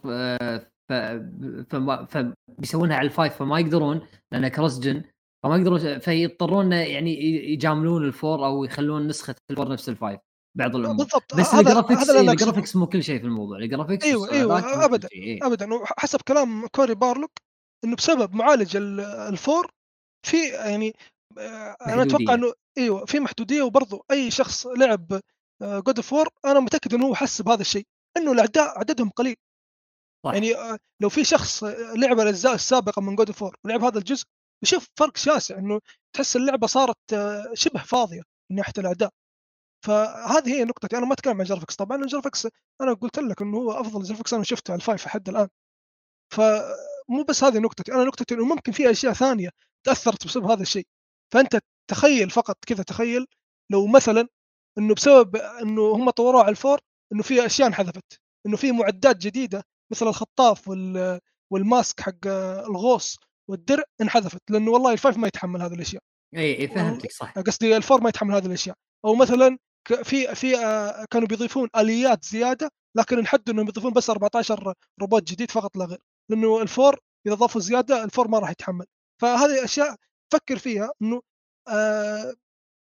[0.89, 0.93] ف...
[1.69, 2.05] فما...
[2.05, 5.03] فبيسوونها على ال five فما يقدرون لانها cross gen
[5.43, 7.23] فما يقدرون فيضطرون يعني
[7.53, 10.19] يجاملون ال four أو يخلون نسخة ال four نفس ال five
[10.57, 11.35] بعض الأمور بالضبط.
[11.35, 13.57] بس ال graphics إيه ال graphics مو كل شيء في الموضوع.
[13.57, 15.47] ال graphics أيوه أيوه ابدا إيه.
[15.47, 15.69] ابدا.
[15.97, 17.31] حسب كلام Cory Barlog
[17.83, 19.71] إنه بسبب معالج ال four
[20.25, 20.93] في يعني
[21.37, 25.21] آه، أنا أتوقع إنه أيوه في محدودية وبرضه أي شخص لعب
[25.61, 27.85] God of War أنا متأكد إنه هو حس بهذا الشيء
[28.17, 29.35] إنه الأعداء عددهم قليل.
[30.25, 30.33] صح.
[30.33, 31.63] يعني آه، لو في شخص
[31.95, 34.25] لعب الأجزاء السابقة من God of War ولعب هذا الجزء
[34.63, 35.79] يشوف فرق شاسع إنه
[36.15, 38.21] تحس اللعبة صارت آه، شبه فاضية
[38.51, 39.09] من ناحية الأعداء.
[39.85, 40.97] فهذه هي نقطتي.
[40.97, 42.47] أنا ما أتكلم عن graphics طبعا ال graphics
[42.81, 45.47] أنا قلت لك إنه هو أفضل graphics أنا شفته على ال five لحد الآن.
[46.33, 47.93] فمو بس هذه نقطتي.
[47.93, 49.49] أنا نقطتي إنه ممكن في أشياء ثانية
[49.83, 50.87] تأثرت بسبب هذا الشيء.
[51.33, 53.25] فأنت تخيل فقط كذا تخيل
[53.71, 54.27] لو مثلا
[54.77, 56.79] إنه بسبب إنه هم طوروه على ال four
[57.13, 58.19] إنه في أشياء انحذفت.
[58.45, 61.19] إنه في معدات جديدة مثل الخطاف وال
[61.51, 62.27] والماسك حق
[62.67, 64.41] الغوص والدرع انحذفت.
[64.49, 66.03] لأنه والله ال five ما يتحمل هذه الأشياء.
[66.35, 67.39] اي اي فهمتك صح.
[67.39, 68.75] قصدي ال four ما يتحمل هذه الأشياء.
[69.05, 69.57] أو مثلا
[69.93, 75.51] في في آه، كانوا بيضيفون آليات زيادة لكن انحدوا إنهم يضيفون بس 14 روبوت جديد
[75.51, 75.99] فقط لا غير
[76.29, 78.85] لأنه ال four إذا ضافوا زيادة ال four ما راح يتحمل.
[79.21, 79.95] فهذه أشياء
[80.33, 81.21] فكر فيها إنه
[81.67, 82.33] آه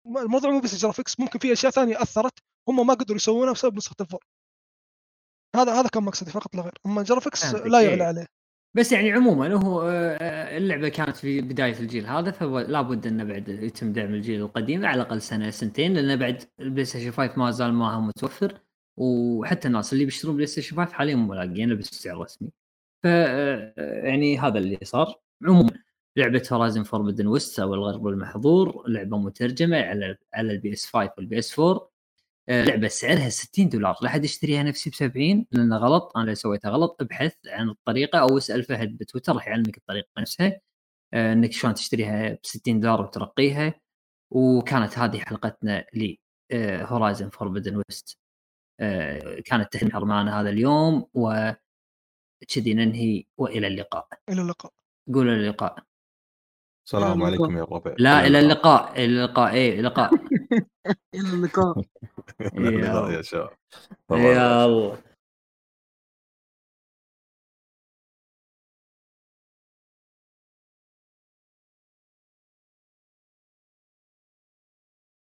[0.07, 2.33] الموضوع مو بس graphics ممكن في أشياء ثانية أثرت
[2.69, 4.25] هم ما قدروا يسوونها بسبب نسخة ال four.
[5.55, 8.27] هذا هذا كان مقصدي فقط لا غير أما ال graphics لا يعلى عليه.
[8.75, 13.49] بس يعني عموما هو آه، اللعبة كانت في بداية الجيل هذا فلا بد إنه بعد
[13.49, 17.73] يتم دعم الجيل القديم على الأقل سنة سنتين لأن بعد ال PlayStation 5 ما زال
[17.73, 18.61] ما هو متوفر
[18.97, 22.49] وحتى الناس اللي بيشترون PlayStation 5 حاليا مو لاقيينه بالسعر الرسمي.
[23.03, 25.71] ف آه، يعني هذا اللي صار عموما
[26.17, 31.39] لعبة Horizon Forbidden West أو الغرب المحظور لعبة مترجمة على على ال PS 5 وال
[31.39, 31.92] PS 4 آه،
[32.49, 33.97] لعبة سعرها 60 دولار.
[34.01, 36.11] لا حد يشتريها نفسي ب 70 لأنه غلط.
[36.15, 40.59] أنا اللي سويتها غلط أبحث عن الطريقة أو أسأل فهد بتويتر راح يعلمك الطريقة نفسها.
[41.13, 43.73] آه، إنك شلون تشتريها ب 60 دولار وترقيها.
[44.31, 46.15] وكانت هذه حلقتنا ل
[46.83, 48.17] هورايزن فوربدن ويست
[49.45, 54.07] كانت تهنئه معنا هذا اليوم وكذي ننهي وإلى اللقاء.
[54.29, 54.71] إلى اللقاء.
[55.13, 55.83] قول إلى اللقاء.
[56.85, 58.91] السلام عليكم يا الربع لا إلى اللقاء.
[58.95, 60.13] إلى اللقاء اي لقاء
[61.15, 61.83] إلى اللقاء.
[62.41, 63.49] إلى اللقاء يا شباب.
[64.11, 64.97] يا الله.